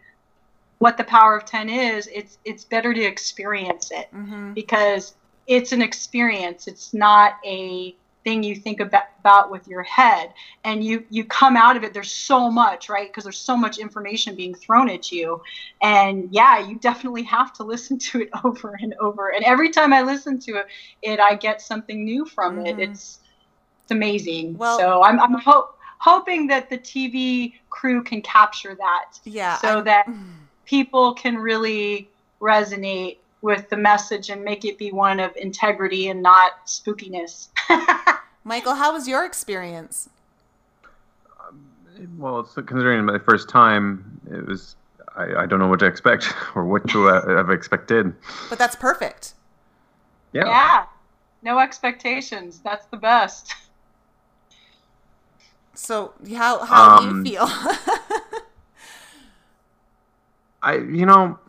what 0.80 0.98
the 0.98 1.04
power 1.04 1.36
of 1.38 1.46
10 1.46 1.70
is. 1.70 2.08
It's 2.20 2.38
it's 2.46 2.64
better 2.66 2.92
to 2.94 3.04
experience 3.04 3.92
it 3.92 4.08
Mm-hmm. 4.14 4.54
because 4.54 5.16
it's 5.48 5.72
an 5.72 5.82
experience. 5.82 6.68
It's 6.68 6.94
not 6.94 7.34
a 7.46 7.96
thing 8.28 8.44
you 8.44 8.56
think 8.58 8.82
about, 8.82 9.04
about 9.22 9.50
with 9.50 9.66
your 9.70 9.84
head 9.84 10.34
and 10.66 10.84
you 10.84 11.06
you 11.10 11.24
come 11.24 11.56
out 11.56 11.78
of 11.78 11.84
it 11.86 11.94
there's 11.94 12.12
so 12.12 12.52
much 12.52 12.90
right 12.90 13.08
because 13.08 13.24
there's 13.24 13.40
so 13.40 13.56
much 13.56 13.78
information 13.78 14.36
being 14.36 14.54
thrown 14.54 14.90
at 14.90 15.14
you 15.14 15.42
and 15.82 16.28
yeah 16.30 16.60
you 16.60 16.78
definitely 16.78 17.24
have 17.24 17.54
to 17.54 17.64
listen 17.74 17.98
to 17.98 18.20
it 18.20 18.30
over 18.44 18.78
and 18.82 18.94
over 19.00 19.30
and 19.30 19.46
every 19.46 19.70
time 19.70 19.94
i 19.94 20.02
listen 20.02 20.38
to 20.38 20.52
it, 20.58 20.66
it 21.02 21.22
i 21.22 21.36
get 21.36 21.62
something 21.62 22.04
new 22.04 22.26
from 22.26 22.60
it 22.66 22.76
Mhm. 22.76 22.90
it's 22.90 23.20
it's 23.84 23.92
amazing 23.92 24.58
Well- 24.58 24.78
so 24.78 25.02
i'm, 25.04 25.22
I'm 25.22 25.36
ho- 25.36 25.70
hoping 26.00 26.48
that 26.48 26.70
the 26.70 26.78
tv 26.80 27.54
crew 27.70 28.04
can 28.04 28.22
capture 28.22 28.76
that 28.76 29.12
Yeah. 29.24 29.56
so 29.60 29.68
I'm- 29.70 29.84
that 29.86 30.06
people 30.66 31.14
can 31.14 31.38
really 31.38 32.10
resonate 32.42 33.20
with 33.42 33.70
the 33.70 33.78
message 33.78 34.30
and 34.30 34.44
make 34.44 34.66
it 34.66 34.78
be 34.78 34.92
one 34.92 35.20
of 35.22 35.32
integrity 35.38 36.10
and 36.10 36.22
not 36.24 36.52
spookiness. 36.66 37.48
Michael, 38.44 38.76
how 38.76 38.94
was 38.94 39.08
your 39.08 39.26
experience? 39.26 40.10
Well, 42.18 42.40
it's 42.42 42.54
considering 42.54 43.04
my 43.06 43.20
first 43.20 43.50
time, 43.50 44.22
it 44.30 44.46
was. 44.46 44.76
I, 45.16 45.44
I 45.44 45.46
don't 45.48 45.58
know 45.60 45.68
what 45.68 45.80
to 45.80 45.88
expect 45.88 46.32
or 46.56 46.64
what 46.64 46.88
to 46.90 47.10
uh, 47.10 47.38
have 47.38 47.50
expected. 47.50 48.14
But 48.50 48.60
that's 48.60 48.76
perfect. 48.76 49.34
Yeah. 50.32 50.46
yeah. 50.46 50.86
No 51.42 51.58
expectations. 51.60 52.60
That's 52.64 52.86
the 52.88 52.98
best. 52.98 53.54
So 55.74 56.14
how 56.36 56.64
how 56.66 56.98
Um, 56.98 57.24
do 57.24 57.30
you 57.30 57.38
feel? 57.38 57.48
I, 60.64 60.78
you 60.78 61.06
know, 61.06 61.40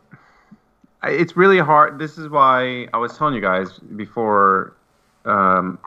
I, 1.02 1.10
it's 1.10 1.36
really 1.36 1.58
hard. 1.58 1.98
This 1.98 2.18
is 2.18 2.28
why 2.28 2.88
I 2.92 2.98
was 2.98 3.16
telling 3.16 3.34
you 3.34 3.40
guys 3.40 3.78
before 3.78 4.74
um, 5.28 5.78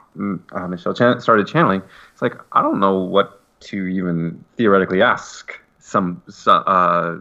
uh, 0.52 0.68
Michelle 0.68 0.94
chan- 0.94 1.22
started 1.22 1.48
channeling. 1.48 1.82
It's 2.14 2.22
like 2.22 2.36
I 2.52 2.62
don't 2.62 2.80
know 2.80 3.00
what 3.00 3.42
to 3.62 3.88
even 3.88 4.44
theoretically 4.58 5.02
ask 5.02 5.60
some 5.80 6.22
so, 6.30 6.52
uh, 6.54 7.20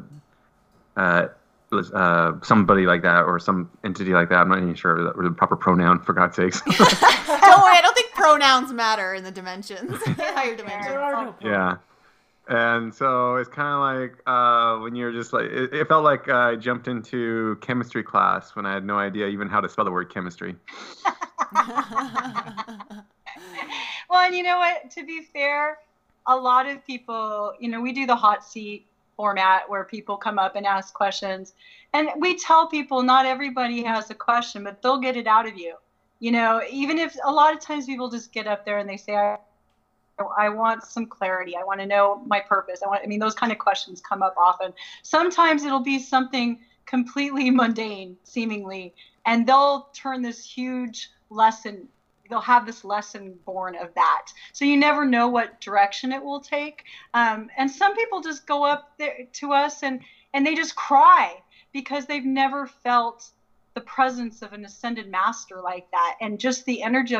uh, 0.96 1.28
uh, 1.72 2.32
somebody 2.42 2.86
like 2.86 3.02
that 3.02 3.22
or 3.22 3.38
some 3.38 3.70
entity 3.84 4.12
like 4.12 4.28
that. 4.28 4.36
I'm 4.36 4.48
not 4.48 4.58
even 4.58 4.74
sure 4.74 5.04
that 5.04 5.16
the 5.16 5.30
proper 5.30 5.56
pronoun 5.56 6.00
for 6.00 6.12
God's 6.12 6.36
sakes. 6.36 6.60
don't 6.66 7.62
worry, 7.62 7.76
I 7.76 7.80
don't 7.82 7.94
think 7.94 8.12
pronouns 8.12 8.72
matter 8.72 9.14
in 9.14 9.24
the 9.24 9.30
dimensions, 9.30 9.96
higher 10.06 10.56
dimensions. 10.56 10.86
There 10.86 11.00
are 11.00 11.24
no 11.26 11.34
yeah. 11.40 11.76
And 12.48 12.92
so 12.92 13.36
it's 13.36 13.48
kind 13.48 13.74
of 13.74 13.80
like 13.80 14.22
uh, 14.26 14.82
when 14.82 14.96
you're 14.96 15.12
just 15.12 15.32
like, 15.32 15.44
it, 15.44 15.72
it 15.72 15.88
felt 15.88 16.02
like 16.02 16.28
I 16.28 16.56
jumped 16.56 16.88
into 16.88 17.56
chemistry 17.60 18.02
class 18.02 18.56
when 18.56 18.66
I 18.66 18.74
had 18.74 18.84
no 18.84 18.98
idea 18.98 19.28
even 19.28 19.48
how 19.48 19.60
to 19.60 19.68
spell 19.68 19.84
the 19.84 19.92
word 19.92 20.12
chemistry. 20.12 20.56
well, 24.08 24.24
and 24.24 24.34
you 24.34 24.42
know 24.42 24.58
what? 24.58 24.90
To 24.92 25.04
be 25.04 25.22
fair, 25.22 25.78
a 26.26 26.36
lot 26.36 26.66
of 26.68 26.84
people, 26.86 27.54
you 27.58 27.68
know, 27.68 27.80
we 27.80 27.92
do 27.92 28.06
the 28.06 28.16
hot 28.16 28.44
seat 28.44 28.86
format 29.16 29.68
where 29.68 29.84
people 29.84 30.16
come 30.16 30.38
up 30.38 30.56
and 30.56 30.64
ask 30.64 30.94
questions. 30.94 31.54
And 31.92 32.08
we 32.18 32.38
tell 32.38 32.66
people 32.66 33.02
not 33.02 33.26
everybody 33.26 33.82
has 33.82 34.10
a 34.10 34.14
question, 34.14 34.64
but 34.64 34.80
they'll 34.80 34.98
get 34.98 35.16
it 35.16 35.26
out 35.26 35.46
of 35.46 35.58
you. 35.58 35.74
You 36.20 36.32
know, 36.32 36.62
even 36.70 36.98
if 36.98 37.16
a 37.24 37.32
lot 37.32 37.52
of 37.52 37.60
times 37.60 37.86
people 37.86 38.08
just 38.08 38.32
get 38.32 38.46
up 38.46 38.64
there 38.64 38.78
and 38.78 38.88
they 38.88 38.96
say, 38.96 39.16
I, 39.16 39.36
I 40.38 40.48
want 40.50 40.84
some 40.84 41.06
clarity. 41.06 41.56
I 41.56 41.64
want 41.64 41.80
to 41.80 41.86
know 41.86 42.22
my 42.26 42.40
purpose. 42.40 42.80
I 42.84 42.88
want, 42.88 43.02
I 43.02 43.06
mean, 43.06 43.20
those 43.20 43.34
kind 43.34 43.52
of 43.52 43.58
questions 43.58 44.00
come 44.00 44.22
up 44.22 44.34
often. 44.36 44.72
Sometimes 45.02 45.64
it'll 45.64 45.80
be 45.80 45.98
something 45.98 46.58
completely 46.86 47.50
mundane, 47.50 48.16
seemingly, 48.24 48.94
and 49.26 49.46
they'll 49.46 49.88
turn 49.94 50.22
this 50.22 50.44
huge 50.44 51.10
lesson 51.30 51.88
they'll 52.30 52.40
have 52.40 52.64
this 52.64 52.84
lesson 52.84 53.36
born 53.44 53.76
of 53.76 53.92
that. 53.94 54.26
So 54.52 54.64
you 54.64 54.76
never 54.76 55.04
know 55.04 55.28
what 55.28 55.60
direction 55.60 56.12
it 56.12 56.22
will 56.22 56.40
take. 56.40 56.84
Um, 57.12 57.50
and 57.58 57.70
some 57.70 57.94
people 57.96 58.20
just 58.20 58.46
go 58.46 58.64
up 58.64 58.88
there 58.98 59.26
to 59.34 59.52
us 59.52 59.82
and 59.82 60.00
and 60.32 60.46
they 60.46 60.54
just 60.54 60.76
cry 60.76 61.34
because 61.72 62.06
they've 62.06 62.24
never 62.24 62.66
felt 62.68 63.28
the 63.74 63.80
presence 63.80 64.42
of 64.42 64.52
an 64.52 64.64
ascended 64.64 65.08
master 65.08 65.60
like 65.62 65.86
that, 65.92 66.16
and 66.20 66.40
just 66.40 66.64
the 66.64 66.82
energy 66.82 67.14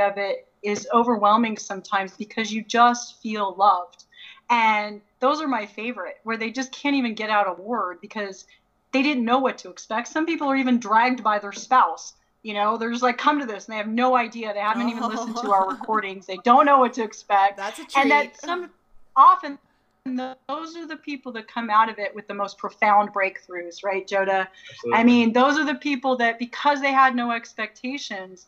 of 0.00 0.16
it 0.16 0.46
is 0.62 0.88
overwhelming 0.92 1.56
sometimes 1.58 2.16
because 2.16 2.52
you 2.52 2.62
just 2.62 3.20
feel 3.22 3.54
loved. 3.54 4.04
And 4.50 5.00
those 5.20 5.40
are 5.40 5.48
my 5.48 5.66
favorite, 5.66 6.16
where 6.22 6.36
they 6.36 6.50
just 6.50 6.72
can't 6.72 6.96
even 6.96 7.14
get 7.14 7.30
out 7.30 7.48
a 7.48 7.60
word 7.60 7.98
because 8.00 8.44
they 8.92 9.02
didn't 9.02 9.24
know 9.24 9.38
what 9.38 9.58
to 9.58 9.70
expect. 9.70 10.08
Some 10.08 10.26
people 10.26 10.48
are 10.48 10.56
even 10.56 10.78
dragged 10.78 11.22
by 11.22 11.38
their 11.38 11.52
spouse 11.52 12.14
you 12.44 12.52
know, 12.52 12.76
they're 12.76 12.90
just 12.90 13.02
like, 13.02 13.16
come 13.16 13.40
to 13.40 13.46
this, 13.46 13.64
and 13.64 13.72
they 13.72 13.78
have 13.78 13.88
no 13.88 14.14
idea. 14.16 14.52
They 14.52 14.60
haven't 14.60 14.90
even 14.90 15.08
listened 15.08 15.36
to 15.38 15.50
our 15.50 15.66
oh. 15.66 15.70
recordings. 15.72 16.26
They 16.26 16.36
don't 16.44 16.66
know 16.66 16.78
what 16.78 16.92
to 16.92 17.02
expect. 17.02 17.56
That's 17.56 17.78
a 17.78 17.84
treat. 17.84 17.96
And 17.96 18.10
that 18.10 18.38
some 18.38 18.70
often 19.16 19.58
those 20.04 20.76
are 20.76 20.86
the 20.86 20.98
people 20.98 21.32
that 21.32 21.48
come 21.48 21.70
out 21.70 21.88
of 21.88 21.98
it 21.98 22.14
with 22.14 22.28
the 22.28 22.34
most 22.34 22.58
profound 22.58 23.14
breakthroughs, 23.14 23.82
right, 23.82 24.06
Joda? 24.06 24.46
I 24.92 25.02
mean, 25.02 25.32
those 25.32 25.58
are 25.58 25.64
the 25.64 25.76
people 25.76 26.14
that 26.16 26.38
because 26.38 26.82
they 26.82 26.92
had 26.92 27.16
no 27.16 27.32
expectations, 27.32 28.46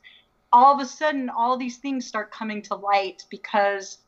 all 0.53 0.75
of 0.75 0.81
a 0.81 0.85
sudden 0.85 1.31
all 1.31 1.57
these 1.57 1.79
things 1.79 2.07
start 2.07 2.31
coming 2.31 2.61
to 2.63 2.75
light 2.75 3.25
because 3.31 3.99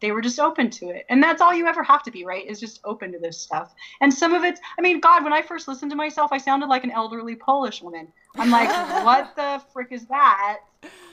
they 0.00 0.12
were 0.12 0.20
just 0.20 0.40
open 0.40 0.70
to 0.70 0.88
it. 0.88 1.06
And 1.08 1.22
that's 1.22 1.40
all 1.40 1.54
you 1.54 1.66
ever 1.66 1.82
have 1.82 2.02
to 2.04 2.10
be, 2.10 2.24
right? 2.24 2.46
Is 2.46 2.60
just 2.60 2.80
open 2.84 3.12
to 3.12 3.18
this 3.18 3.38
stuff. 3.38 3.74
And 4.00 4.12
some 4.12 4.34
of 4.34 4.44
it's 4.44 4.60
I 4.78 4.82
mean, 4.82 5.00
God, 5.00 5.24
when 5.24 5.32
I 5.32 5.42
first 5.42 5.68
listened 5.68 5.90
to 5.90 5.96
myself, 5.96 6.32
I 6.32 6.38
sounded 6.38 6.68
like 6.68 6.84
an 6.84 6.90
elderly 6.90 7.36
Polish 7.36 7.82
woman. 7.82 8.08
I'm 8.36 8.50
like, 8.50 8.68
what 9.04 9.36
the 9.36 9.62
frick 9.72 9.88
is 9.90 10.06
that? 10.06 10.60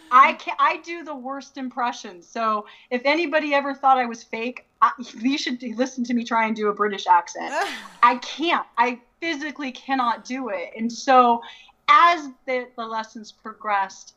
I 0.10 0.34
can 0.34 0.56
I 0.60 0.78
do 0.78 1.04
the 1.04 1.16
worst 1.16 1.58
impressions. 1.58 2.28
So 2.28 2.66
if 2.90 3.02
anybody 3.04 3.54
ever 3.54 3.74
thought 3.74 3.98
I 3.98 4.06
was 4.06 4.24
fake, 4.24 4.66
I, 4.82 4.92
you 5.20 5.38
should 5.38 5.62
listen 5.76 6.04
to 6.06 6.14
me 6.14 6.24
try 6.24 6.46
and 6.46 6.56
do 6.56 6.70
a 6.70 6.74
British 6.74 7.08
accent. 7.08 7.54
I 8.04 8.16
can't. 8.18 8.66
I 8.78 9.00
physically 9.20 9.72
cannot 9.72 10.24
do 10.24 10.50
it. 10.50 10.72
And 10.78 10.92
so 10.92 11.42
as 11.90 12.30
the, 12.46 12.68
the 12.76 12.86
lessons 12.86 13.32
progressed, 13.32 14.14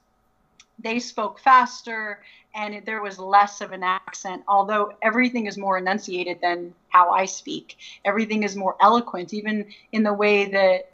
they 0.82 0.98
spoke 0.98 1.38
faster 1.38 2.22
and 2.54 2.74
it, 2.74 2.86
there 2.86 3.02
was 3.02 3.18
less 3.18 3.60
of 3.60 3.72
an 3.72 3.82
accent 3.82 4.42
although 4.48 4.92
everything 5.02 5.46
is 5.46 5.56
more 5.56 5.78
enunciated 5.78 6.38
than 6.40 6.74
how 6.88 7.10
i 7.10 7.24
speak. 7.24 7.76
Everything 8.04 8.42
is 8.42 8.56
more 8.56 8.76
eloquent 8.80 9.32
even 9.34 9.66
in 9.92 10.02
the 10.02 10.12
way 10.12 10.50
that 10.50 10.92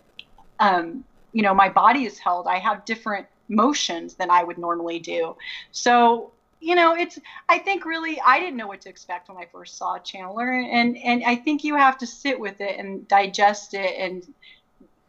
um, 0.61 1.05
you 1.33 1.43
know 1.43 1.55
my 1.55 1.69
body 1.69 2.05
is 2.05 2.19
held 2.19 2.47
i 2.47 2.59
have 2.59 2.85
different 2.85 3.27
motions 3.49 4.15
than 4.15 4.31
i 4.31 4.43
would 4.43 4.59
normally 4.59 4.99
do. 4.99 5.37
So 5.73 6.33
you 6.61 6.75
know 6.75 6.95
it's 6.95 7.19
i 7.49 7.59
think 7.59 7.85
really 7.85 8.21
i 8.27 8.41
didn't 8.41 8.57
know 8.57 8.67
what 8.67 8.81
to 8.81 8.89
expect 8.89 9.29
when 9.29 9.37
i 9.37 9.47
first 9.53 9.77
saw 9.77 9.99
chandler 9.99 10.53
and 10.53 10.97
and 10.97 11.23
i 11.25 11.37
think 11.37 11.63
you 11.63 11.77
have 11.77 11.99
to 11.99 12.07
sit 12.07 12.39
with 12.41 12.61
it 12.61 12.79
and 12.79 13.07
digest 13.09 13.75
it 13.75 13.95
and 13.99 14.27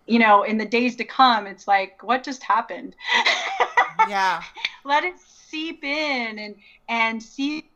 you 0.05 0.19
know 0.19 0.43
in 0.43 0.57
the 0.57 0.65
days 0.65 0.95
to 0.95 1.05
come 1.05 1.47
it's 1.47 1.67
like 1.67 2.03
what 2.03 2.23
just 2.23 2.43
happened 2.43 2.95
yeah. 4.09 4.41
Let 4.85 5.03
it 5.03 5.15
seep 5.19 5.83
in 5.83 6.39
and 6.39 6.55
and 6.89 7.21
see 7.21 7.69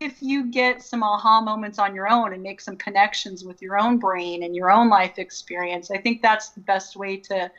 if 0.00 0.22
you 0.22 0.50
get 0.50 0.82
some 0.82 1.02
aha 1.02 1.40
moments 1.40 1.78
on 1.78 1.94
your 1.94 2.08
own 2.08 2.34
and 2.34 2.42
make 2.42 2.60
some 2.60 2.76
connections 2.76 3.44
with 3.44 3.62
your 3.62 3.78
own 3.78 3.98
brain 3.98 4.42
and 4.42 4.54
your 4.54 4.70
own 4.70 4.90
life 4.90 5.18
experience. 5.18 5.90
I 5.90 5.98
think 5.98 6.20
that's 6.20 6.50
the 6.50 6.60
best 6.60 6.96
way 6.96 7.16
to 7.18 7.50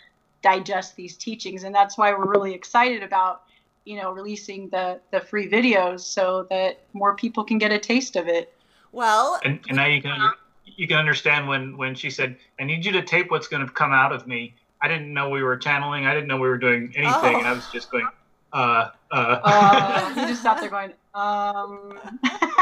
digest 0.43 0.95
these 0.95 1.17
teachings. 1.17 1.63
And 1.63 1.73
that's 1.73 1.97
why 1.97 2.11
we're 2.11 2.29
really 2.29 2.53
excited 2.53 3.03
about 3.03 3.43
you 3.85 3.95
know 3.95 4.11
releasing 4.11 4.69
the 4.69 4.99
the 5.11 5.21
free 5.21 5.49
videos 5.49 6.01
so 6.01 6.45
that 6.49 6.81
more 6.93 7.15
people 7.15 7.43
can 7.43 7.57
get 7.57 7.71
a 7.71 7.79
taste 7.79 8.15
of 8.15 8.27
it. 8.27 8.53
Well 8.91 9.39
and, 9.43 9.59
and 9.67 9.77
now 9.77 9.87
you 9.87 10.01
can 10.01 10.19
you 10.65 10.87
can 10.87 10.97
understand 10.97 11.47
when 11.47 11.77
when 11.77 11.95
she 11.95 12.09
said 12.09 12.37
i 12.59 12.63
need 12.63 12.85
you 12.85 12.91
to 12.91 13.01
tape 13.01 13.31
what's 13.31 13.47
going 13.47 13.65
to 13.65 13.71
come 13.71 13.91
out 13.91 14.11
of 14.11 14.27
me 14.27 14.53
i 14.81 14.87
didn't 14.87 15.13
know 15.13 15.29
we 15.29 15.43
were 15.43 15.57
channeling 15.57 16.05
i 16.05 16.13
didn't 16.13 16.27
know 16.27 16.37
we 16.37 16.47
were 16.47 16.57
doing 16.57 16.91
anything 16.95 17.35
Oh. 17.35 17.39
and 17.39 17.47
i 17.47 17.53
was 17.53 17.67
just 17.71 17.91
going 17.91 18.07
uh 18.53 18.89
uh, 19.11 19.39
uh, 19.43 20.13
you 20.15 20.27
just 20.27 20.41
sat 20.41 20.59
there 20.59 20.69
going 20.69 20.91
um 21.13 21.97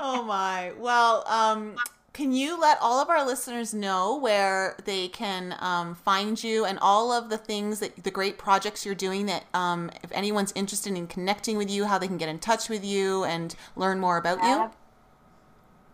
oh 0.00 0.22
my. 0.26 0.72
Well, 0.78 1.24
um, 1.26 1.76
can 2.12 2.32
you 2.32 2.60
let 2.60 2.78
all 2.80 3.00
of 3.00 3.08
our 3.08 3.24
listeners 3.26 3.74
know 3.74 4.16
where 4.18 4.76
they 4.84 5.08
can 5.08 5.56
um, 5.60 5.94
find 5.94 6.42
you 6.42 6.64
and 6.64 6.78
all 6.80 7.10
of 7.10 7.28
the 7.30 7.38
things 7.38 7.80
that 7.80 8.04
the 8.04 8.10
great 8.10 8.38
projects 8.38 8.84
you're 8.86 8.94
doing 8.94 9.26
that 9.26 9.44
um, 9.54 9.90
if 10.02 10.12
anyone's 10.12 10.52
interested 10.54 10.94
in 10.96 11.06
connecting 11.06 11.56
with 11.56 11.70
you, 11.70 11.86
how 11.86 11.98
they 11.98 12.06
can 12.06 12.18
get 12.18 12.28
in 12.28 12.38
touch 12.38 12.68
with 12.68 12.84
you 12.84 13.24
and 13.24 13.54
learn 13.76 13.98
more 13.98 14.16
about 14.16 14.38
you? 14.44 14.70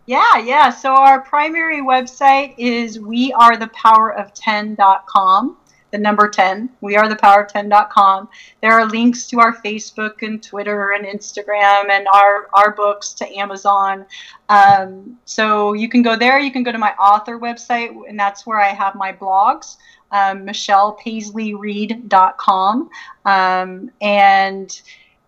Yeah, 0.07 0.39
yeah. 0.39 0.71
So 0.71 0.93
our 0.93 1.21
primary 1.21 1.81
website 1.81 2.55
is 2.57 2.97
wearethepowerof10.com, 2.97 5.57
the 5.91 5.97
number 5.97 6.27
10, 6.27 6.69
wearethepowerof10.com. 6.81 8.29
There 8.61 8.71
are 8.71 8.85
links 8.87 9.27
to 9.27 9.39
our 9.39 9.55
Facebook 9.55 10.23
and 10.23 10.41
Twitter 10.41 10.93
and 10.93 11.05
Instagram 11.05 11.91
and 11.91 12.07
our, 12.13 12.47
our 12.53 12.71
books 12.71 13.13
to 13.13 13.31
Amazon. 13.37 14.07
Um, 14.49 15.19
so 15.25 15.73
you 15.73 15.87
can 15.87 16.01
go 16.01 16.15
there. 16.15 16.39
You 16.39 16.51
can 16.51 16.63
go 16.63 16.71
to 16.71 16.79
my 16.79 16.93
author 16.93 17.37
website, 17.39 17.91
and 18.09 18.19
that's 18.19 18.47
where 18.47 18.59
I 18.59 18.69
have 18.69 18.95
my 18.95 19.13
blogs. 19.13 19.77
Um, 20.11 20.47
MichellePaisleyReed.com. 20.47 22.89
Um, 23.25 23.91
and 24.01 24.81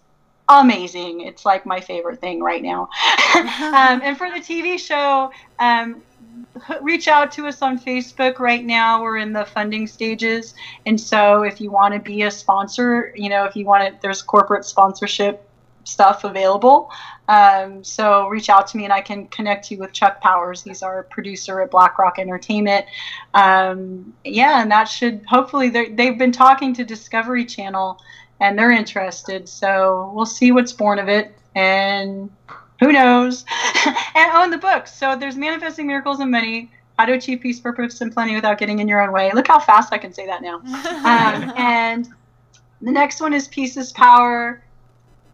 amazing. 0.49 1.21
It's 1.21 1.45
like 1.45 1.63
my 1.63 1.79
favorite 1.79 2.19
thing 2.19 2.41
right 2.41 2.63
now. 2.63 2.89
um, 3.35 4.01
and 4.03 4.17
for 4.17 4.27
the 4.31 4.39
TV 4.39 4.79
show, 4.79 5.31
um, 5.59 6.01
reach 6.81 7.07
out 7.07 7.31
to 7.33 7.45
us 7.45 7.61
on 7.61 7.77
Facebook 7.79 8.39
right 8.39 8.65
now. 8.65 9.03
We're 9.03 9.17
in 9.17 9.31
the 9.31 9.45
funding 9.45 9.85
stages, 9.85 10.55
and 10.87 10.99
so 10.99 11.43
if 11.43 11.61
you 11.61 11.69
want 11.69 11.93
to 11.93 11.99
be 11.99 12.23
a 12.23 12.31
sponsor, 12.31 13.13
you 13.15 13.29
know, 13.29 13.45
if 13.45 13.55
you 13.55 13.65
want 13.65 13.87
to, 13.87 13.99
there's 14.01 14.23
corporate 14.23 14.65
sponsorship 14.65 15.46
stuff 15.87 16.23
available. 16.23 16.91
Um, 17.27 17.83
so 17.83 18.27
reach 18.27 18.49
out 18.49 18.67
to 18.67 18.77
me 18.77 18.83
and 18.83 18.93
I 18.93 19.01
can 19.01 19.27
connect 19.27 19.71
you 19.71 19.77
with 19.77 19.93
Chuck 19.93 20.21
Powers. 20.21 20.63
He's 20.63 20.83
our 20.83 21.03
producer 21.03 21.61
at 21.61 21.71
BlackRock 21.71 22.19
Entertainment. 22.19 22.85
Um, 23.33 24.13
yeah, 24.23 24.61
and 24.61 24.71
that 24.71 24.85
should 24.85 25.25
hopefully 25.25 25.69
they've 25.69 26.17
been 26.17 26.31
talking 26.31 26.73
to 26.75 26.83
Discovery 26.83 27.45
Channel 27.45 27.99
and 28.39 28.57
they're 28.57 28.71
interested. 28.71 29.49
So 29.49 30.11
we'll 30.13 30.25
see 30.25 30.51
what's 30.51 30.73
born 30.73 30.99
of 30.99 31.09
it. 31.09 31.33
And 31.55 32.29
who 32.79 32.91
knows? 32.91 33.45
and 33.85 33.95
oh, 34.33 34.43
and 34.43 34.53
the 34.53 34.57
books. 34.57 34.93
So 34.93 35.15
there's 35.15 35.35
Manifesting 35.35 35.87
Miracles 35.87 36.19
and 36.19 36.29
Money. 36.29 36.71
How 36.99 37.05
to 37.05 37.13
achieve 37.13 37.41
peace, 37.41 37.59
purpose, 37.59 38.01
and 38.01 38.11
plenty 38.11 38.33
without 38.33 38.57
getting 38.57 38.79
in 38.79 38.87
your 38.87 39.01
own 39.01 39.11
way. 39.11 39.31
Look 39.31 39.47
how 39.47 39.59
fast 39.59 39.93
I 39.93 39.99
can 39.99 40.13
say 40.13 40.25
that 40.27 40.41
now. 40.41 40.61
Um, 40.97 41.53
and 41.55 42.07
the 42.81 42.91
next 42.91 43.21
one 43.21 43.33
is 43.33 43.47
Peace 43.47 43.77
is 43.77 43.91
Power 43.91 44.61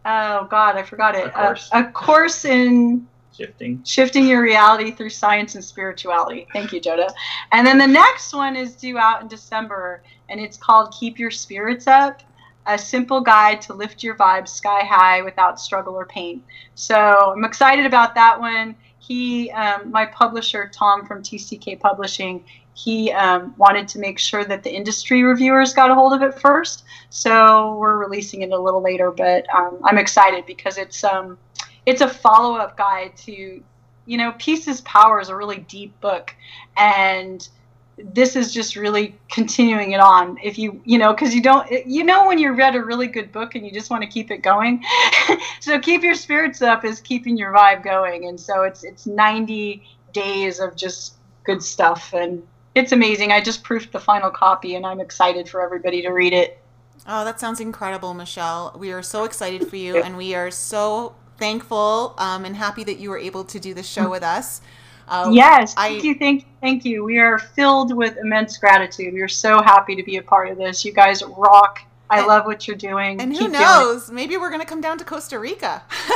oh 0.04 0.46
god 0.50 0.76
i 0.76 0.82
forgot 0.82 1.14
it. 1.14 1.26
A 1.26 1.30
course, 1.30 1.70
a, 1.72 1.80
a 1.80 1.92
course 1.92 2.44
in 2.44 3.06
shifting. 3.36 3.82
shifting 3.84 4.26
your 4.26 4.42
reality 4.42 4.90
through 4.90 5.10
science 5.10 5.54
and 5.54 5.64
spirituality. 5.64 6.46
Thank 6.52 6.72
you 6.72 6.80
joda. 6.80 7.12
And 7.52 7.66
then 7.66 7.78
the 7.78 7.86
next 7.86 8.32
one 8.32 8.56
is 8.56 8.74
due 8.74 8.98
out 8.98 9.22
in 9.22 9.28
december 9.28 10.02
and 10.28 10.40
it's 10.40 10.56
called 10.56 10.94
keep 10.98 11.18
your 11.18 11.30
spirits 11.30 11.86
up 11.86 12.22
a 12.66 12.78
simple 12.78 13.20
guide 13.20 13.60
to 13.60 13.74
lift 13.74 14.02
your 14.02 14.14
vibes 14.14 14.48
sky 14.48 14.80
high 14.84 15.20
without 15.20 15.60
struggle 15.60 15.94
or 15.94 16.06
pain. 16.06 16.42
So 16.74 17.32
i'm 17.36 17.44
excited 17.44 17.86
about 17.86 18.14
that 18.14 18.38
one. 18.38 18.74
He 18.98 19.50
um, 19.50 19.90
my 19.90 20.06
publisher 20.06 20.70
tom 20.72 21.06
from 21.06 21.22
tck 21.22 21.78
publishing 21.80 22.44
he 22.74 23.12
um, 23.12 23.54
wanted 23.56 23.86
to 23.88 23.98
make 24.00 24.18
sure 24.18 24.44
that 24.44 24.62
the 24.64 24.74
industry 24.74 25.22
reviewers 25.22 25.72
got 25.72 25.90
a 25.90 25.94
hold 25.94 26.12
of 26.12 26.22
it 26.22 26.38
first. 26.38 26.84
So 27.08 27.76
we're 27.78 27.96
releasing 27.96 28.42
it 28.42 28.50
a 28.50 28.58
little 28.58 28.82
later, 28.82 29.12
but 29.12 29.46
um, 29.54 29.78
I'm 29.84 29.96
excited 29.96 30.44
because 30.44 30.76
it's 30.76 31.04
um, 31.04 31.38
it's 31.86 32.00
a 32.00 32.08
follow 32.08 32.56
up 32.56 32.76
guide 32.76 33.16
to, 33.18 33.62
you 34.06 34.18
know, 34.18 34.34
Peace 34.38 34.66
is 34.66 34.80
Power 34.80 35.20
is 35.20 35.28
a 35.28 35.36
really 35.36 35.58
deep 35.58 35.98
book, 36.00 36.34
and 36.76 37.48
this 37.96 38.34
is 38.34 38.52
just 38.52 38.74
really 38.74 39.16
continuing 39.30 39.92
it 39.92 40.00
on. 40.00 40.36
If 40.42 40.58
you 40.58 40.82
you 40.84 40.98
know, 40.98 41.12
because 41.12 41.32
you 41.32 41.42
don't 41.42 41.70
you 41.86 42.02
know 42.02 42.26
when 42.26 42.40
you 42.40 42.52
read 42.54 42.74
a 42.74 42.82
really 42.82 43.06
good 43.06 43.30
book 43.30 43.54
and 43.54 43.64
you 43.64 43.70
just 43.70 43.88
want 43.88 44.02
to 44.02 44.08
keep 44.08 44.32
it 44.32 44.38
going, 44.38 44.82
so 45.60 45.78
keep 45.78 46.02
your 46.02 46.14
spirits 46.14 46.60
up 46.60 46.84
is 46.84 46.98
keeping 47.00 47.36
your 47.36 47.52
vibe 47.52 47.84
going, 47.84 48.26
and 48.26 48.38
so 48.38 48.62
it's 48.62 48.82
it's 48.82 49.06
90 49.06 49.84
days 50.12 50.58
of 50.58 50.74
just 50.76 51.14
good 51.44 51.62
stuff 51.62 52.12
and 52.14 52.42
it's 52.74 52.92
amazing. 52.92 53.32
I 53.32 53.40
just 53.40 53.62
proofed 53.62 53.92
the 53.92 54.00
final 54.00 54.30
copy 54.30 54.74
and 54.74 54.84
I'm 54.84 55.00
excited 55.00 55.48
for 55.48 55.62
everybody 55.62 56.02
to 56.02 56.10
read 56.10 56.32
it. 56.32 56.58
Oh, 57.06 57.24
that 57.24 57.38
sounds 57.38 57.60
incredible, 57.60 58.14
Michelle. 58.14 58.74
We 58.78 58.92
are 58.92 59.02
so 59.02 59.24
excited 59.24 59.68
for 59.68 59.76
you 59.76 60.02
and 60.02 60.16
we 60.16 60.34
are 60.34 60.50
so 60.50 61.14
thankful 61.38 62.14
um, 62.18 62.44
and 62.44 62.56
happy 62.56 62.84
that 62.84 62.98
you 62.98 63.10
were 63.10 63.18
able 63.18 63.44
to 63.44 63.60
do 63.60 63.74
the 63.74 63.82
show 63.82 64.10
with 64.10 64.22
us. 64.22 64.60
Uh, 65.06 65.30
yes, 65.32 65.74
thank 65.74 66.02
I, 66.02 66.06
you, 66.06 66.14
thank 66.14 66.42
you, 66.42 66.48
thank 66.62 66.84
you. 66.84 67.04
We 67.04 67.18
are 67.18 67.38
filled 67.38 67.94
with 67.94 68.16
immense 68.16 68.56
gratitude. 68.56 69.12
We 69.12 69.20
are 69.20 69.28
so 69.28 69.60
happy 69.62 69.94
to 69.96 70.02
be 70.02 70.16
a 70.16 70.22
part 70.22 70.48
of 70.48 70.56
this. 70.56 70.84
You 70.84 70.92
guys 70.92 71.22
rock. 71.22 71.80
I 72.08 72.18
and, 72.18 72.26
love 72.26 72.46
what 72.46 72.66
you're 72.66 72.76
doing. 72.76 73.20
And 73.20 73.36
who 73.36 73.48
knows? 73.48 74.10
Maybe 74.10 74.36
we're 74.36 74.50
going 74.50 74.60
to 74.60 74.66
come 74.66 74.80
down 74.80 74.98
to 74.98 75.04
Costa 75.04 75.38
Rica. 75.38 75.82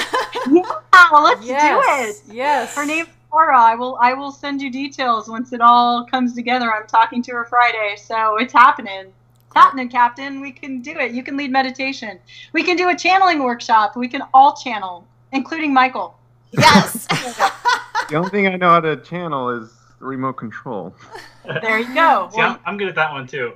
yeah, 0.50 1.08
well, 1.10 1.22
let's 1.22 1.44
yes, 1.44 2.20
do 2.20 2.30
it. 2.30 2.34
Yes. 2.34 2.74
Her 2.74 2.86
name 2.86 3.06
Laura, 3.32 3.60
I 3.60 3.74
will 3.74 3.98
I 4.00 4.14
will 4.14 4.32
send 4.32 4.62
you 4.62 4.70
details 4.70 5.28
once 5.28 5.52
it 5.52 5.60
all 5.60 6.06
comes 6.06 6.34
together. 6.34 6.72
I'm 6.72 6.86
talking 6.86 7.22
to 7.24 7.32
her 7.32 7.44
Friday, 7.44 7.96
so 7.96 8.36
it's 8.38 8.52
happening. 8.52 9.12
It's 9.46 9.54
happening, 9.54 9.88
Captain. 9.88 10.40
We 10.40 10.52
can 10.52 10.80
do 10.80 10.92
it. 10.92 11.12
You 11.12 11.22
can 11.22 11.36
lead 11.36 11.50
meditation. 11.50 12.18
We 12.52 12.62
can 12.62 12.76
do 12.76 12.88
a 12.88 12.96
channeling 12.96 13.42
workshop. 13.42 13.96
We 13.96 14.08
can 14.08 14.22
all 14.32 14.56
channel, 14.56 15.06
including 15.32 15.74
Michael. 15.74 16.18
Yes. 16.52 17.06
the 18.08 18.14
only 18.14 18.30
thing 18.30 18.46
I 18.46 18.56
know 18.56 18.70
how 18.70 18.80
to 18.80 18.96
channel 18.96 19.50
is 19.50 19.70
remote 20.00 20.34
control. 20.34 20.94
There 21.44 21.78
you 21.78 21.94
go. 21.94 22.30
See, 22.32 22.40
I'm, 22.40 22.58
I'm 22.64 22.76
good 22.76 22.88
at 22.88 22.94
that 22.94 23.12
one 23.12 23.26
too. 23.26 23.54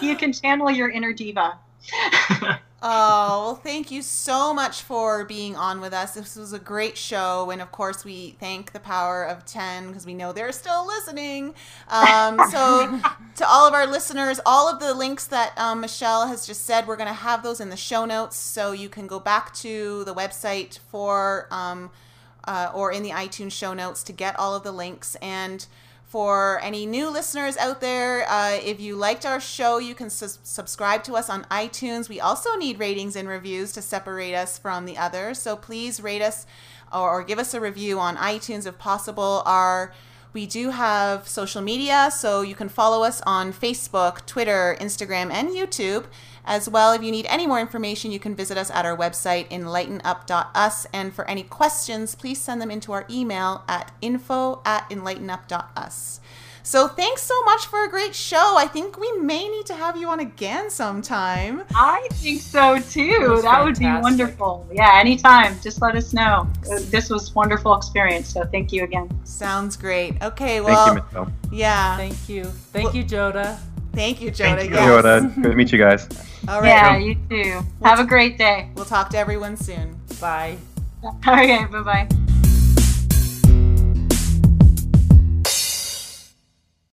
you 0.06 0.16
can 0.16 0.32
channel 0.32 0.70
your 0.70 0.90
inner 0.90 1.12
diva. 1.12 1.58
Oh, 2.86 3.44
well, 3.46 3.54
thank 3.54 3.90
you 3.90 4.02
so 4.02 4.52
much 4.52 4.82
for 4.82 5.24
being 5.24 5.56
on 5.56 5.80
with 5.80 5.94
us. 5.94 6.12
This 6.12 6.36
was 6.36 6.52
a 6.52 6.58
great 6.58 6.98
show. 6.98 7.50
And 7.50 7.62
of 7.62 7.72
course, 7.72 8.04
we 8.04 8.36
thank 8.38 8.72
the 8.72 8.78
power 8.78 9.24
of 9.24 9.46
10 9.46 9.86
because 9.86 10.04
we 10.04 10.12
know 10.12 10.34
they're 10.34 10.52
still 10.52 10.86
listening. 10.86 11.54
Um, 11.88 12.38
so, 12.50 13.00
to 13.36 13.48
all 13.48 13.66
of 13.66 13.72
our 13.72 13.86
listeners, 13.86 14.38
all 14.44 14.68
of 14.68 14.80
the 14.80 14.92
links 14.92 15.26
that 15.28 15.56
um, 15.56 15.80
Michelle 15.80 16.28
has 16.28 16.46
just 16.46 16.66
said, 16.66 16.86
we're 16.86 16.96
going 16.96 17.08
to 17.08 17.14
have 17.14 17.42
those 17.42 17.58
in 17.58 17.70
the 17.70 17.76
show 17.76 18.04
notes. 18.04 18.36
So, 18.36 18.72
you 18.72 18.90
can 18.90 19.06
go 19.06 19.18
back 19.18 19.54
to 19.54 20.04
the 20.04 20.14
website 20.14 20.78
for 20.90 21.48
um, 21.50 21.90
uh, 22.46 22.70
or 22.74 22.92
in 22.92 23.02
the 23.02 23.10
iTunes 23.10 23.52
show 23.52 23.72
notes 23.72 24.02
to 24.02 24.12
get 24.12 24.38
all 24.38 24.54
of 24.54 24.62
the 24.62 24.72
links. 24.72 25.14
And 25.22 25.66
for 26.14 26.60
any 26.62 26.86
new 26.86 27.10
listeners 27.10 27.56
out 27.56 27.80
there, 27.80 28.24
uh, 28.30 28.52
if 28.62 28.80
you 28.80 28.94
liked 28.94 29.26
our 29.26 29.40
show, 29.40 29.78
you 29.78 29.96
can 29.96 30.08
su- 30.08 30.38
subscribe 30.44 31.02
to 31.02 31.14
us 31.14 31.28
on 31.28 31.42
iTunes. 31.50 32.08
We 32.08 32.20
also 32.20 32.54
need 32.54 32.78
ratings 32.78 33.16
and 33.16 33.26
reviews 33.28 33.72
to 33.72 33.82
separate 33.82 34.32
us 34.32 34.56
from 34.56 34.86
the 34.86 34.96
others. 34.96 35.42
So 35.42 35.56
please 35.56 36.00
rate 36.00 36.22
us 36.22 36.46
or, 36.92 37.10
or 37.10 37.24
give 37.24 37.40
us 37.40 37.52
a 37.52 37.60
review 37.60 37.98
on 37.98 38.16
iTunes 38.16 38.64
if 38.64 38.78
possible. 38.78 39.42
Our 39.44 39.92
we 40.32 40.46
do 40.46 40.70
have 40.70 41.26
social 41.26 41.62
media, 41.62 42.10
so 42.12 42.42
you 42.42 42.54
can 42.54 42.68
follow 42.68 43.02
us 43.02 43.20
on 43.26 43.52
Facebook, 43.52 44.24
Twitter, 44.24 44.76
Instagram, 44.80 45.32
and 45.32 45.48
YouTube. 45.48 46.04
As 46.46 46.68
well, 46.68 46.92
if 46.92 47.02
you 47.02 47.10
need 47.10 47.26
any 47.28 47.46
more 47.46 47.58
information, 47.58 48.10
you 48.12 48.18
can 48.18 48.34
visit 48.34 48.58
us 48.58 48.70
at 48.70 48.84
our 48.84 48.96
website, 48.96 49.48
enlightenup.us. 49.50 50.86
And 50.92 51.14
for 51.14 51.28
any 51.28 51.42
questions, 51.42 52.14
please 52.14 52.40
send 52.40 52.60
them 52.60 52.70
into 52.70 52.92
our 52.92 53.06
email 53.10 53.64
at 53.68 53.92
info 54.02 54.60
at 54.66 54.88
enlightenup.us. 54.90 56.20
So 56.66 56.88
thanks 56.88 57.22
so 57.22 57.38
much 57.42 57.66
for 57.66 57.84
a 57.84 57.90
great 57.90 58.14
show. 58.14 58.56
I 58.56 58.66
think 58.66 58.98
we 58.98 59.12
may 59.18 59.48
need 59.50 59.66
to 59.66 59.74
have 59.74 59.98
you 59.98 60.08
on 60.08 60.20
again 60.20 60.70
sometime. 60.70 61.62
I 61.74 62.08
think 62.12 62.40
so 62.40 62.78
too. 62.78 63.40
That 63.42 63.62
would 63.62 63.78
be 63.78 63.84
wonderful. 63.84 64.66
Yeah, 64.72 64.98
anytime. 64.98 65.60
Just 65.60 65.82
let 65.82 65.94
us 65.94 66.14
know. 66.14 66.48
This 66.84 67.10
was 67.10 67.34
wonderful 67.34 67.74
experience. 67.76 68.32
So 68.32 68.44
thank 68.46 68.72
you 68.72 68.84
again. 68.84 69.10
Sounds 69.24 69.76
great. 69.76 70.22
Okay, 70.22 70.62
well, 70.62 70.86
Thank 70.86 70.96
you, 70.98 71.04
Michelle. 71.04 71.32
yeah. 71.52 71.96
Thank 71.98 72.28
you. 72.30 72.44
Thank 72.44 72.84
Well- 72.86 72.96
you, 72.96 73.04
Joda. 73.04 73.58
Thank 73.92 74.22
you, 74.22 74.30
Joda. 74.30 74.56
Thank 74.56 74.70
you. 74.70 74.74
Yes. 74.76 75.04
Yoda, 75.04 75.34
good 75.42 75.50
to 75.50 75.56
meet 75.56 75.70
you 75.70 75.78
guys. 75.78 76.08
All 76.48 76.60
right. 76.60 76.68
Yeah, 76.68 76.96
you 76.98 77.16
too. 77.28 77.60
Have 77.82 78.00
a 78.00 78.04
great 78.04 78.38
day. 78.38 78.70
We'll 78.74 78.84
talk 78.84 79.10
to 79.10 79.18
everyone 79.18 79.56
soon. 79.56 79.98
Bye. 80.20 80.58
Okay, 81.28 81.66
bye 81.70 81.82
bye. 81.82 82.08